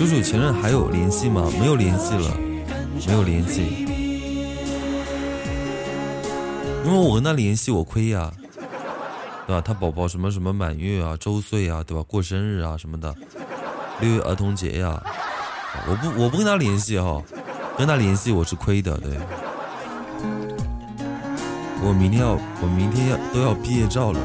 [0.01, 1.47] 叔叔前任还有联系吗？
[1.61, 2.35] 没有联系了，
[3.07, 3.85] 没有联系。
[6.87, 8.33] 因为我跟他联系我亏呀，
[9.47, 9.61] 对吧？
[9.61, 12.03] 他宝宝什么什么满月啊、周岁啊，对吧？
[12.09, 13.15] 过生日啊什么的，
[14.01, 15.03] 六一儿童节呀，
[15.87, 17.23] 我不我不跟他联系哈，
[17.77, 19.19] 跟他联系我是亏的，对。
[21.83, 24.21] 我明天要，我明天要都要毕业照了。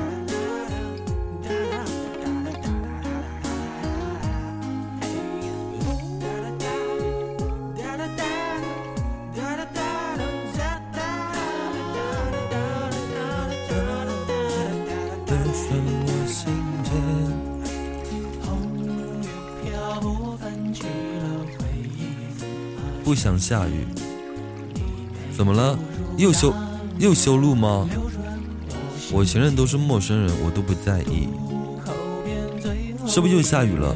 [23.26, 23.88] 不想下雨，
[25.36, 25.76] 怎么了？
[26.16, 26.54] 又修
[27.00, 27.90] 又修路吗？
[29.12, 31.28] 我前任都是陌生人，我都不在意。
[33.08, 33.96] 是不是又下雨了？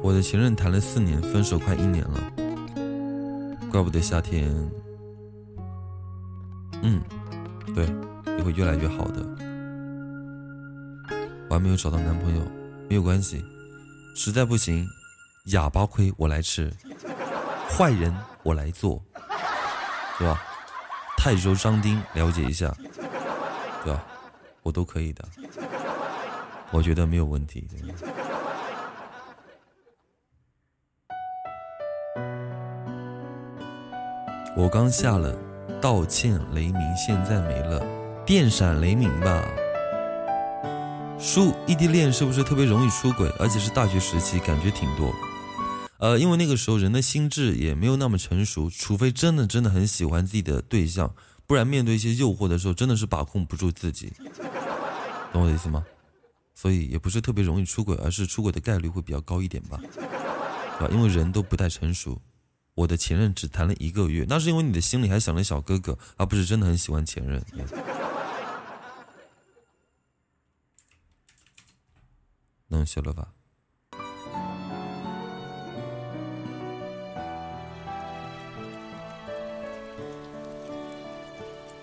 [0.00, 2.32] 我的前任谈了四年，分手快一年了，
[3.72, 4.48] 怪不得夏天。
[6.82, 7.00] 嗯，
[8.48, 9.22] 会越来越好的。
[11.50, 12.42] 我还没有找到男朋友，
[12.88, 13.44] 没有关系，
[14.16, 14.88] 实在不行，
[15.52, 16.72] 哑巴亏我来吃，
[17.68, 19.02] 坏人我来做，
[20.18, 20.42] 对吧？
[21.18, 22.74] 泰州张丁了解一下，
[23.84, 24.02] 对吧？
[24.62, 25.22] 我都可以的，
[26.70, 27.68] 我觉得没有问题。
[34.56, 35.36] 我刚下了，
[35.82, 37.97] 道歉雷鸣，现在没了，
[38.28, 39.42] 电闪雷鸣吧。
[41.18, 43.26] 叔，异地恋是不是特别容易出轨？
[43.38, 45.10] 而且是大学时期，感觉挺多。
[45.96, 51.14] 呃，因为那个时候人的心智也没有那么成熟，除非真的真的很喜欢自己的对象，
[51.46, 54.12] 不然面对一些诱惑的时候，真的是把控不住自己。
[55.32, 55.82] 懂我的意思吗？
[56.54, 60.88] 所以也不是特别容易出轨，而是出轨的概率会比较高一点吧，对吧？
[60.92, 62.20] 因为人都不太成熟。
[62.74, 67.42] 我的前任只谈了一个月，那是因为你的心里还想着小哥哥，而不是真的很喜欢前任。
[72.68, 73.32] 能修了吧？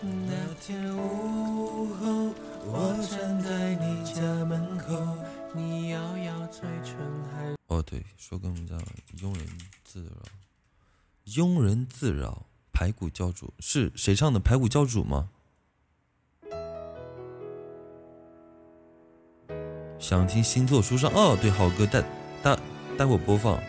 [0.02, 2.34] 那天午后，
[2.66, 5.18] 我站在你家门口，
[5.54, 6.96] 你摇摇嘴唇
[7.32, 7.56] 还。
[7.68, 8.76] 哦，对，说跟我们家
[9.18, 9.48] 庸人
[9.84, 10.22] 自扰，
[11.26, 14.40] 庸人自扰，排骨教主是谁唱的？
[14.40, 15.32] 排骨教主吗？
[20.08, 22.00] 想听星座书上哦，对，好歌，待
[22.44, 22.56] 待
[22.96, 23.60] 待会播放。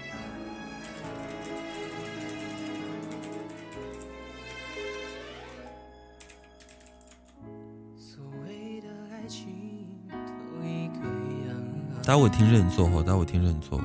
[12.05, 13.81] 待会听认错哈，待会听认错。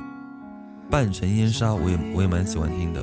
[0.90, 3.02] 半城烟沙，我也我也蛮喜欢听的。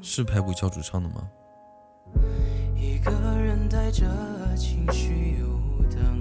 [0.00, 1.28] 是排骨教主唱的吗？
[2.74, 4.06] 一个人带着
[4.56, 5.46] 情绪游
[5.90, 6.16] 荡，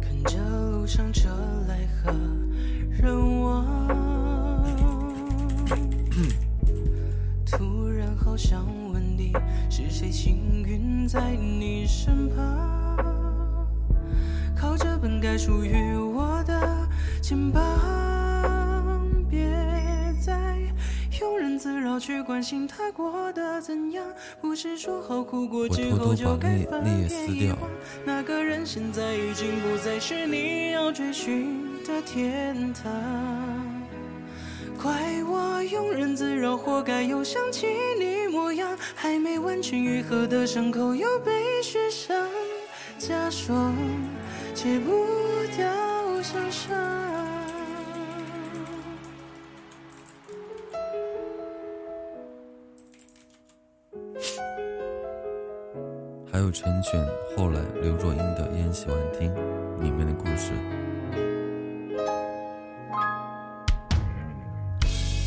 [0.00, 0.38] 看着
[0.70, 1.28] 路上车
[1.68, 2.12] 来和
[2.90, 3.66] 人往，
[7.44, 9.32] 突然好想问你，
[9.68, 12.75] 是谁幸运在你身旁，
[15.26, 16.88] 该属于我的
[17.20, 17.64] 肩膀。
[21.58, 24.04] 自扰去关心他过得怎样，
[24.42, 27.58] 不是说好哭过之后就该翻篇遗忘。
[28.04, 32.92] 那个人现在已经不再是你要追寻的天堂。
[34.80, 34.92] 怪
[35.24, 37.66] 我庸人自扰，活该又想起
[37.98, 42.14] 你模样，还没完全愈合的伤口又被续上。
[42.98, 43.74] 假装，
[44.56, 44.90] 戒不
[45.54, 45.66] 掉
[46.22, 46.74] 想象。
[56.32, 56.98] 还有成全
[57.36, 59.30] 后来刘若英的《烟喜欢听》
[59.82, 60.52] 里面的故事。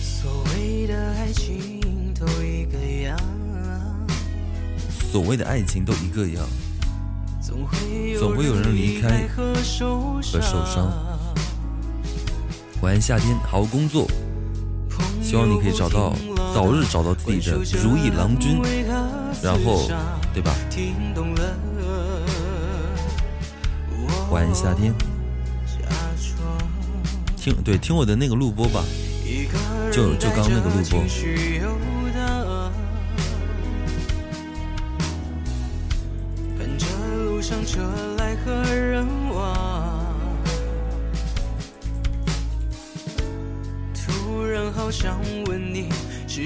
[0.02, 3.16] 所谓的爱情都一个样，
[4.90, 6.44] 所谓的爱情都一个样，
[7.50, 7.66] 总
[8.36, 10.94] 会有人离开和受伤。
[12.84, 14.08] 晚安夏天，好好工作，
[15.20, 16.14] 希望你可以找到
[16.54, 18.62] 早日找到自己的如意郎君，
[19.42, 19.90] 然后，
[20.32, 20.54] 对吧？
[20.70, 21.58] 听懂了，
[24.30, 24.94] 晚安夏天，
[27.36, 28.84] 听对听我的那个录播吧，
[29.26, 31.04] 一个人就就刚那个录播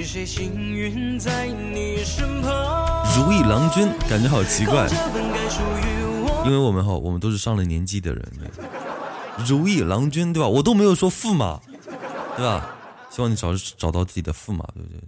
[0.04, 3.06] 是谁幸运在你身旁？
[3.16, 4.86] 如意郎君感觉好奇怪
[6.44, 8.22] 因为我们哈我们都是上了年纪的人，
[9.46, 10.46] 如意郎君对吧？
[10.46, 11.58] 我都没有说驸马，
[12.36, 12.68] 对吧？
[13.08, 15.00] 希望你找找到自己的驸马，对不对？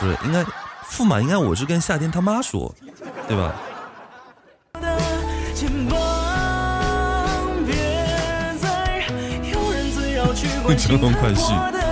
[0.00, 0.44] 不是，应该
[0.90, 2.74] 驸马应该我是跟夏天他妈说，
[3.28, 3.54] 对吧？
[4.80, 4.98] 的
[5.54, 5.96] 肩膀，
[7.64, 7.72] 别
[8.60, 9.06] 再
[9.52, 11.83] 有人自扰去关心 乘风快婿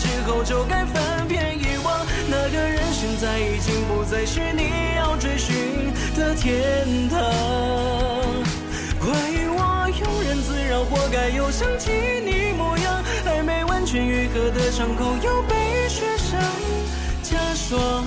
[0.00, 7.20] 之后就该翻篇遗忘，那个人现在已经不再是你要追寻的天堂。
[8.98, 9.10] 怪
[9.52, 11.90] 我庸人自扰，活该又想起
[12.24, 16.40] 你模样，还没完全愈合的伤口又被雪上
[17.22, 18.04] 加霜。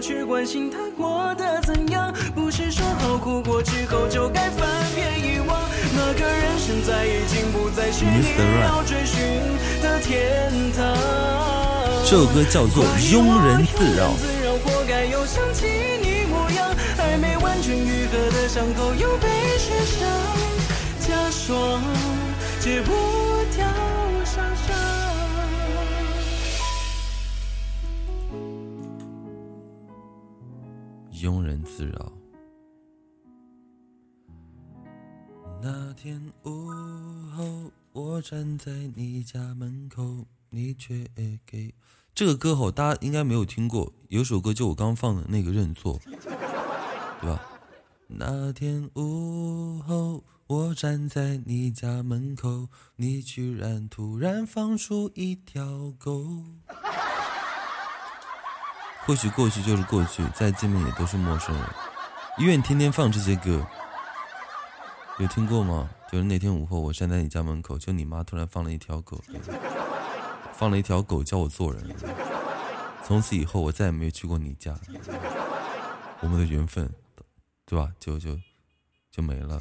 [0.00, 5.60] 去关心他过得怎样，不是说好哭过之后就该翻篇遗忘。
[5.96, 8.26] 那个人现在已经不再是你
[8.62, 9.18] 要追寻
[9.82, 10.96] 的天堂。
[12.04, 14.12] 这首歌叫做《庸人自扰》。
[14.16, 15.66] 自扰，活该又想起
[16.02, 19.28] 你模样，还没完全愈合的伤口又被
[19.58, 20.08] 雪上
[21.00, 21.82] 加霜，
[22.60, 22.92] 戒不
[23.54, 23.66] 掉
[31.18, 32.12] 庸人自扰。
[35.60, 36.70] 那天午
[37.36, 41.08] 后，我站在你家门口，你却
[41.44, 41.74] 给
[42.14, 43.92] 这个歌吼，大家应该没有听过。
[44.08, 46.00] 有首歌就我刚放的那个认错，
[47.20, 47.42] 对吧？
[48.06, 56.44] 那天午后，我站在你家门口，你居然突然放出一条狗。
[59.08, 61.64] 或许过去就是过去，再见面也都是陌生人。
[62.36, 63.66] 医院天天放这些歌，
[65.18, 65.88] 有听过吗？
[66.12, 69.18] 就是那天午后，我站在你家门口，就你妈突然放了一条狗，
[70.52, 71.82] 放了一条狗教我做人。
[73.02, 74.74] 从此以后，我再也没有去过你家，
[76.20, 76.92] 我们的缘分，
[77.64, 77.90] 对吧？
[77.98, 78.38] 就就
[79.10, 79.58] 就没了。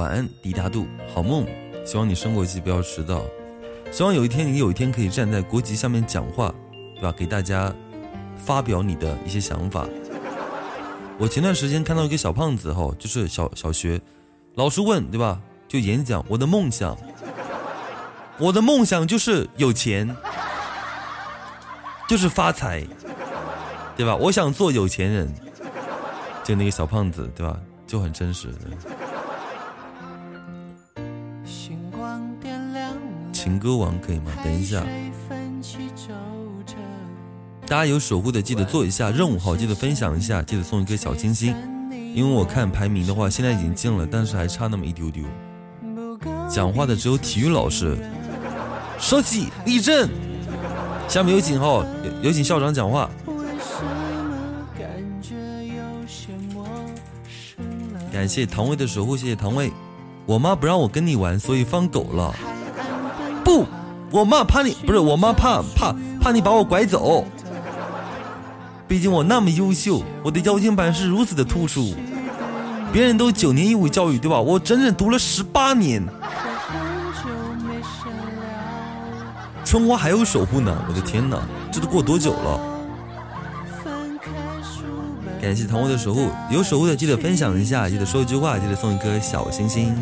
[0.00, 1.46] 晚安，迪达度，好梦。
[1.84, 3.20] 希望你升国旗不要迟到。
[3.92, 6.54] 希望有一天你有一天可以站在国旗下面讲话，
[6.94, 7.12] 对吧？
[7.12, 7.70] 给大家
[8.34, 9.86] 发表你的一些想法。
[11.18, 14.00] 我前段时间看到一个小胖子哈，就是小小学，
[14.54, 15.38] 老师问对吧？
[15.68, 16.96] 就演讲我的梦想，
[18.38, 20.16] 我的梦想就是有钱，
[22.08, 22.82] 就是发财，
[23.98, 24.16] 对吧？
[24.16, 25.30] 我想做有钱人。
[26.42, 27.60] 就那个小胖子对吧？
[27.86, 28.48] 就很真实。
[33.42, 34.30] 情歌王可以吗？
[34.44, 34.84] 等一下，
[37.66, 41.56] 大家有守护的记得做一下任务好，记得分享一下，记得送一颗小星星。
[42.14, 45.24] 因为我看排名的话，现在已经进了，但是还差那么一丢丢。
[46.50, 47.96] 讲话的只有体育老师，
[48.98, 50.06] 收起立正。
[51.08, 53.08] 下面有请哈，有有请校长讲话。
[58.12, 59.72] 感谢唐薇的守护，谢谢唐薇。
[60.26, 62.34] 我妈不让我跟你玩，所以放狗了。
[63.50, 63.66] 不，
[64.12, 67.24] 我妈怕你不是我妈怕怕怕你把我拐走。
[68.86, 71.92] 毕竟我那么优秀，我的腰间盘是如此的突出。
[72.92, 74.40] 别人都九年义务教育，对吧？
[74.40, 76.04] 我整整读了十八年。
[79.64, 81.40] 春花还有守护呢，我的天哪，
[81.72, 82.60] 这都过多久了？
[85.40, 89.96] 感谢糖果的守护，有守护的记得分享一下，记得说一句话，记得送一颗小星星。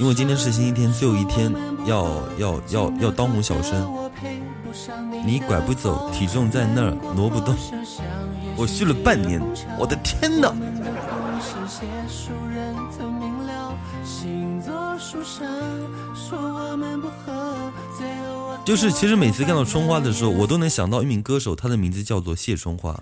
[0.00, 1.54] 因为今天是星期天，最后一天，
[1.84, 2.08] 要
[2.38, 3.86] 要要要当红小生。
[5.26, 7.54] 你拐不走，体重在那儿挪不动。
[8.56, 9.42] 我续了半年，
[9.78, 10.54] 我的天哪！
[18.64, 22.98] 就是其实每次看到春花的时候，我都能想到一名歌手，他的名字叫做谢春花，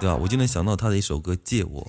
[0.00, 0.18] 对吧？
[0.20, 1.80] 我就能想到他的一首歌《借我》。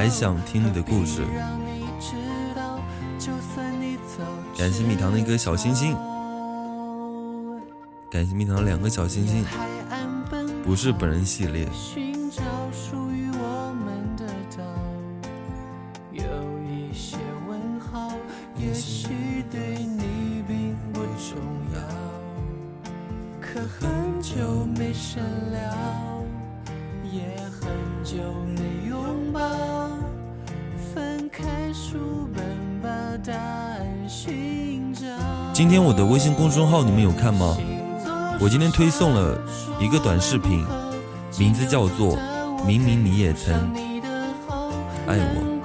[0.00, 1.20] 还想听你的故事。
[4.56, 5.94] 感谢蜜糖的一个小星星，
[8.10, 9.44] 感谢蜜糖的两个小星星，
[10.64, 11.68] 不是本人系列。
[35.60, 37.54] 今天我的微信公众号你们有看吗？
[38.40, 39.38] 我今天推送了
[39.78, 40.64] 一个短视频，
[41.38, 42.16] 名字叫做
[42.64, 43.70] 《明明你也曾
[45.06, 45.60] 爱我》，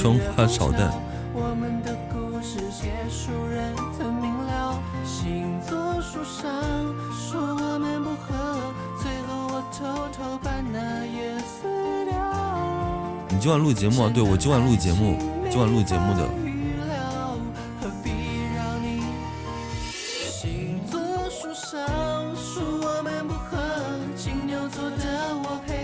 [0.00, 0.92] 春花炒蛋。
[13.28, 14.10] 你今晚录节目啊？
[14.14, 15.18] 对我今晚录节目，
[15.50, 16.47] 今晚录节目的。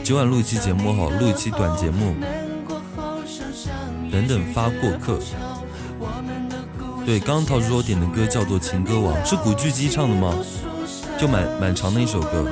[0.04, 2.14] 今晚录一期节目哈，录一期短节目，
[4.12, 5.18] 等等发过客。
[7.06, 10.34] 对，刚刚陶叔我点的歌叫做《情歌王》，是古巨基唱的吗？
[11.18, 12.46] 就蛮蛮长的一首歌。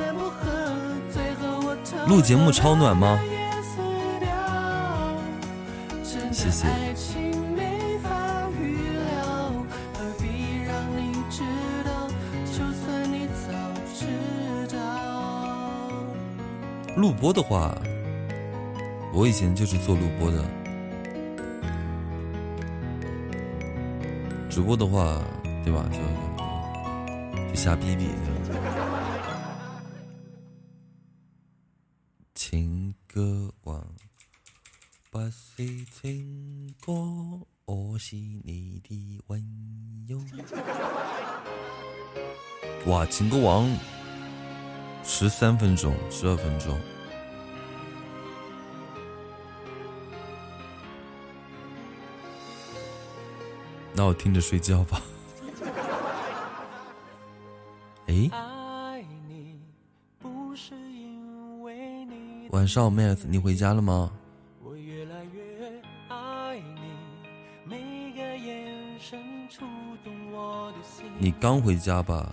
[2.07, 3.19] 录节目超暖吗？
[17.33, 17.75] 的话，
[19.11, 20.45] 我以前就是做录播的。
[24.49, 25.19] 直播的话，
[25.65, 25.83] 对吧？
[25.91, 25.97] 就
[27.49, 28.07] 就瞎逼逼。
[32.35, 33.83] 情歌王，
[35.09, 36.93] 不是情歌，
[37.65, 39.43] 我是你的温
[40.07, 40.21] 柔。
[42.85, 43.67] 哇，情歌王，
[45.03, 46.77] 十三分钟，十二分钟。
[53.95, 55.01] 那我听着睡觉吧。
[58.07, 58.29] 哎，
[62.49, 64.11] 晚上妹子，你回家了吗？
[71.19, 72.31] 你刚回家吧？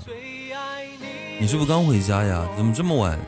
[1.38, 2.48] 你是不是刚回家呀？
[2.56, 3.18] 怎么这么晚？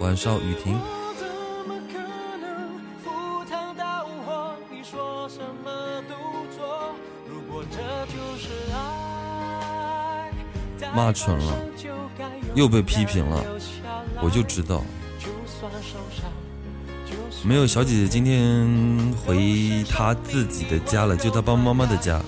[0.00, 0.78] 晚上雨停。
[10.94, 11.52] 骂蠢了，
[12.54, 13.44] 又被批评了，
[14.22, 14.82] 我就知道。
[17.44, 18.66] 没有小姐姐今天
[19.24, 22.20] 回她自己的家了，就她爸妈妈的家，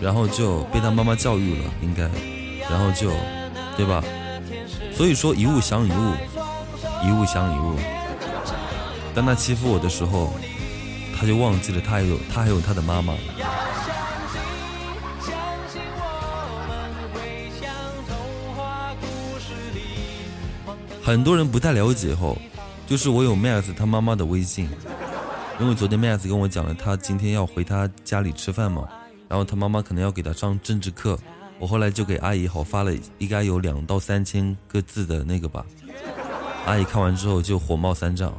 [0.00, 2.02] 然后就被她妈妈教育了，应该，
[2.70, 3.10] 然后就，
[3.76, 4.02] 对吧？
[4.94, 6.14] 所以说一物降一物，
[7.06, 7.76] 一物降一物。
[9.14, 10.32] 当他欺负我的时候，
[11.16, 13.14] 他就忘记了他还有他还有他的妈妈。
[21.04, 22.38] 很多人不太了解吼，
[22.86, 24.66] 就是我有 Max 他妈妈的微信，
[25.60, 28.88] 因为昨天 Max 跟我讲了，他今天要回他家里吃饭嘛，
[29.28, 31.18] 然后他妈妈可能要给他上政治课，
[31.58, 35.66] 我后来就给阿姨好发了，应该有两到三千个字的那个吧，
[36.64, 38.32] 阿姨看完之后就火冒三丈。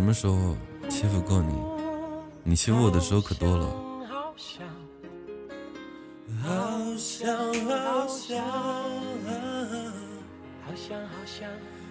[0.00, 0.56] 什么时候
[0.88, 1.52] 欺负过你？
[2.42, 3.66] 你欺负我的时候可多了。
[4.08, 4.66] 好想
[6.40, 8.42] 好想
[10.64, 11.46] 好想好想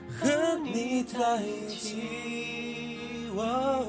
[0.10, 3.30] 和你在一起。
[3.36, 3.80] 哇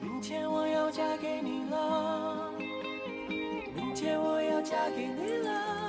[0.00, 2.50] 明天我要嫁给你了，
[3.76, 5.81] 明天我要嫁给你了。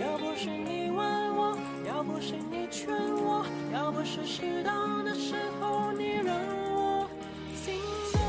[0.00, 0.98] 要不是你问
[1.36, 1.56] 我，
[1.86, 6.34] 要不是你劝我，要不是适当的时候你让
[6.74, 7.08] 我
[7.54, 7.74] 心
[8.12, 8.20] 动。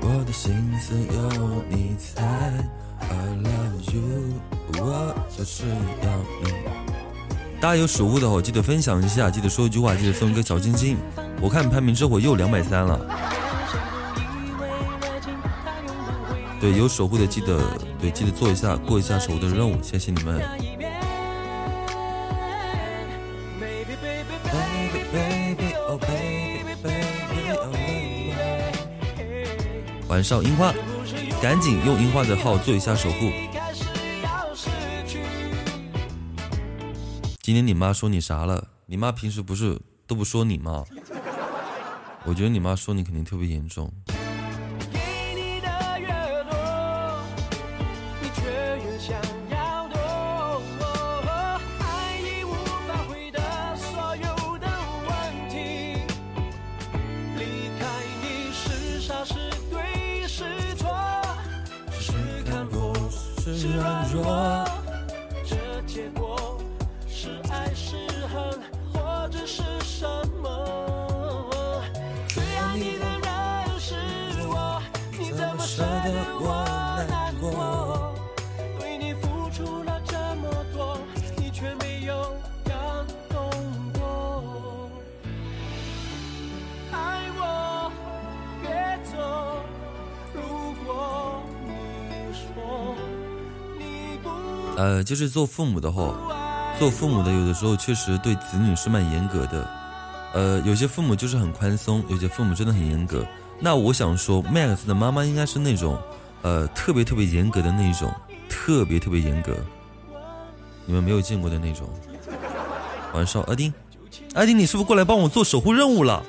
[0.00, 2.22] 我的心思有你猜
[2.98, 4.02] ，I love you，
[4.74, 6.52] 我就是要你。
[7.60, 10.96] 大家有守护的话，记得分享一下，记得说一句话，记得送一个小心心。
[11.40, 12.98] 我看排名之后又两百三了，
[16.62, 17.60] 对，有守护的记得
[18.00, 20.38] 对记得做一下过一下守护的任务，谢谢你们。
[23.58, 28.32] Baby, baby, Baby baby oh baby baby oh baby。
[30.06, 30.72] 晚上樱花，
[31.42, 33.32] 赶紧用樱花的号做一下守护。
[37.40, 38.68] 今天你妈说你啥了？
[38.86, 40.84] 你妈平时不是都不说你吗？
[42.24, 43.92] 我觉得你妈说你肯定特别严重。
[95.02, 96.14] 就是做父母的话，
[96.78, 99.70] 做父母的有的时候确实对子女是蛮严格的。
[100.34, 103.26] 呃，有些父母就是很宽松，有些父母真的很严格。
[103.58, 105.98] 那我想说，Max 的妈妈应该是那种，
[106.42, 108.12] 呃，特别特别严格的那一种，
[108.48, 109.54] 特别特别严格，
[110.86, 111.88] 你们没有见过的那种。
[113.12, 113.72] 晚上，阿丁，
[114.34, 116.22] 阿丁，你是不是过来帮我做守护任务了？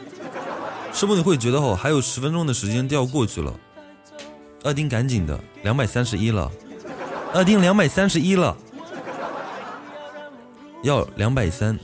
[0.92, 3.54] 是不是你会觉得哦，还有十分钟的时间就要过去了？
[4.64, 6.52] 阿丁，赶紧的，两百三十一了，
[7.34, 8.56] 阿丁两百三十一了，
[10.84, 11.80] 要两百三。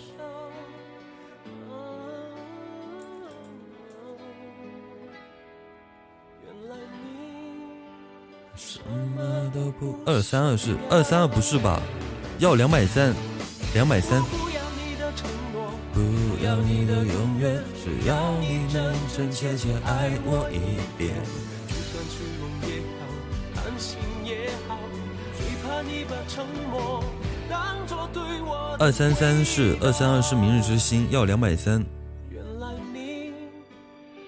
[8.56, 8.80] 什
[9.16, 11.82] 么都不二三二是二三二不是吧？
[12.40, 13.16] 要两百三，
[13.74, 14.22] 两百三。
[14.22, 16.00] 不要你的承诺，不
[16.44, 20.60] 要你的永远，只要你真真切切爱我一
[20.98, 21.16] 遍。
[21.68, 22.04] 就算
[22.68, 24.78] 也好，安心也好，
[25.38, 27.19] 最怕你把沉默当作对我的
[28.82, 31.84] 二三三是二三二是明日之星，要两百三。
[32.30, 33.34] 原来你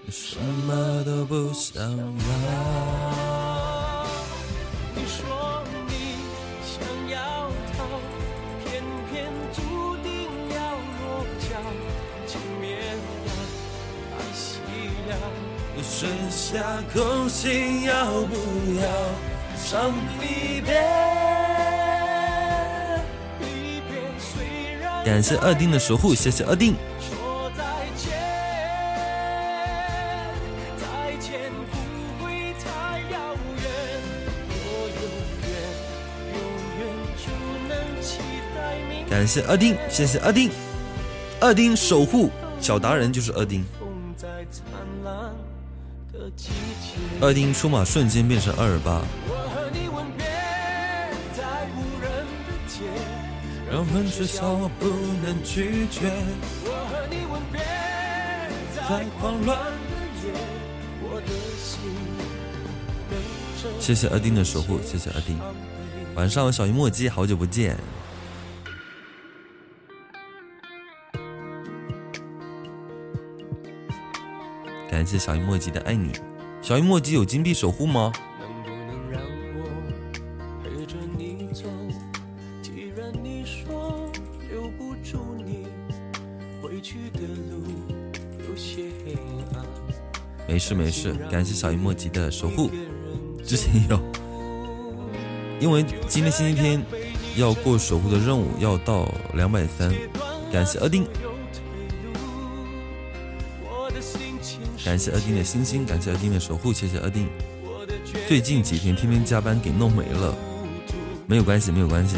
[0.10, 0.38] 什
[0.68, 1.94] 么都不想要。
[4.94, 5.94] 你说你
[6.66, 7.86] 想要逃，
[8.66, 10.60] 偏偏注定要
[11.00, 11.56] 落脚，
[12.28, 12.78] 前面
[13.26, 13.32] 呀，
[14.18, 14.60] 爱惜
[15.10, 15.12] 呀，
[15.82, 18.36] 剩下空心要不
[18.82, 18.84] 要
[19.56, 20.72] 伤离别？
[25.04, 26.76] 感谢二丁的守护，谢谢二丁。
[39.10, 40.50] 感谢二丁，谢谢二丁，
[41.40, 42.30] 二丁守护
[42.60, 43.66] 小达人就是二丁，
[47.20, 49.02] 二丁出马瞬间变成二二八，
[53.72, 54.86] 让人知晓我不
[55.24, 56.12] 能拒绝，
[56.66, 57.62] 我和你吻别
[58.76, 59.58] 在狂乱。
[60.26, 60.34] 夜，
[61.02, 61.28] 我的
[61.58, 61.80] 心
[63.10, 63.18] 跟
[63.64, 65.40] 着谢谢二丁的守护，谢谢二丁。
[66.16, 67.78] 晚上，小鱼墨迹，好久不见。
[74.90, 76.12] 感谢小鱼墨迹的爱你。
[76.62, 78.12] 小鱼墨迹有金币守护吗？
[90.52, 92.70] 没事没事，感谢小鱼墨迹的守护。
[93.42, 93.98] 之前有，
[95.62, 96.84] 因为今天星期天
[97.38, 99.90] 要过守护的任务要到两百三，
[100.52, 101.06] 感谢二丁，
[104.84, 107.30] 感谢二丁的星星，感谢二丁的守护，谢谢二丁。
[108.28, 110.36] 最近几天天天加班给弄没了，
[111.28, 112.18] 没有关系，没有关系。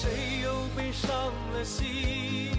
[0.00, 1.10] 谁又背上
[1.52, 2.56] 了心。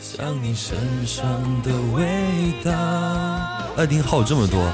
[0.00, 0.76] 想你身
[1.06, 1.24] 上
[1.62, 2.72] 的味道。
[3.76, 4.68] 二丁号这么多，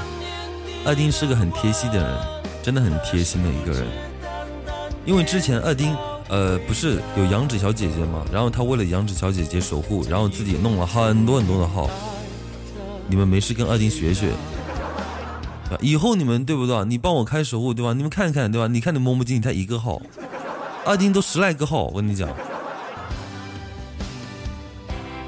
[0.87, 2.17] 二丁是个很贴心的人，
[2.63, 3.85] 真的很贴心的一个人。
[5.05, 5.95] 因为之前二丁，
[6.29, 11.87] 呃，不是有杨芷小姐姐嘛，然后他为了杨芷小姐姐守护，然后自己弄了很多很多的号。
[13.07, 14.31] 你们没事跟二丁学学，
[15.79, 16.85] 以后你们对不对？
[16.85, 17.93] 你帮我开守护，对吧？
[17.93, 18.67] 你们看看，对吧？
[18.67, 20.01] 你看你摸摸金，才一个号，
[20.85, 22.27] 阿丁都十来个号，我跟你讲。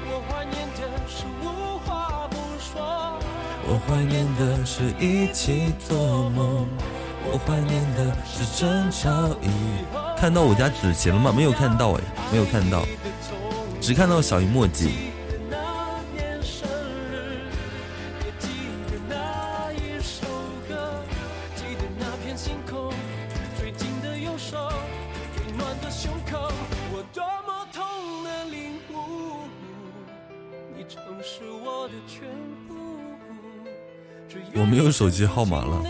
[0.04, 3.18] 我怀念的是无话不说，
[3.66, 6.66] 我怀念的是一起做梦，
[7.24, 9.10] 我怀念的是争吵
[9.40, 9.48] 以
[10.20, 11.32] 看到我家子琪了吗？
[11.34, 12.00] 没有看到哎，
[12.30, 12.84] 没有看到，
[13.80, 15.10] 只看到小鱼墨迹。
[34.96, 35.82] 手机号码了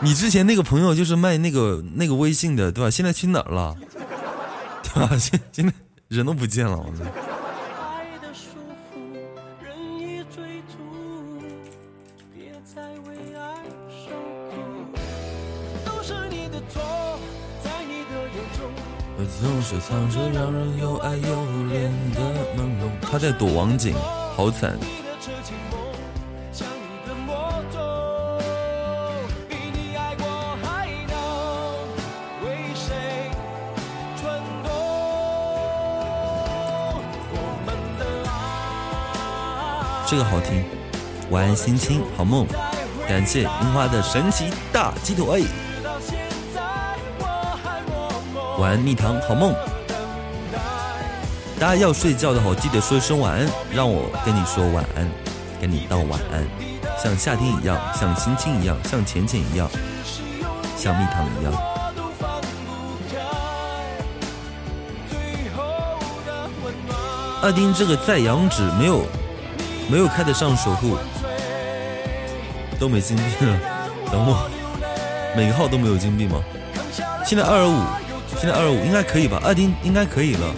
[0.00, 2.90] 你之前那个朋友就是卖那个那个微信的，对吧？
[2.90, 3.76] 现在去哪儿了？
[4.82, 5.16] 对吧？
[5.20, 5.72] 现现在
[6.08, 7.04] 人都不见了，我操！
[7.78, 8.56] 爱的束
[8.90, 8.96] 缚，
[9.62, 10.78] 任意追逐，
[12.34, 14.10] 别再为爱受
[14.50, 14.56] 苦，
[15.84, 16.80] 都是你的错，
[17.86, 18.60] 你的眼中。
[19.40, 22.20] 总是藏着让人又爱又怜的
[22.56, 22.88] 朦胧。
[23.02, 23.94] 他在躲网警，
[24.34, 24.78] 好惨。
[40.06, 40.64] 这个好听。
[41.30, 42.46] 晚安，心情好梦。
[43.08, 45.44] 感谢樱花的神奇大鸡腿。
[48.56, 49.52] 晚安，蜜糖好梦。
[51.58, 55.10] 大家要睡觉的话，记得说一声晚安，让我跟你说晚安，
[55.60, 56.46] 跟你道晚安，
[57.02, 59.68] 像夏天一样，像心情一样，像浅浅一样，
[60.76, 61.52] 像蜜糖一样。
[67.42, 69.04] 二丁这个在阳指没有
[69.88, 70.96] 没有开得上守护，
[72.78, 73.58] 都没金币了。
[74.10, 74.48] 等我，
[75.36, 76.42] 每个号都没有金币吗？
[77.24, 77.82] 现在二十五，
[78.38, 79.40] 现在二十五应该可以吧？
[79.44, 80.54] 二丁应该可以了。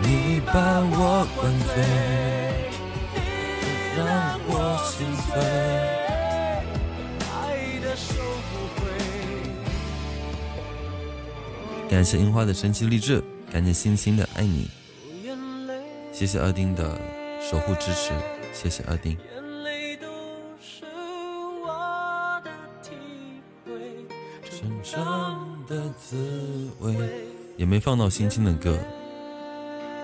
[0.00, 1.84] 你把我灌醉，
[3.96, 4.06] 让
[4.48, 5.38] 我心碎。
[11.88, 13.22] 感谢樱花的神奇励志，
[13.52, 14.68] 感谢星星的爱你，
[16.18, 16.98] 谢谢二丁的
[17.40, 18.12] 守护支持，
[18.52, 19.12] 谢谢二丁。
[19.12, 20.08] 眼泪都
[20.60, 20.84] 是
[21.62, 22.50] 我的
[22.82, 22.90] 体
[23.64, 23.70] 会。
[24.50, 26.16] 成长的滋
[26.80, 26.92] 味，
[27.56, 28.76] 也没放到星星的歌，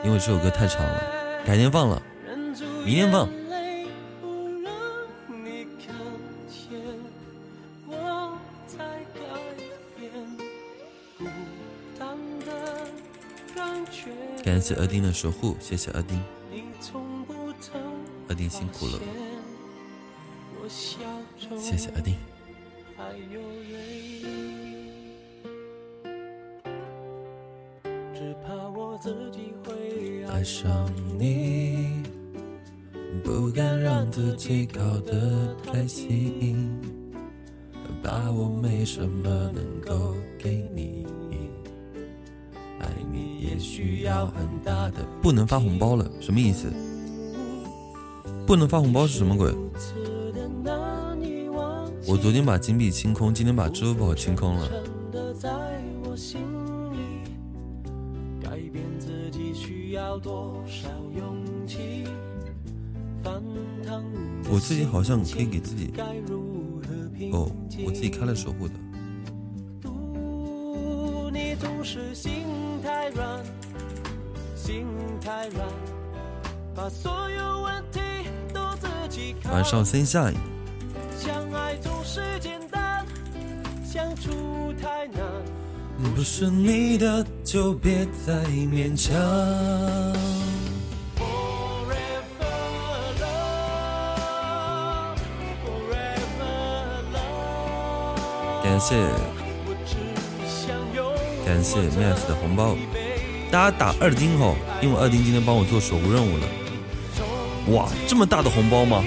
[0.04, 1.02] 因为这首歌太长了，
[1.44, 2.00] 改天放了。
[2.84, 3.28] 明天放
[14.44, 16.20] 感谢二丁的守护，谢谢二丁，
[16.52, 17.80] 你从不曾
[18.28, 19.00] 二丁辛苦了，
[20.68, 22.14] 谢谢二丁。
[28.12, 32.02] 只怕我自己会爱上你，
[33.24, 36.78] 不敢让自己搞得太近，
[38.02, 40.14] 怕我没什么能够
[43.85, 46.73] 需要很大的，不能发红包了，什么意思？
[48.47, 49.55] 不能发红包是什么鬼？
[52.06, 54.69] 我昨天把金币清空，今天把支付宝清空了。
[55.39, 55.51] 在
[64.51, 65.93] 我自己好像可以给自己
[67.32, 68.74] 哦，静我自己开了守护的。
[76.85, 77.98] 把所有问题
[78.52, 79.55] 都自己扛。
[79.55, 80.35] 晚上 sunshine，
[81.19, 83.06] 相爱总是简单，
[83.90, 84.31] 相处
[84.82, 85.24] 太难。
[86.15, 89.16] 不是你的就别再勉强。
[91.16, 92.52] Forever
[93.19, 95.16] love,
[95.65, 98.62] forever love。
[98.62, 99.09] 感谢
[101.47, 102.77] 感谢 Max 的红包，
[103.51, 106.47] 大家打二丁哦，因为二丁今天帮我做守护任务了。
[107.68, 109.02] 哇，这么大的红包吗？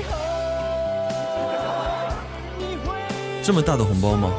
[3.44, 4.30] 这么大的红包吗？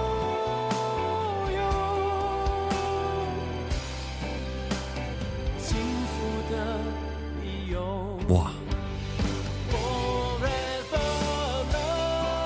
[8.29, 8.51] 哇！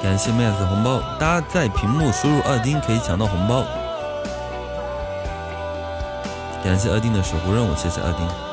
[0.03, 3.65] 感谢 Max 的红包，大家在屏幕输入二丁可以抢到红包。
[6.63, 8.52] 感谢二丁的守护任务，谢谢二丁。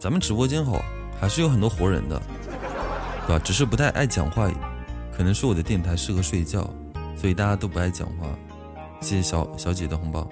[0.00, 0.82] 咱们直播间好，
[1.20, 2.18] 还是有很多活人的，
[3.26, 3.38] 对吧？
[3.44, 4.50] 只是不太爱讲话，
[5.12, 6.72] 可能是我的电台适合睡觉，
[7.14, 8.26] 所以大家都不爱讲话。
[9.02, 10.26] 谢谢小小姐的红包。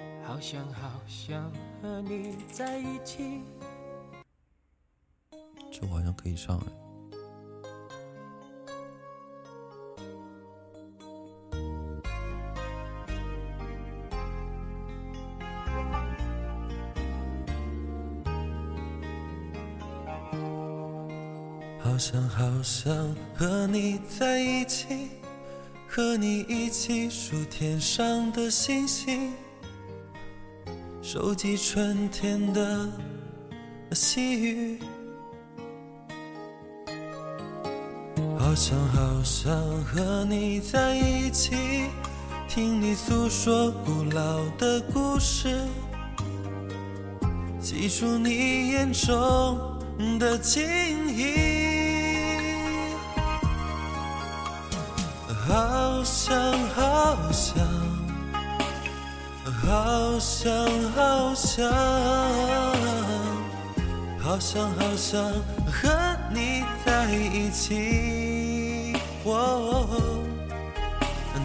[5.71, 6.88] 这我好像可以上哎。
[22.11, 22.91] 想好想
[23.35, 25.11] 和你在一起，
[25.87, 29.31] 和你一起数天上的星星，
[31.03, 32.89] 收集春天的
[33.91, 34.79] 细雨。
[38.39, 41.51] 好想好想和你在一起，
[42.47, 45.55] 听你诉说古老的故事，
[47.61, 50.65] 记住你眼中的晶
[51.15, 51.48] 莹。
[56.03, 56.35] 想
[56.75, 57.65] 好想，
[59.61, 60.51] 好想
[60.95, 61.71] 好想，
[64.19, 65.21] 好想好想
[65.65, 68.29] 和你在一起。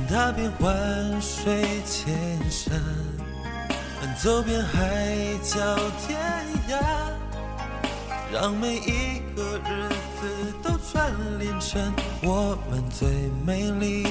[0.06, 2.14] 踏遍万水千
[2.48, 2.80] 山，
[4.22, 5.58] 走遍海角
[6.06, 6.20] 天
[6.68, 6.78] 涯，
[8.32, 9.88] 让每一个日
[10.20, 11.92] 子都串联成。
[12.22, 13.08] 我们最
[13.44, 14.06] 美丽、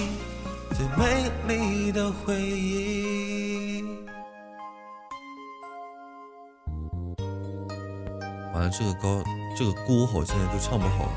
[0.73, 3.83] 最美丽的回忆。
[8.53, 9.23] 完了，这个高，
[9.57, 11.09] 这个歌好，现在都唱不好。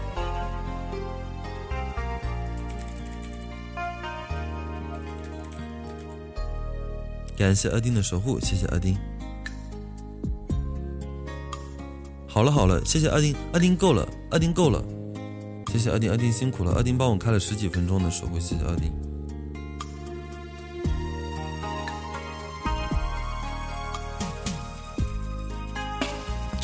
[7.37, 8.97] 感谢二丁的守护，谢谢二丁。
[12.27, 14.83] 好了好了，谢谢二丁，二丁够了，二丁够了。
[15.71, 16.73] 谢谢二丁，二丁辛苦了。
[16.73, 19.06] 二丁帮我开了十几分钟的守护，谢谢二丁。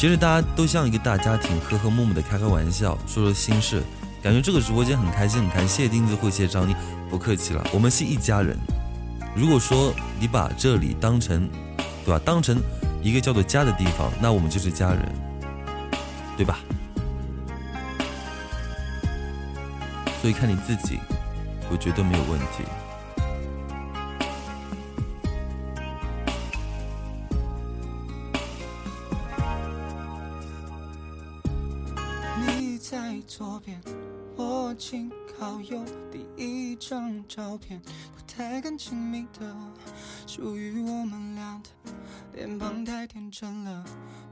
[0.03, 3.81] 其实大家都像一个大家庭，和和睦睦的开开玩笑，说说心事，
[4.20, 5.69] 感觉这个直播间很开心，很开心。
[5.69, 6.74] 谢谢钉子会，谢谢张妮，
[7.09, 8.59] 不客气了，我们是一家人。
[9.33, 11.49] 如果说你把这里当成，
[12.05, 12.20] 对吧？
[12.24, 12.61] 当成
[13.01, 15.09] 一个叫做家的地方，那我们就是家人，
[16.37, 16.59] 对吧？
[20.20, 20.99] 所以看你自己，
[21.70, 22.65] 我觉得没有问题。
[38.85, 39.55] 亲密的，
[40.27, 41.93] 属于我们俩的，
[42.35, 43.85] 脸庞太天真了，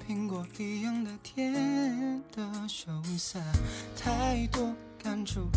[0.05, 3.39] 苹果一样的甜的羞涩，
[3.97, 4.75] 太多。
[5.03, 5.49] 感触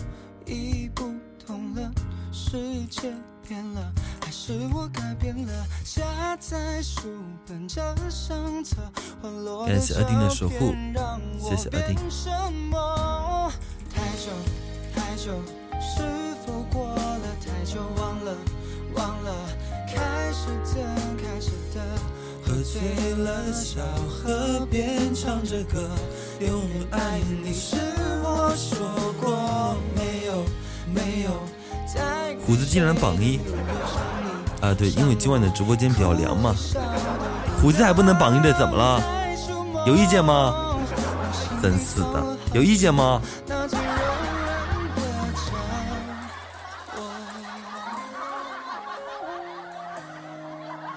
[0.45, 1.11] 已不
[1.43, 1.91] 同了，
[2.31, 3.11] 世界
[3.45, 3.91] 变了，
[4.21, 5.65] 还是我改变了？
[5.83, 7.09] 夹在书
[7.47, 8.77] 本这相册，
[9.21, 12.29] 滑落的照片让我变什
[12.69, 13.51] 么？
[13.89, 14.31] 太久
[14.95, 15.41] 太久，
[15.81, 16.03] 是
[16.45, 17.81] 否过了太久？
[17.97, 18.37] 忘了
[18.95, 19.31] 忘了，
[19.87, 20.81] 开始的
[21.17, 21.81] 开始的，
[22.45, 22.81] 喝醉
[23.23, 25.89] 了小河边唱着歌，
[26.39, 26.61] 用
[26.91, 27.77] 爱你是
[28.23, 29.03] 我说。
[32.45, 33.39] 虎子竟然榜一
[34.59, 34.73] 啊！
[34.77, 36.53] 对，因为今晚的直播间比较凉嘛。
[37.61, 39.01] 虎子还不能榜一的，怎么了？
[39.87, 40.75] 有意见吗？
[41.61, 43.21] 真是的，有意见吗？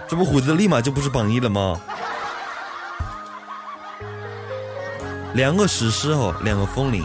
[0.08, 1.80] 这不虎子立马就不是榜一了吗？
[5.34, 7.04] 两个史诗哦，两个风铃，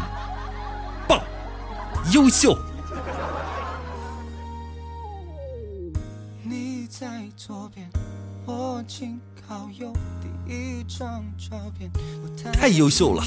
[1.08, 1.20] 棒，
[2.14, 2.58] 优秀。
[12.54, 13.24] 太优秀了，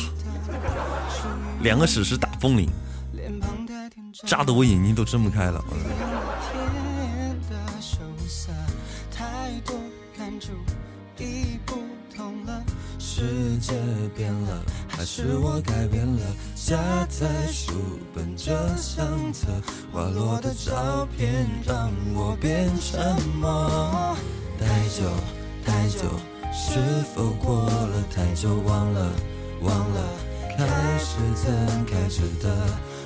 [1.61, 2.71] 两个史诗大风铃，
[4.27, 5.63] 炸得我眼睛都睁不开了。
[13.25, 13.73] 世界
[14.15, 16.21] 变了，还是我改变了？
[16.55, 16.77] 夹
[17.09, 17.73] 在书
[18.15, 19.47] 本这相册，
[19.91, 24.15] 滑落的照片让我变沉默。
[24.59, 25.09] 太久
[25.65, 26.01] 太久，
[26.53, 26.79] 是
[27.15, 28.57] 否过了太久？
[28.67, 29.11] 忘了
[29.63, 30.01] 忘了，
[30.59, 30.67] 开
[30.99, 32.55] 始怎开始的？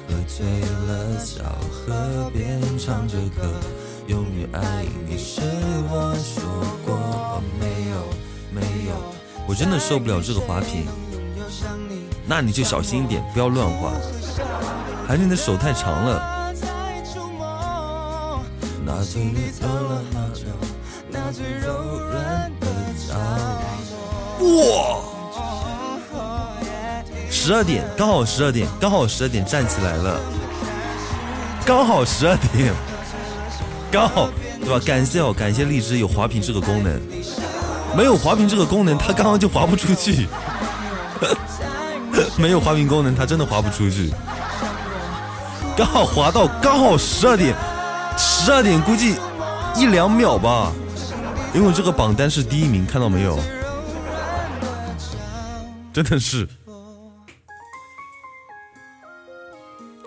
[0.08, 0.44] 喝醉
[0.88, 3.48] 了，小河边唱着歌，
[4.08, 5.40] 永远爱你是
[5.88, 6.42] 我说
[6.84, 7.96] 过没有
[8.50, 8.96] 没有。
[9.48, 10.84] 我真的受不了这个滑屏，
[12.26, 13.90] 那你就小心一点，不要乱滑。
[15.06, 16.44] 还是你的手太长了。
[24.40, 25.00] 哇！
[27.30, 30.20] 十二点，刚好十二点，刚好十二点站起来了，
[31.64, 32.74] 刚好十二点，
[33.90, 34.28] 刚好
[34.60, 34.78] 对吧？
[34.84, 37.00] 感谢哦，感谢荔枝有滑屏这个功能。
[37.96, 40.28] 没有滑屏这个功能，他刚刚就滑不出去。
[42.38, 44.12] 没有滑屏功能，他真的滑不出去。
[45.76, 47.54] 刚好滑到刚好十二点，
[48.16, 49.16] 十二点估计
[49.76, 50.72] 一两秒吧。
[51.54, 53.38] 因为这个榜单是第一名，看到没有？
[55.92, 56.48] 真的是。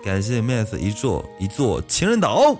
[0.04, 2.56] 感谢 Max 一座一座情人岛。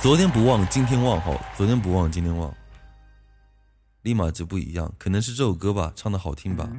[0.00, 2.52] 昨天不忘，今天忘，好，昨天不忘，今天忘。
[4.06, 6.70] 立马就不一样，可能是这首歌吧，唱的好听吧。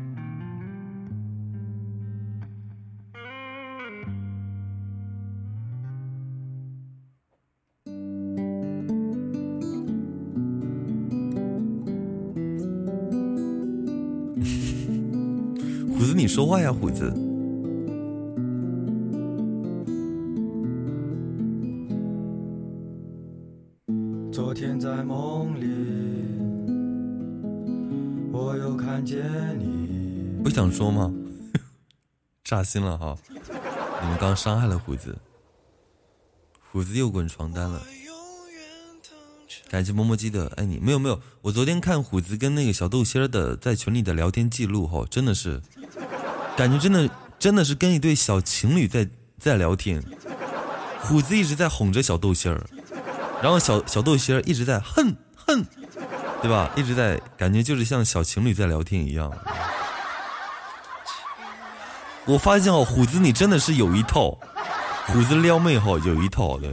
[15.91, 17.26] 虎子，你说话呀，虎子。
[30.57, 31.13] 想说吗？
[32.43, 33.15] 扎心了哈！
[34.01, 35.15] 你们刚伤害了虎子，
[36.71, 37.79] 虎子又滚床单了。
[39.69, 45.61] 感谢摸摸鸡的爱你，没有没有，我昨天看虎子跟那个小豆心儿的在群里的聊天记录哈，真的是，
[46.57, 47.07] 感觉真的
[47.37, 49.07] 真的是跟一对小情侣在
[49.37, 50.03] 在聊天。
[51.01, 52.67] 虎子一直在哄着小豆心儿，
[53.43, 55.63] 然后小小豆心儿一直在哼哼。
[56.39, 56.71] 对吧？
[56.77, 59.31] 一直在感觉就是像小情侣在聊天一样。
[62.27, 64.37] 我发现哦，虎子你真的是有一套，
[65.07, 66.69] 虎子撩妹哈有一套的，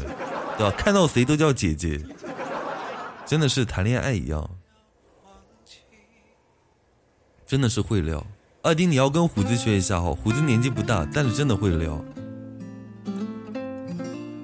[0.59, 0.75] 对吧？
[0.77, 2.01] 看到谁都叫姐姐，
[3.25, 4.51] 真的是谈恋爱一样，
[7.47, 8.27] 真的是会撩。
[8.63, 12.05] 二丁你要跟虎子学一下哈，虎子年纪不大，但是真的会撩。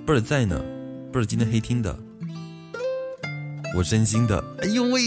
[0.07, 0.61] 贝儿在呢，
[1.13, 1.99] 贝儿今天黑听的。
[3.77, 5.03] 我真心的，哎呦喂！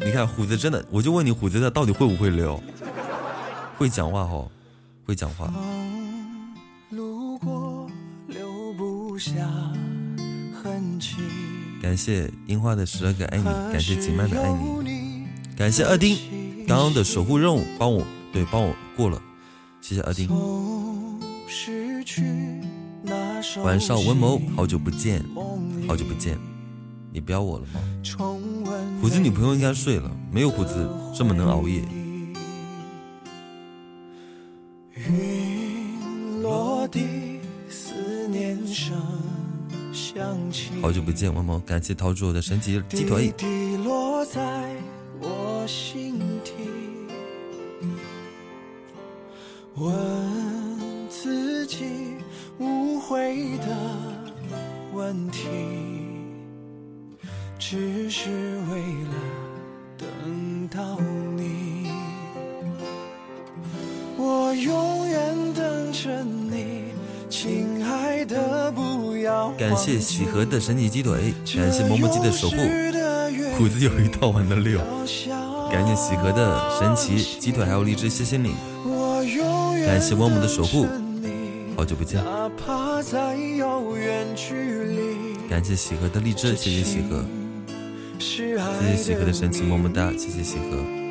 [0.00, 2.60] 你看虎子真的，我就问你，虎子他到底会不会撩？
[3.78, 4.50] 会讲话哦，
[5.06, 5.52] 会讲话。
[11.80, 15.24] 感谢樱花的十二个爱你，感谢锦曼的爱你，
[15.56, 16.18] 感谢二丁
[16.66, 19.22] 刚刚的守护任务，帮我对帮我过了，
[19.80, 20.28] 谢谢二丁。
[23.62, 25.24] 晚上文谋，好久不见，
[25.86, 26.36] 好久不见。
[27.12, 27.80] 你不要我了吗？
[29.00, 31.80] 虎子女朋友应该睡了，没有虎子这么能熬夜。
[40.82, 43.32] 好久不见，猫猫，感谢陶主的神奇鸡腿。
[49.74, 49.86] 问
[51.08, 51.84] 自己
[52.58, 53.66] 无悔的
[54.92, 55.48] 问题。
[57.58, 58.30] 只是
[58.72, 59.14] 为了
[59.98, 60.98] 等到
[61.36, 61.37] 你，
[64.28, 66.92] 我永远等着你，
[67.30, 69.48] 亲爱的，不要。
[69.52, 72.56] 感谢喜和的神奇鸡腿，感谢萌萌鸡的守护，
[73.56, 74.78] 虎子有一套玩的溜。
[75.72, 78.52] 感谢喜和的神奇鸡腿，还有荔枝，谢谢你。
[79.86, 80.86] 感谢萌萌的守护，
[81.74, 82.22] 好久不见。
[85.48, 87.24] 感谢喜和的荔枝，谢谢喜和。
[88.18, 91.07] 谢谢喜禾的神奇么么哒，谢谢喜禾。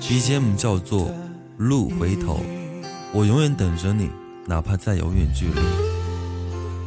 [0.00, 1.02] BGM 叫做
[1.56, 2.34] 《路回头》，
[3.12, 4.10] 我永远等着你，
[4.44, 5.60] 哪怕再遥远距离。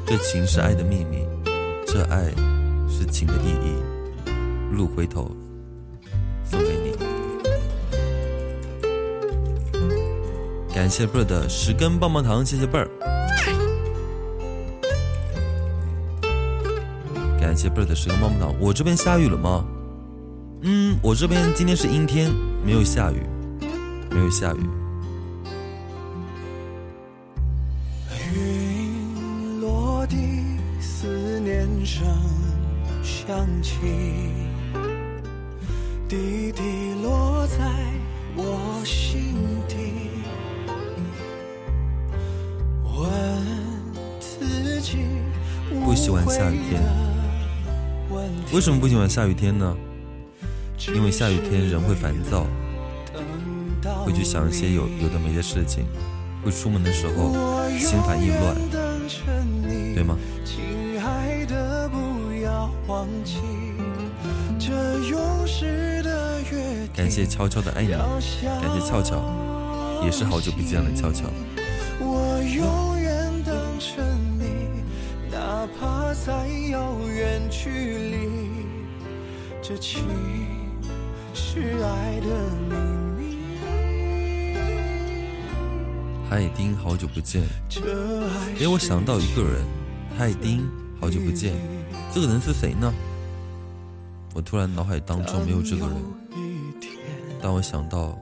[0.06, 1.26] 这情是爱的秘密，
[1.88, 2.26] 这爱
[2.90, 3.78] 是情的意义。
[4.76, 5.32] 路回头，
[6.44, 6.98] 送给你。
[10.76, 12.90] 感谢贝儿的十根棒棒糖，谢谢贝儿。
[17.40, 18.54] 感谢贝儿的十根棒棒糖。
[18.60, 19.66] 我这边下雨了吗？
[20.66, 22.32] 嗯，我这边今天是阴天，
[22.66, 23.22] 没有下雨，
[24.10, 24.60] 没有下雨。
[28.34, 30.16] 云落地，
[30.80, 32.08] 思念声
[33.04, 33.76] 响起，
[36.08, 37.70] 滴滴落在
[38.38, 39.36] 我心
[39.68, 39.76] 底。
[42.86, 43.12] 问
[44.18, 45.00] 自己，
[45.84, 46.82] 不喜欢下雨天
[48.54, 49.76] 为什么不喜欢下雨天呢？
[50.92, 52.46] 因为下雨天人会烦躁，
[54.06, 55.86] 会去想一些有有的没的事情，
[56.44, 57.32] 会出门的时候
[57.78, 58.56] 心烦意乱，
[59.94, 60.18] 对吗？
[60.44, 63.38] 亲爱的，不要忘记
[64.60, 64.74] 这
[65.08, 66.58] 永世的约
[66.88, 66.96] 定。
[66.96, 68.20] 感谢悄悄的爱你，感
[68.74, 71.24] 谢俏俏，也是好久不见了，俏俏。
[72.00, 74.04] 我永远等着
[74.38, 74.84] 你，
[75.32, 78.18] 哪怕在遥远距离。
[79.62, 80.04] 这情
[81.34, 82.28] 是爱的
[82.70, 82.76] 秘
[83.18, 83.38] 密。
[86.30, 87.44] 海丁，好久不见。
[87.68, 87.82] 这
[88.28, 89.66] 爱哎，我想到一个人，
[90.18, 90.70] 海丁，
[91.02, 91.56] 好久不见。
[92.14, 92.94] 这个人是谁呢？
[94.36, 95.96] 我突然脑海当中没有这个人，
[97.42, 98.18] 但我想到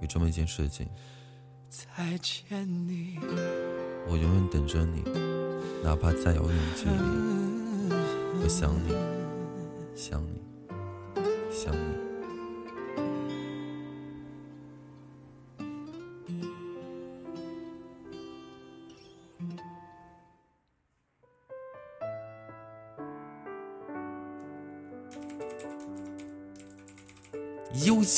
[0.00, 0.86] 有这么一件事情，
[1.70, 3.18] 再见你。
[4.08, 5.02] 我永远等着你，
[5.82, 7.94] 哪怕再遥远的距离，
[8.42, 8.94] 我想你，
[9.94, 10.42] 想你，
[11.50, 12.11] 想你。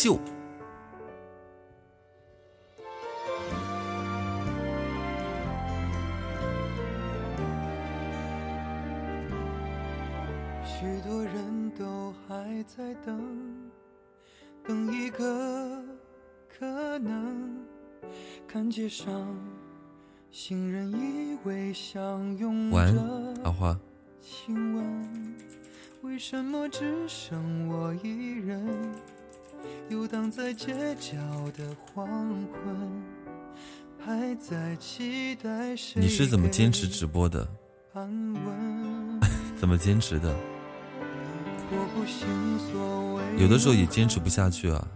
[0.05, 0.19] 秀，
[10.63, 13.19] 许多人都还在等，
[14.63, 15.83] 等一个
[16.47, 17.65] 可能。
[18.47, 19.09] 看街上
[20.31, 23.81] 行人依偎相拥晚安，阿着，花。
[24.21, 25.35] 请问
[26.03, 28.93] 为什么只剩我一人，
[29.89, 31.17] 游荡在街角
[31.57, 33.03] 的黄昏，
[33.99, 36.01] 还在期待谁？
[36.01, 37.47] 你是怎么坚持直播的？
[37.93, 39.21] 安稳？
[39.59, 40.35] 怎么坚持的？
[43.39, 44.87] 有的时候也坚持不下去啊，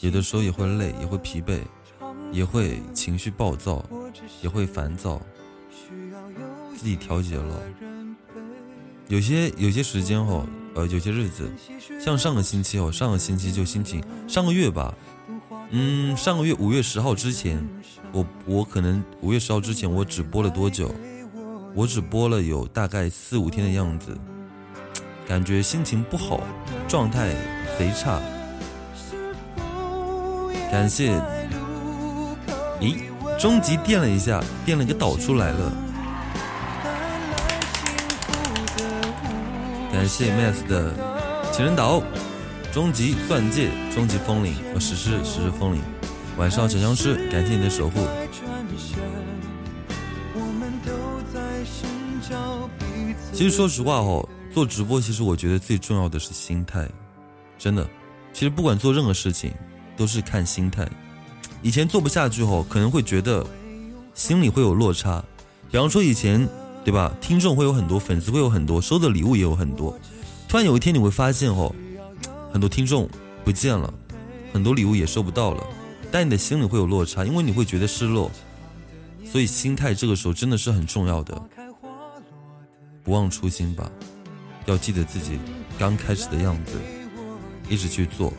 [0.00, 1.60] 有的时候也会累，也会疲惫，
[2.32, 3.84] 也会情绪暴躁，
[4.42, 5.20] 也会烦躁，
[6.76, 7.62] 自己调节了。
[9.08, 11.50] 有些有些时间哦，呃，有些日子，
[12.00, 14.94] 像上个星期哦，上个星期就心情，上个月吧，
[15.70, 17.66] 嗯，上个月五月十号之前，
[18.12, 20.94] 我我可能五月十号之前我只播了多久？
[21.74, 24.16] 我只播了有大概四五天的样子，
[25.26, 26.40] 感觉心情不好，
[26.88, 27.34] 状态
[27.78, 28.20] 贼差。
[30.70, 31.20] 感谢，
[32.80, 32.96] 咦，
[33.38, 35.72] 终极垫了一下，垫了一个岛出来了。
[39.92, 40.94] 感谢 Max 的
[41.52, 42.02] 情人岛，
[42.72, 45.82] 终极钻戒，终极风铃，呃，史诗史诗风铃。
[46.36, 48.00] 晚上小僵尸，感谢你的守护。
[53.32, 56.88] 其实说实话哦，做直播其实我觉得最重要的是心态，
[57.58, 57.86] 真的。
[58.32, 59.52] 其实不管做任何事情，
[59.96, 60.88] 都是看心态。
[61.62, 63.44] 以前做不下去后，可能会觉得
[64.14, 65.22] 心里会有落差。
[65.70, 66.48] 比方说以前，
[66.84, 67.14] 对吧？
[67.20, 69.98] 听众会有很多，粉丝会有很多，收的礼物也有很多。
[70.48, 71.74] 突然有一天你会发现哦，
[72.52, 73.08] 很多听众
[73.44, 73.92] 不见了，
[74.52, 75.64] 很多礼物也收不到了，
[76.10, 78.30] 但你的心里会有落差，因为你会觉得失落。
[79.30, 81.40] 所以心态这个时候真的是很重要的。
[83.04, 83.90] 不忘初心吧，
[84.66, 85.38] 要记得自己
[85.78, 86.72] 刚开始的样子，
[87.68, 88.32] 一直去做，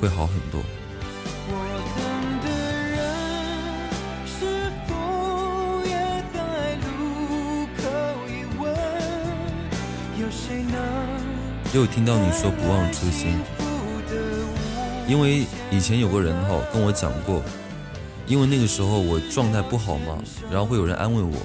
[0.00, 0.62] 会好很多。
[11.72, 13.38] 又听到你说不忘初心，
[15.06, 17.42] 因为以前有个人哈跟我讲过，
[18.26, 20.18] 因为那个时候我状态不好嘛，
[20.50, 21.36] 然后会有人安慰我。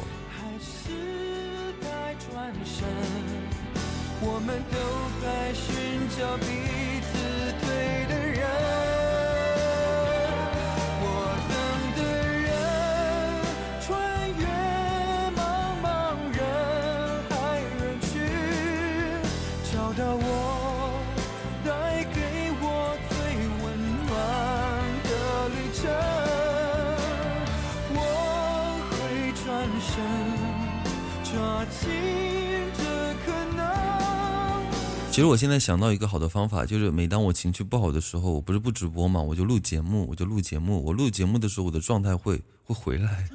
[35.16, 40.84] 其实我现在想到一个好的方法，就是每当我情绪不好的时候，我不是不直播嘛，我就录节目，我就录节目。
[40.84, 43.30] 我录节目的时候，我的状态会会回来，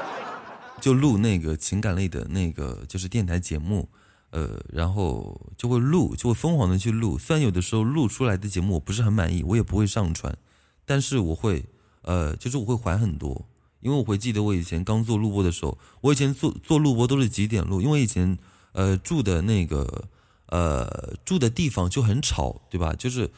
[0.78, 3.88] 就录那个情感类的那个就是电台节目，
[4.28, 7.16] 呃，然后就会录，就会疯狂的去录。
[7.16, 10.36] 虽然有的时候录出来的节目我不是很满意，我也不会上传，
[10.84, 11.64] 但是我会，
[12.02, 13.46] 呃，就是我会缓很多，
[13.80, 18.36] 因为我会记得我以前刚做录播的时候，我以前做做录播都是几点录，因为以前
[18.72, 20.04] 呃住的那个。
[20.46, 22.94] 呃，住的地方就很吵，对吧？
[22.94, 23.30] 就是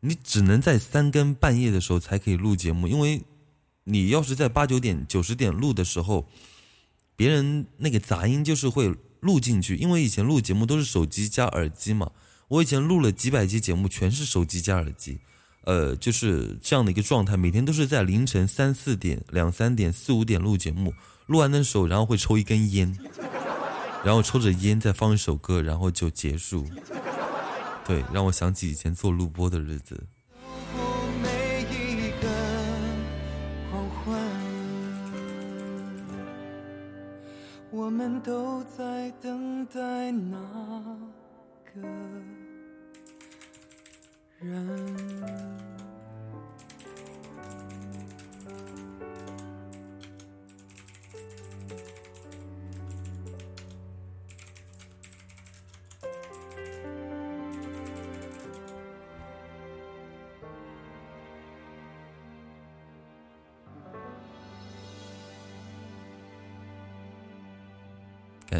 [0.00, 3.22] 你只能在三更半夜的时候才可以录节目，因为
[3.84, 6.28] 你要是在八九点、九十点录的时候，
[7.16, 9.76] 别人那个杂音就是会录进去。
[9.76, 12.10] 因为以前录节目都是手机加耳机嘛，
[12.48, 15.18] 我以前录了几百期节目，全是手机加耳机，
[15.64, 20.94] 呃，就是这样的一个状态，每天都是在凌晨三四点、两三点、四五点录节目，
[21.26, 22.96] 录完的时候，然后会抽一根烟。
[24.04, 26.66] 然后抽着烟，再放一首歌，然后就结束。
[27.86, 30.06] 对，让我想起以前做录播的日子。
[37.70, 40.38] 我们都在等待那
[41.64, 41.80] 个
[44.38, 45.53] 人。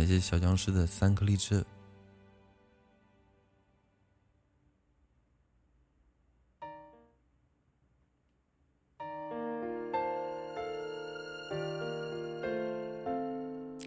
[0.05, 1.65] 感谢小僵尸的三颗荔枝。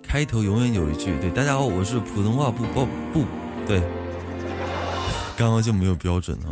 [0.02, 3.23] 开头永远有一句，对大家好，我是普通话不不不
[3.68, 3.80] 对，
[5.38, 6.49] 刚刚就没有标准啊。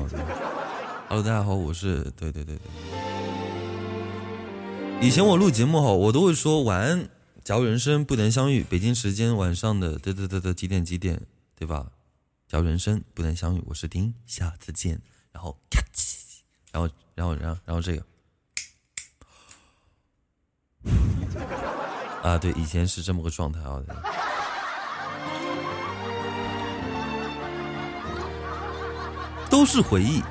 [1.09, 2.59] Hello，大家好，我是对对对对。
[5.01, 7.09] 以前我录节目哈，我都会说晚安。
[7.45, 11.22] 假如人生不能相遇，北京时间晚上的嘚嘚嘚嘚几点几点，
[11.53, 11.91] 对吧？
[12.47, 14.99] 假如人生不能相遇，我是丁，下次见。
[15.31, 16.39] 然后咔叽，
[16.72, 18.03] 然后然后然后然后这个，
[22.23, 23.80] 啊，对，以前是这么个状态啊。
[29.51, 30.23] 都是回忆，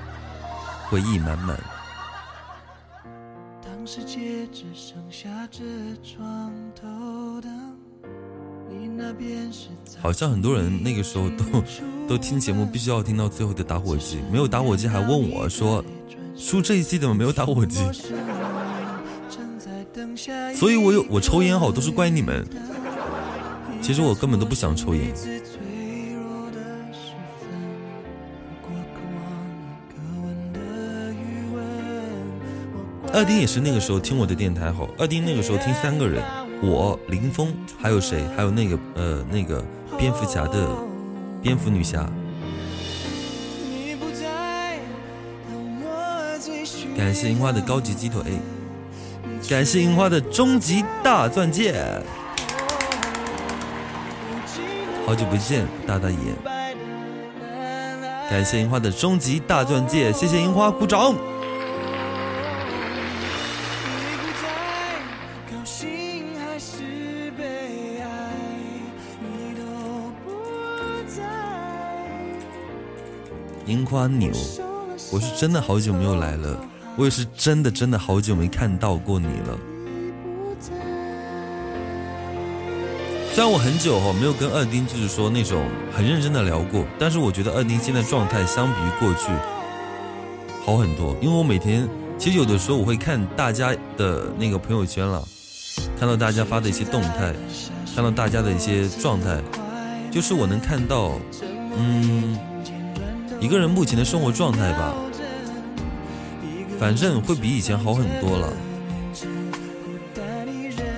[0.88, 1.73] 回忆满满。
[3.86, 5.62] 世界只剩下这
[6.02, 7.76] 床头灯，
[10.00, 11.44] 好像很多人那个时候都
[12.08, 14.20] 都听节目，必须要听到最后的打火机。
[14.32, 15.84] 没有打火机还问我说
[16.34, 17.80] ：“叔这一期怎么没有打火机？”
[20.54, 22.46] 所以，我有我抽烟好都是怪你们。
[23.82, 25.12] 其实我根本都不想抽烟。
[33.14, 36.20] 二丁也是那个时候听我的电台吼，二丁那个时候听三个人，
[36.60, 38.24] 我林峰还有谁？
[38.36, 39.64] 还有那个呃那个
[39.96, 40.66] 蝙蝠侠的
[41.40, 42.04] 蝙蝠女侠。
[46.96, 48.20] 感谢樱花的高级鸡腿，
[49.48, 51.72] 感谢樱花的终极大钻戒。
[55.06, 56.16] 好久不见，大大爷。
[58.28, 61.14] 感谢樱花的终极大钻戒，谢谢樱花，鼓掌。
[73.74, 74.30] 樱花牛，
[75.10, 76.56] 我是真的好久没有来了，
[76.96, 79.58] 我也是真的真的好久没看到过你了。
[83.32, 85.60] 虽然我很久哈没有跟二丁就是说那种
[85.92, 89.28] 很认真的聊过，但是我觉得二丁现在状态相比于过去
[90.64, 95.20] 好很多，因为我每天其实有的时候我会看大家的那个朋友圈了，
[95.98, 97.34] 看到大家发的一些动态，
[97.92, 99.42] 看到大家的一些状态，
[100.12, 101.10] 就是我能看到，
[101.76, 102.38] 嗯。
[103.44, 104.94] 一个人目前的生活状态吧，
[106.80, 108.50] 反正会比以前好很多了。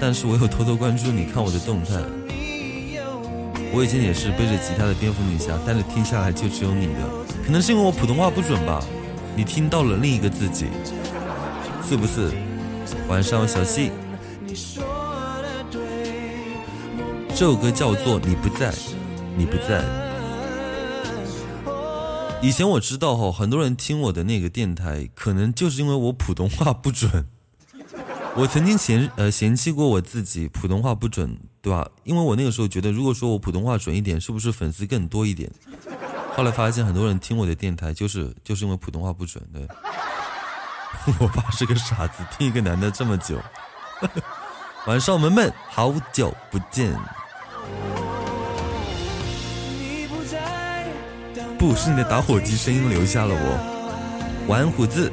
[0.00, 1.96] 但是我有偷偷关注你看我的动态。
[3.72, 7.00] 我以前也是背着吉他的蝙蝠女侠，但是听下来就只有你的。
[7.44, 8.80] 可能是因为我普通话不准吧？
[9.34, 10.66] 你听到了另一个自己，
[11.84, 12.30] 是不是？
[13.08, 13.90] 晚上小溪。
[17.30, 18.72] 这首歌叫做《你不在，
[19.36, 19.82] 你不在》。
[22.42, 27.26] 以前我知道哈，很多人听我的那个电台，可能就是因为我普通话不准。
[28.36, 31.88] 我曾经嫌呃嫌弃过我自己普通话不准对吧？
[32.04, 35.50] 因为我那个时候觉得，如果说我普通话准一点，是不是粉丝更多一点？
[36.34, 39.66] 后来发现很多人听我的电台，就是就是因为普通话不准对。
[41.18, 43.40] 我爸是个傻子，听一个男的这么久。
[44.86, 46.94] 晚上萌萌，好久不见。
[51.58, 54.46] 不是你的打火机声音留下了我。
[54.48, 55.10] 晚安，虎子。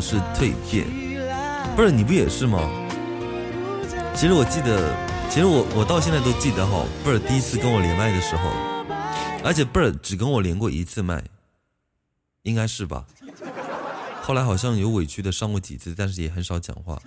[0.00, 0.86] 是蜕变，
[1.76, 2.58] 不是你不也是吗？
[4.14, 4.94] 其实我记得，
[5.28, 8.50] 其实我我到现在都记得哈，贝尔第一次跟我连麦的时候，
[9.44, 11.22] 而且贝尔只跟我连过一次麦，
[12.42, 13.04] 应该是吧？
[14.22, 17.00] 后来好像有委屈的上过几次，但是也很少讲话。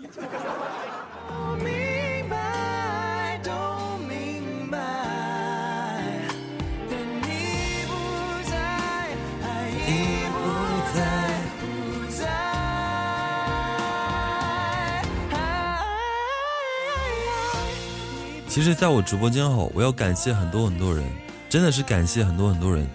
[18.54, 21.04] 其实，在我直播间后，我要感谢很多很多人，
[21.50, 22.88] 真的是感谢很多很多人，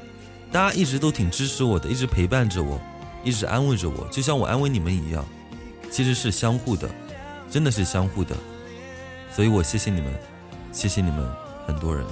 [0.52, 2.80] 大家一直都挺支持我的，一直陪伴着我，
[3.24, 5.26] 一直安慰着我，就像我安慰你们一样，
[5.90, 6.88] 其实是相互的，
[7.50, 8.36] 真的是相互的，
[9.34, 10.14] 所以我谢谢你们，
[10.70, 11.28] 谢谢你们
[11.66, 12.06] 很多人。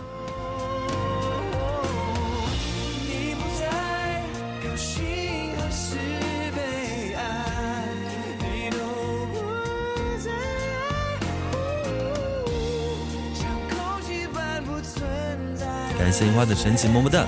[16.17, 17.27] 鲜花的神奇么么哒。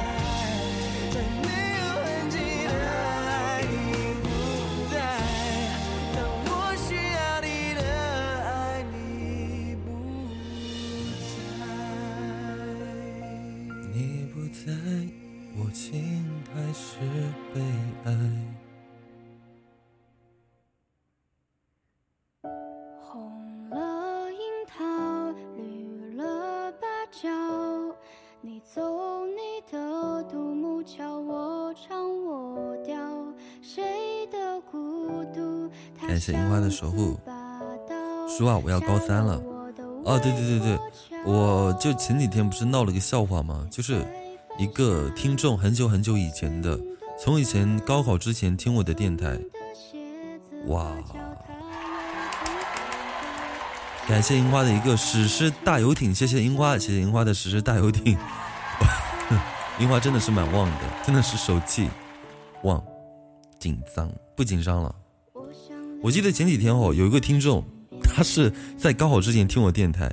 [36.78, 37.18] 守护，
[38.28, 39.42] 叔啊，我要高三了。
[40.04, 40.78] 哦，对对对对，
[41.24, 43.66] 我就前几天不是闹了个笑话吗？
[43.68, 44.06] 就是
[44.56, 46.78] 一个听众很久很久以前的，
[47.18, 49.36] 从以前高考之前听我的电台。
[50.68, 50.92] 哇！
[54.06, 58.16] 感谢樱花的一个史诗大游艇，谢谢樱花，谢谢樱花的史诗大游艇。
[59.80, 61.90] 樱花真的是蛮旺的，真的是手气
[62.62, 62.80] 旺，
[63.58, 64.94] 紧张不紧张了？
[66.02, 67.64] 我记得前几天哦，有一个听众，
[68.02, 70.10] 他是在高考之前听我电台，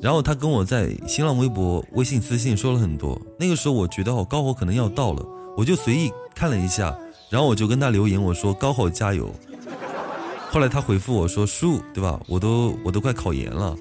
[0.00, 3.20] 然后他跟我在新浪微博、微信私信说了很多。
[3.38, 5.26] 那个时候我觉得哦，高考可能要到了，
[5.56, 6.96] 我就随意看了一下，
[7.30, 9.34] 然后我就跟他留言，我说高考加油。
[10.50, 12.20] 后来他回复我说叔，对吧？
[12.26, 13.74] 我都我都快考研了，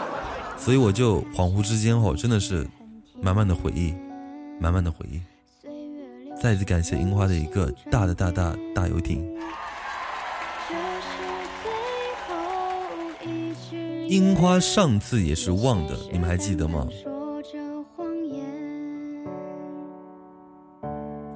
[0.58, 2.68] 所以我就恍惚之间哦，真的是
[3.22, 3.94] 满满的回忆，
[4.60, 5.18] 满满的回忆。
[6.42, 9.26] 再次感谢樱花的一个大的大大大游艇。
[14.10, 16.84] 樱花上次也是忘的，你们还记得吗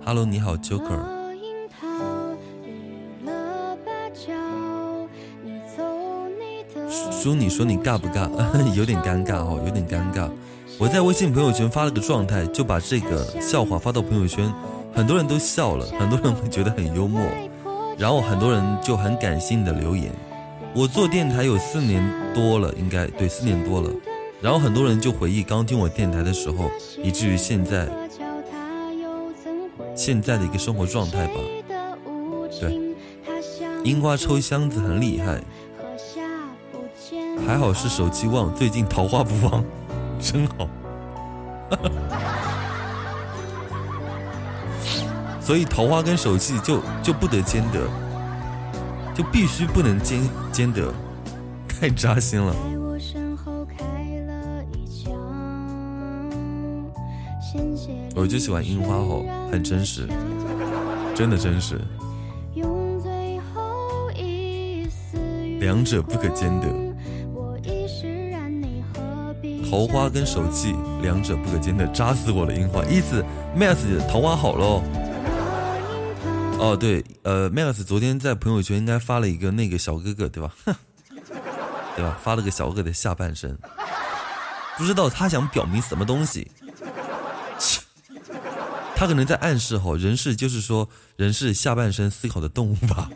[0.05, 0.99] ？Hello，你好，Joker。
[7.13, 8.29] 叔，你说你尬不尬？
[8.75, 10.29] 有点尴尬哦，有点尴尬。
[10.77, 14.53] 我在微信朋友圈发了个状态，就把这个笑话发到朋友圈，
[14.93, 17.25] 很多人都笑了，很多人会觉得很幽默，
[17.97, 20.11] 然后很多人就很感性的留言。
[20.75, 22.03] 我做电台有四年
[22.35, 23.89] 多了，应该对四年多了。
[24.41, 26.69] 然后很多人就回忆刚听我电台的时候，
[27.03, 27.89] 以至于现在
[29.95, 31.35] 现在的一个生活状态吧。
[32.61, 32.77] 对，
[33.85, 35.41] 樱花抽箱子很厉害，
[37.47, 39.65] 还好是手气旺，最近桃花不旺，
[40.21, 40.69] 真好。
[45.41, 47.81] 所以桃花跟手气就就不得兼得。
[49.15, 50.21] 就必须不能兼
[50.53, 50.93] 兼得，
[51.69, 52.55] 太扎心了。
[58.17, 60.09] 我就喜欢樱花吼，很真实，
[61.15, 61.81] 真的真实。
[65.61, 66.67] 两者不可兼得。
[69.71, 72.55] 桃桃花跟手气两者不可兼得，扎死我了！
[72.55, 73.25] 樱花意思
[73.59, 74.83] ，Max 桃花好喽。
[76.59, 80.55] 哦，对，呃，Max 昨天在朋友圈应该发了一个那个小哥哥，对吧？
[81.97, 82.19] 对吧？
[82.23, 83.59] 发了个小哥哥的下半身，
[84.79, 86.51] 不知道他想表明什么东西。
[88.97, 93.11] 他可能在暗示哈，人是就是说人是下半身思考的动物吧？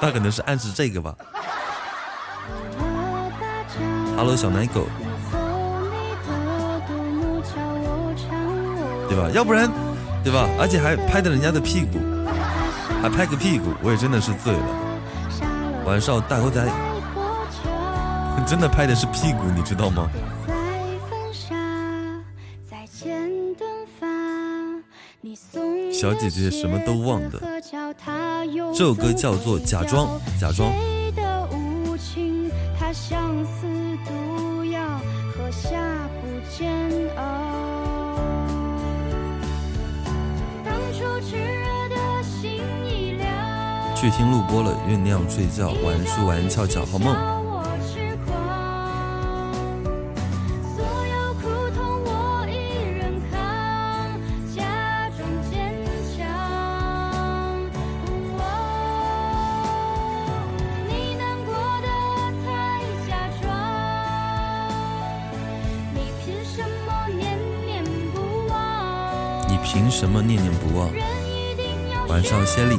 [0.00, 1.16] 他可能是暗示这个吧。
[4.16, 4.86] Hello，小奶狗，
[9.08, 9.30] 对吧？
[9.32, 9.70] 要不然，
[10.22, 10.48] 对吧？
[10.58, 11.98] 而且还拍的人家的屁股，
[13.04, 15.84] 还拍个屁股，我也真的是醉了。
[15.84, 16.66] 晚上大狗仔，
[18.48, 20.10] 真的拍的是屁股，你知道吗？
[25.92, 27.38] 小姐姐什么都忘的，
[28.72, 30.08] 这首歌叫做《假装》，
[30.40, 30.72] 假装。
[44.16, 47.16] 听录播了，酝酿睡觉，晚睡晚翘脚，好梦。
[69.48, 70.88] 你凭什么念念不忘？
[72.06, 72.78] 晚上先礼。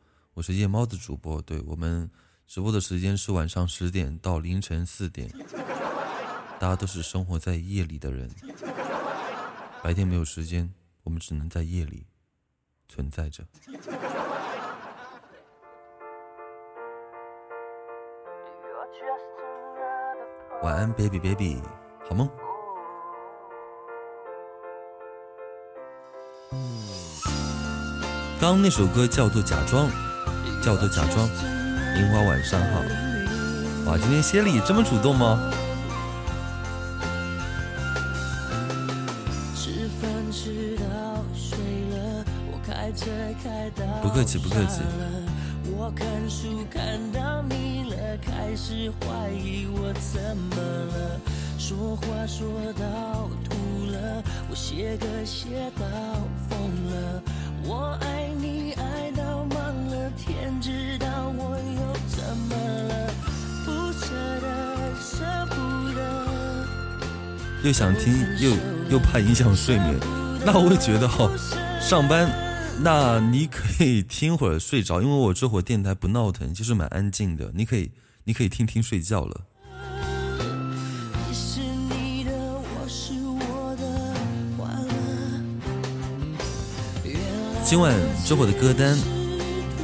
[0.33, 2.09] 我是夜猫子主播，对我们
[2.47, 5.29] 直播的时间是晚上十点到凌晨四点，
[6.57, 8.29] 大家都是生活在夜里的人，
[9.83, 12.05] 白天没有时间，我们只能在夜里
[12.87, 13.43] 存在着。
[20.63, 21.61] 晚安，baby baby，
[22.07, 22.29] 好梦。
[28.39, 29.89] 刚刚那首歌叫做《假装》。
[30.61, 31.27] 叫做假装，
[31.97, 32.81] 樱花晚上好。
[33.87, 35.51] 哇，今天谢礼这么主动吗？
[44.01, 44.81] 不客气，不客气。
[51.57, 53.55] 说话说到吐
[53.91, 55.85] 了，我写歌写到
[56.49, 56.59] 疯
[56.91, 57.23] 了，
[57.63, 58.70] 我爱你
[60.17, 61.07] 天知道
[61.37, 62.55] 我又怎么
[62.87, 63.13] 了，
[63.65, 64.05] 不舍
[64.41, 64.47] 得
[64.99, 65.55] 舍不
[65.93, 65.99] 得。
[67.63, 68.55] 又想听又
[68.89, 69.99] 又怕影响睡眠，
[70.45, 71.29] 那我会觉得哈，
[71.79, 72.29] 上班，
[72.79, 77.91] 那你可以听会儿睡着，因为我这会儿电台不闹腾，就是蛮安静的，你可以
[78.23, 79.41] 你可以听听睡觉了。
[87.63, 88.97] 今晚这会儿的歌单，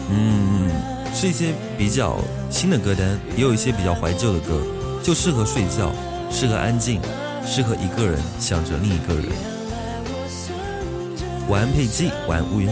[0.09, 0.69] 嗯，
[1.13, 2.17] 是一些比较
[2.49, 4.61] 新的歌单，也有一些比较怀旧的歌，
[5.03, 5.91] 就适合睡觉，
[6.31, 7.01] 适合安静，
[7.45, 9.25] 适合一个人想着另一个人。
[11.49, 12.69] 晚安佩姬，晚安乌云。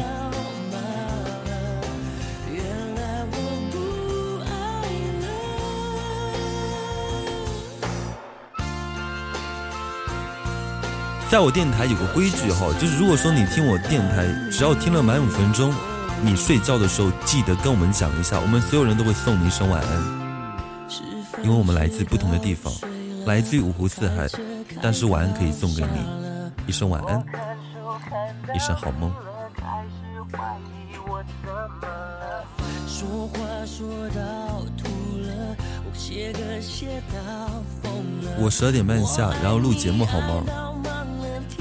[11.28, 15.74] 在我电台有个规矩哈，就是如果说你听我电台，只要听了满五分钟，
[16.24, 20.26] 你睡觉的时候记得跟我们讲一下，我们所有人都会送你一声晚安。
[21.44, 22.74] 因为我们来自不同的地方，
[23.26, 24.28] 来自于五湖四海，
[24.82, 26.00] 但是晚安可以送给你
[26.66, 27.24] 一声晚安，
[28.56, 29.14] 一声好梦。
[38.40, 40.44] 我十二点半下，然后录节目好吗？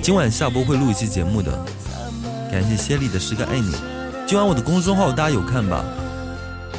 [0.02, 1.52] 今晚下播会录一期节目的，
[2.50, 3.93] 感谢谢丽的十个爱你。
[4.26, 5.84] 今晚我的公众号大家有看吧？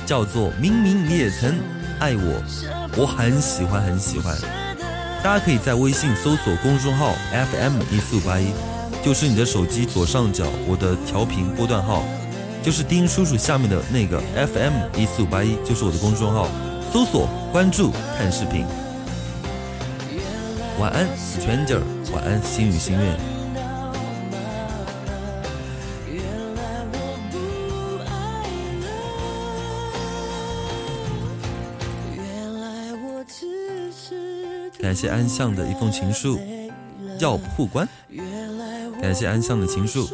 [0.03, 1.55] 叫做明明你也曾
[1.99, 2.41] 爱我，
[2.97, 4.35] 我很喜欢很喜欢。
[5.23, 8.47] 大家可以在微信搜索公众号 FM 一四五八一，
[9.03, 12.03] 就是你的手机左上角我的调频波段号，
[12.63, 16.47] 就是丁叔叔下面的那个 FM 一四五八一，就是我的公众号。
[16.91, 18.65] 搜索关注看视频。
[20.80, 21.80] 晚安 stranger，
[22.11, 23.34] 晚安心语心愿。
[34.85, 36.39] 感谢安向的一封情书，
[37.17, 37.89] 要互关。
[39.01, 40.07] 感谢安向的情书，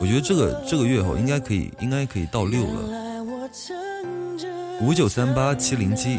[0.00, 3.50] 我觉得这个这个月后应该可以，应该可以到六了。
[4.80, 6.18] 五九三八七零七。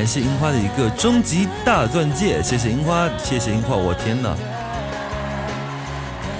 [0.00, 4.34] 感谢樱花的一个终极大钻戒，谢谢樱花，谢谢樱花，我天哪！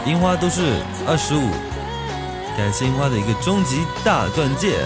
[0.07, 1.51] 樱花都是二十五，
[2.57, 4.79] 感谢樱花的一个终极大钻戒，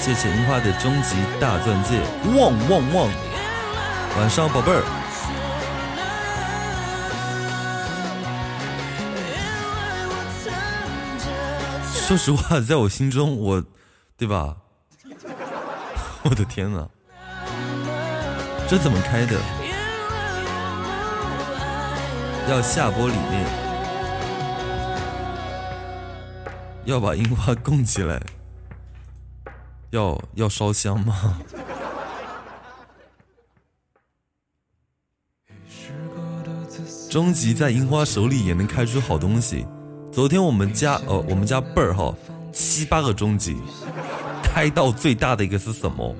[0.00, 2.00] 谢谢樱花的终极大钻戒，
[2.34, 3.10] 旺旺旺！
[4.18, 4.82] 晚上宝贝儿，
[11.92, 13.62] 说实话，在我心中，我，
[14.16, 14.56] 对吧？
[16.30, 16.88] 我的天哪，
[18.68, 19.40] 这怎么开的？
[22.48, 23.46] 要下播里面，
[26.84, 28.20] 要把樱花供起来，
[29.90, 31.38] 要要烧香吗？
[37.10, 39.66] 终极在樱花手里也能开出好东西。
[40.10, 42.14] 昨天我们家哦，我们家倍儿哈，
[42.52, 43.60] 七八个终极。
[44.52, 46.14] 开到最大的一个是什么？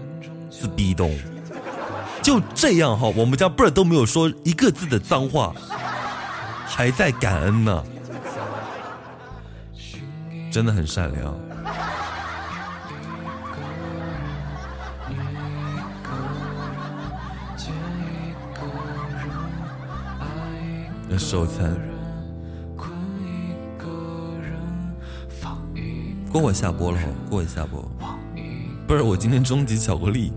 [0.50, 1.14] 是壁咚。
[2.22, 5.52] 就这样哈，我们家辈儿都没有说一个字的脏话，
[6.64, 7.84] 还在感恩呢，
[10.50, 11.34] 真的很善良。
[21.06, 21.76] 那收餐，
[26.32, 27.86] 过我下播了哈，过我下播。
[28.86, 30.32] 不是我今天终极巧克力，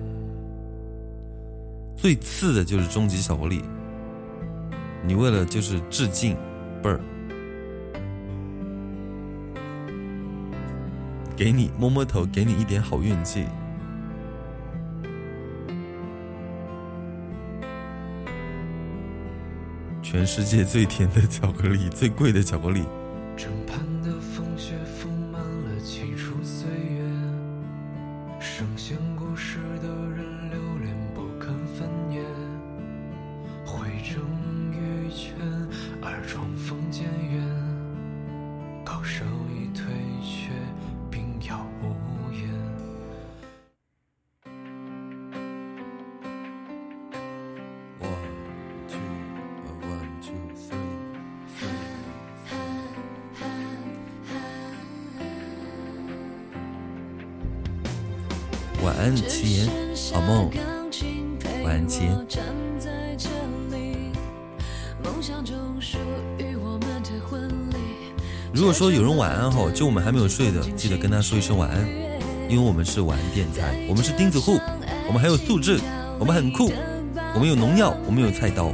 [1.97, 3.61] 最次的就是终极巧克力。
[5.03, 6.35] 你为了就是致敬，
[6.81, 6.99] 倍儿，
[11.35, 13.45] 给你摸摸头，给你一点好运气。
[20.01, 22.83] 全世界最甜的巧克力，最贵的巧克力。
[68.75, 71.87] 说有人晚安哈，就我们还没有睡的，记得跟他说一声晚安，
[72.49, 74.59] 因为我们是晚安电台，我们是钉子户，
[75.07, 75.79] 我们还有素质，
[76.19, 76.69] 我们很酷，
[77.33, 78.73] 我们有农药，我们有菜刀。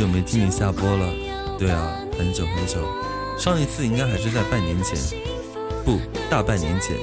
[0.00, 1.12] 久没听你下播了，
[1.58, 2.78] 对啊，很久很久，
[3.36, 4.98] 上一次应该还是在半年前，
[5.84, 5.98] 不，
[6.30, 6.96] 大半年前。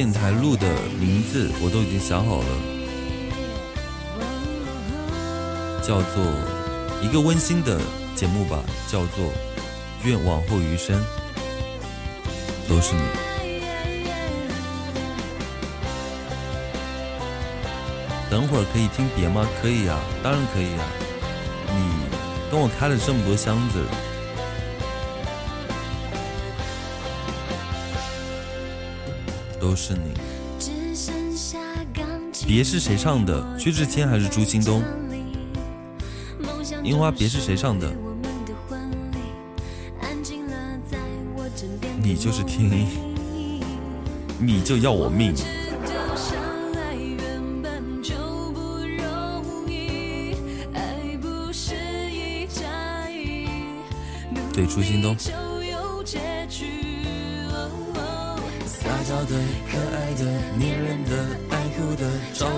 [0.00, 0.66] 电台录的
[0.98, 2.46] 名字我都已经想好了，
[5.82, 6.24] 叫做
[7.02, 7.78] 一个温馨的
[8.16, 9.26] 节目吧，叫做
[10.02, 10.98] 《愿往后余生
[12.66, 13.02] 都是你》。
[18.30, 19.46] 等会儿可以听别吗？
[19.60, 20.78] 可以呀，当然可以呀。
[21.76, 21.76] 你
[22.50, 23.84] 跟我开了这么多箱子。
[29.70, 30.14] 都是你。
[32.44, 33.56] 别是谁唱的？
[33.56, 34.82] 薛之谦还是朱星东？
[36.82, 37.88] 樱花别是谁唱的？
[42.02, 43.62] 你就是天意，
[44.40, 45.32] 你就要我命。
[54.52, 55.16] 对，朱星东。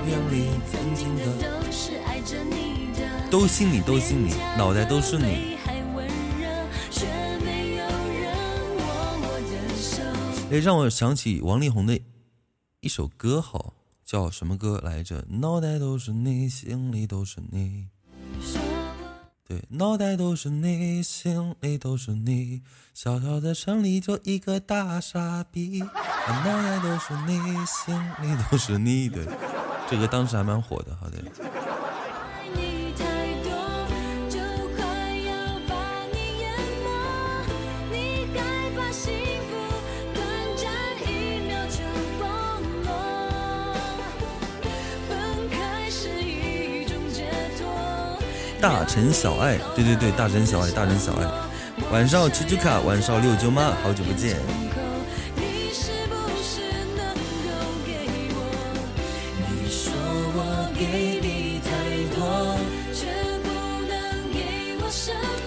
[0.02, 5.56] 的，照片里曾经的，都是爱着你的，都信你，都信你，脑袋都是你。
[10.50, 11.98] 哎，让我想起王力宏的
[12.80, 13.72] 一首歌，好
[14.04, 15.24] 叫什么歌来着？
[15.28, 17.88] 脑袋都是你，心里都是你。
[19.48, 22.62] 对，脑袋都是你，心里都是你。
[22.94, 29.08] 小小的城里就一个大傻逼，脑袋都是你，心里都是你。
[29.08, 29.26] 对，
[29.92, 31.18] 这个当时还蛮火的，好的。
[48.58, 51.26] 大城小爱，对对对，大城小爱，大城小爱。
[51.92, 54.38] 晚上吃猪卡，晚上六舅妈，好久不见。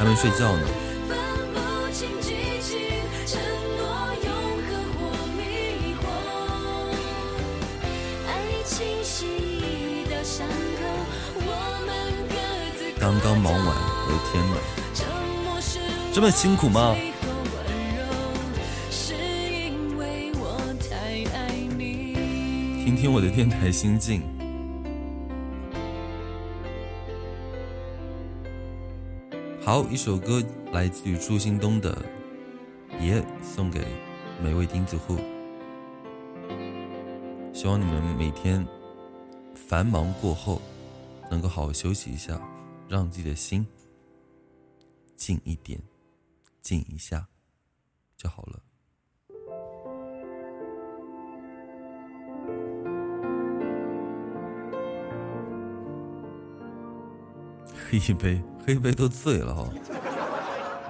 [0.06, 0.62] 还没睡觉呢。
[13.00, 14.54] 刚刚忙完，我的天哪，
[16.14, 16.96] 这么辛苦吗？
[22.84, 24.35] 听听我的电台心境。
[29.66, 31.92] 好，一首歌来自于朱兴东的
[33.04, 33.84] 《爷》，送给
[34.40, 35.18] 每位钉子户。
[37.52, 38.64] 希望你们每天
[39.56, 40.62] 繁忙过后，
[41.32, 42.40] 能够好好休息一下。
[42.88, 43.66] 让自己的心
[45.16, 45.82] 静一点，
[46.62, 47.28] 静一下
[48.16, 48.62] 就好了。
[57.86, 59.70] 喝一杯， 喝一杯都醉了哈！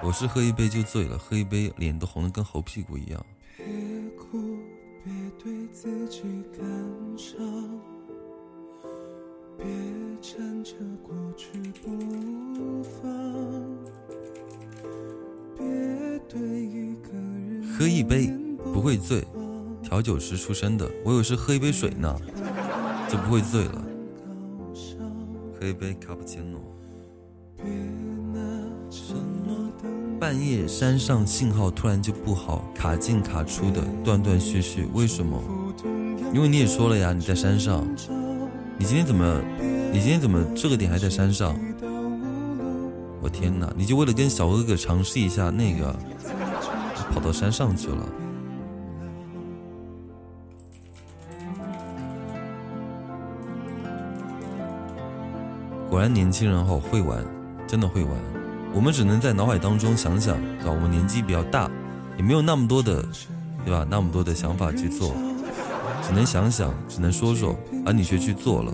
[0.02, 3.26] 我是喝一杯就醉了，喝一杯脸都红的跟猴屁股一样。
[3.56, 3.66] 别
[4.16, 4.56] 哭，
[5.04, 5.12] 别
[5.42, 6.22] 对自己
[6.56, 6.66] 感
[7.16, 7.38] 伤，
[9.58, 9.66] 别
[10.22, 11.48] 缠着过去
[11.82, 13.02] 不放。
[15.56, 18.32] 别对一个人喝一杯
[18.72, 19.22] 不会醉，
[19.82, 22.14] 调酒师出身的，我以为是喝一杯水呢，
[23.10, 23.82] 就不会醉了。
[25.58, 26.60] 喝一杯卡布奇诺。
[30.26, 35.40] 半夜山上信号突然就不好，卡进卡出的，断断续续，为什么？
[36.34, 37.86] 因为你也说了呀，你在山上。
[38.76, 39.40] 你今天怎么？
[39.92, 41.56] 你今天怎么这个点还在山上？
[43.22, 43.72] 我天哪！
[43.76, 45.94] 你就为了跟小哥哥尝试一下那个，
[47.12, 48.04] 跑到山上去了。
[55.88, 57.24] 果然年轻人好会玩，
[57.68, 58.35] 真的会玩。
[58.76, 60.70] 我们只能在脑海当中想想，对吧？
[60.70, 61.70] 我们年纪比较大，
[62.18, 63.02] 也没有那么多的，
[63.64, 63.86] 对吧？
[63.88, 65.14] 那么多的想法去做。
[66.06, 68.72] 只能想想，只能说说，而你却去做了。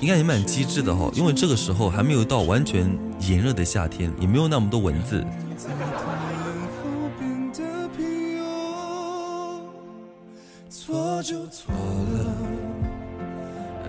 [0.00, 2.90] 应该也蛮机智的哈，因为这个时候还没有到完全
[3.20, 5.24] 炎热的夏天，也没有那么多蚊子。
[10.68, 12.34] 错就错了，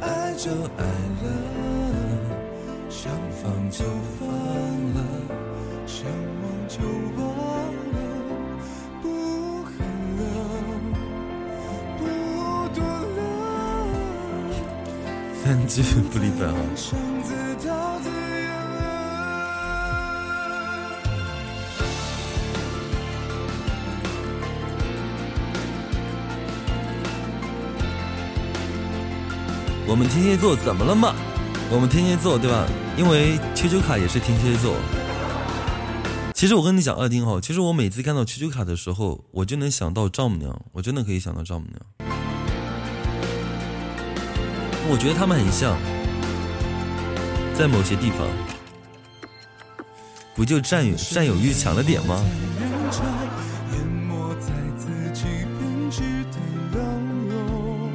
[0.01, 0.85] 爱就爱
[1.23, 1.66] 了，
[2.99, 3.85] 想放就
[4.19, 4.27] 放
[4.95, 4.97] 了，
[5.85, 6.03] 想
[6.41, 6.79] 忘就
[7.15, 7.21] 忘
[7.93, 7.97] 了，
[9.03, 9.05] 不
[9.63, 9.69] 恨
[10.17, 10.21] 了，
[11.99, 12.01] 不
[12.73, 12.81] 多
[13.15, 13.17] 了。
[15.43, 16.55] 三句不离本啊。
[29.85, 31.13] 我们天蝎座怎么了嘛？
[31.69, 32.65] 我们天蝎座对吧？
[32.97, 34.75] 因为丘丘卡也是天蝎座。
[36.33, 42.09] 其实我跟你讲，二丁哈，其实我每次看到丘丘卡的时候，我就能想到丈母娘，我真的可以想到丈母娘。
[44.89, 45.77] 我觉得他们很像，
[47.53, 48.27] 在某些地方，
[50.33, 52.23] 不就占有占有欲强了点吗？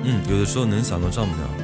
[0.05, 1.62] 嗯，有的时候能想到丈母娘。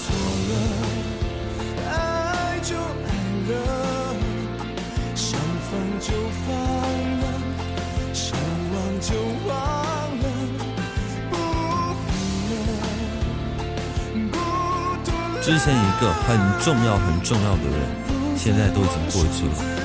[0.00, 0.06] 错
[0.48, 0.52] 了
[1.90, 1.92] 爱
[2.62, 3.10] 就爱
[3.48, 3.52] 了
[5.14, 5.26] 想
[5.68, 5.70] 放
[6.00, 6.06] 就
[6.44, 6.46] 放
[7.20, 7.24] 了
[8.12, 8.26] 想
[8.72, 9.08] 忘就
[9.46, 9.50] 忘
[10.18, 10.24] 了
[11.30, 11.32] 不
[12.04, 12.06] 会
[14.16, 14.22] 了。
[15.42, 16.26] 之前一个很
[16.60, 17.78] 重要很重要的人
[18.36, 19.77] 现在都已经过去了。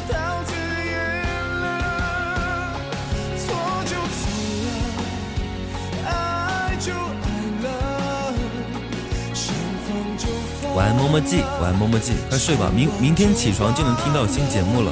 [10.76, 14.92] 晚安，么么记，晚安，么么记，快睡吧，明明天起床就能听到新节目了，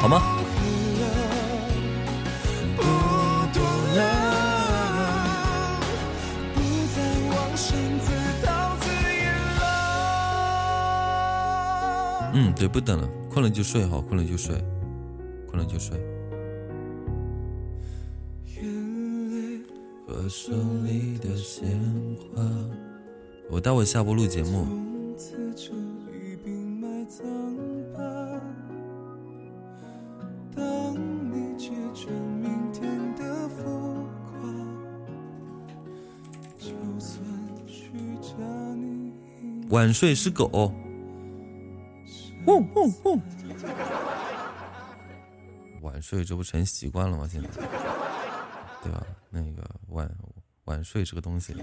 [0.00, 0.20] 好吗？
[12.34, 14.56] 嗯，对，不等了，困了就睡，哈，困了就睡，
[15.48, 15.96] 困了就睡。
[23.48, 24.85] 我待会下播录节目。
[39.76, 40.72] 晚睡是狗。
[42.46, 43.20] 嗡嗡嗡！
[45.82, 47.28] 晚睡这不成习惯了吗？
[47.30, 47.48] 现在，
[48.82, 49.06] 对吧？
[49.28, 50.10] 那个晚
[50.64, 51.54] 晚睡这个东西。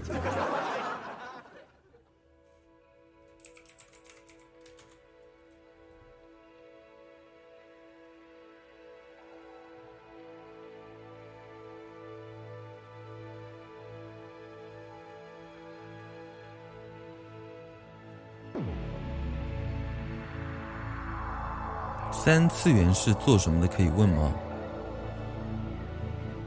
[22.23, 23.67] 三次元是做什么的？
[23.67, 24.33] 可以问吗？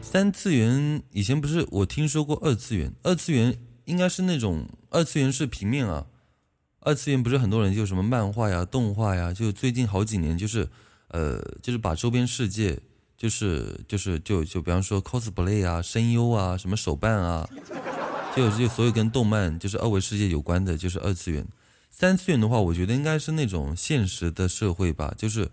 [0.01, 3.55] 三次元以前不是我听说过二次元，二次元
[3.85, 6.07] 应该是那种二次元是平面啊。
[6.81, 10.66] 二次元不是很多人就什么漫画呀、动画呀，就最近好几年就是
[11.09, 12.81] 呃，就是把周边世界
[13.19, 17.47] 就是就是就就比方说 cosplay 啊、声优啊、什么手办啊，
[18.35, 21.47] 就就所有跟动漫就是二维世界有关的，就是二次元。
[21.90, 25.51] 三次元的话，我觉得应该是那种现实的社会吧，就是。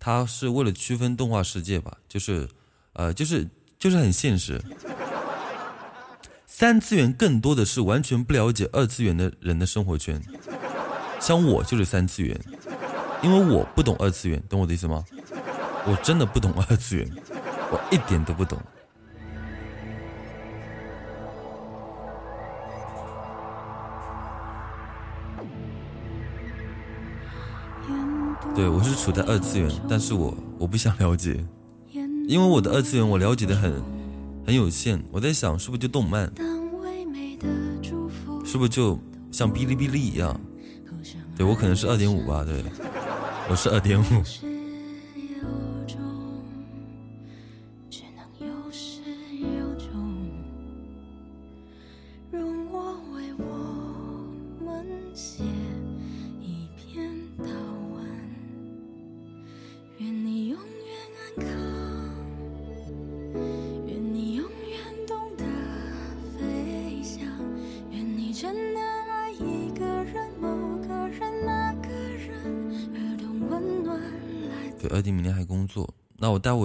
[0.00, 2.48] 他是为了区分动画世界吧，就是，
[2.94, 3.46] 呃，就是
[3.78, 4.60] 就是很现实。
[6.46, 10.20] 三次元更多的是完全不了解二次元的人的生活圈，
[11.20, 12.38] 像我就是三次元，
[13.22, 15.04] 因为我不懂二次元，懂我的意思吗？
[15.86, 17.08] 我真的不懂二次元，
[17.70, 18.58] 我一点都不懂。
[28.54, 31.42] 对，我是处在二次元，但是我我不想了解，
[32.26, 33.72] 因为我的二次元我了解的很
[34.46, 35.02] 很有限。
[35.10, 36.30] 我在想，是不是就动漫？
[38.44, 38.98] 是不是就
[39.30, 40.38] 像哔哩哔哩一样？
[41.36, 42.62] 对我可能是二点五吧，对，
[43.48, 44.04] 我是二点五。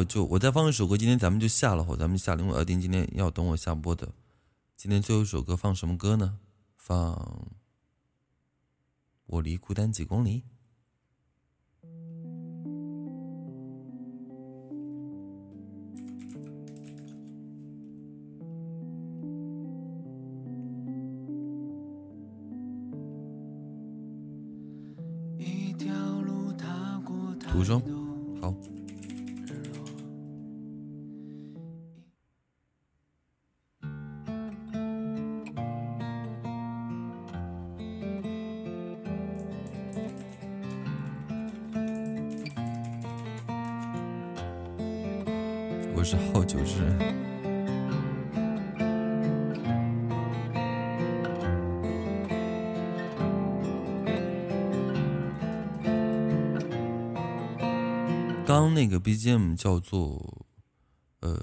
[0.07, 4.09] 就我再放一首歌，今天咱们就下了，后咱们下了，因为二丁今天要等我下播的。
[4.77, 6.39] 今天最后一首歌放什么歌呢？
[6.77, 7.13] 放
[9.25, 10.41] 《我离孤单几公里》。
[27.51, 27.81] 途中，
[58.97, 60.45] 个 BGM 叫做，
[61.19, 61.37] 呃，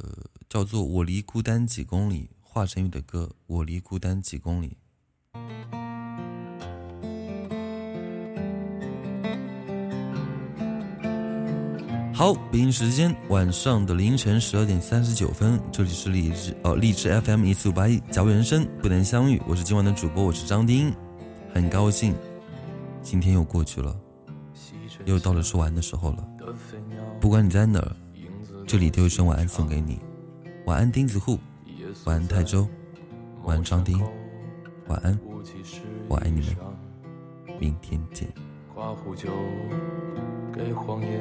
[0.49, 4.79] 叫做《我离孤单几公里》，华晨宇的歌《我离孤单几公里》。
[12.15, 20.91] 好，北京时间晚上的凌晨十二点三十九分，这里是荔枝哦，荔枝 FM 一四五八一，假如人生不能相遇，我是今晚的主播，我是张丁，
[21.53, 22.15] 很高兴，
[23.03, 23.95] 今天又过去了，
[25.05, 26.32] 又到了说完的时候了。
[27.23, 27.93] 不管你在哪儿，
[28.67, 30.01] 这里都有声晚安送给你，
[30.67, 31.39] 晚安钉子户，
[32.05, 32.67] 晚安泰州，
[33.45, 33.97] 晚安张丁，
[34.89, 35.17] 晚安，
[36.09, 36.57] 我爱你们，
[37.61, 38.27] 明天见。
[38.75, 39.31] 刮胡酒
[40.53, 41.21] 给荒野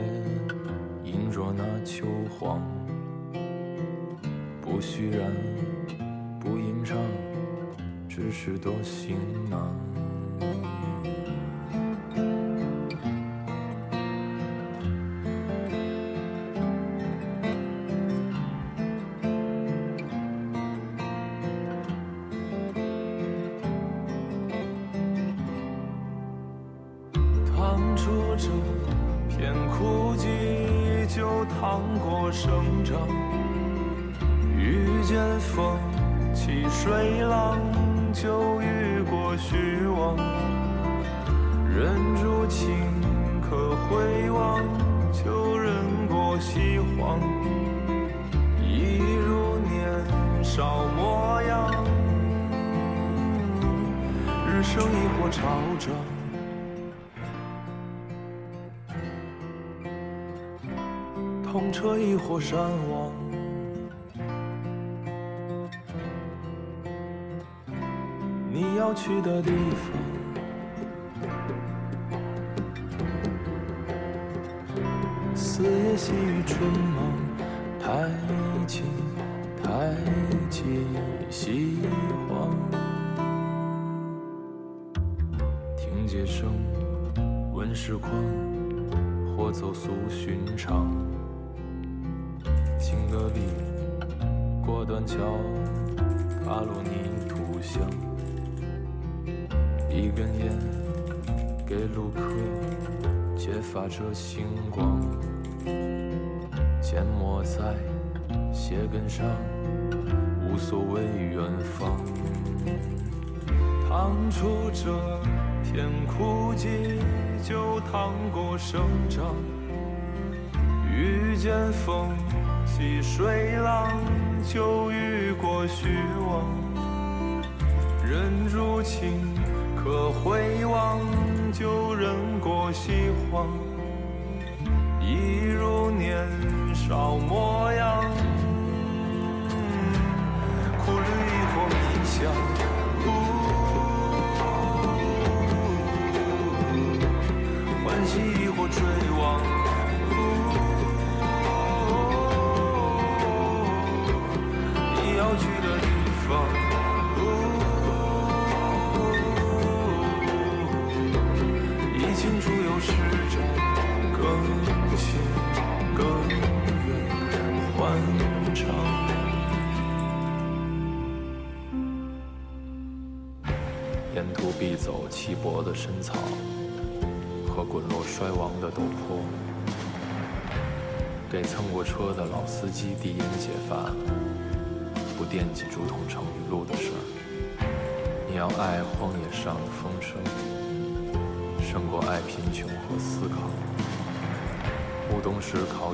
[1.04, 2.60] 饮着那秋黄，
[4.60, 5.32] 不虚然，
[6.40, 6.98] 不吟唱，
[8.10, 9.16] 只是多行
[9.52, 9.72] 囊。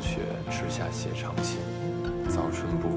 [0.02, 0.20] 雪，
[0.50, 1.60] 池下写长信，
[2.30, 2.97] 早春不。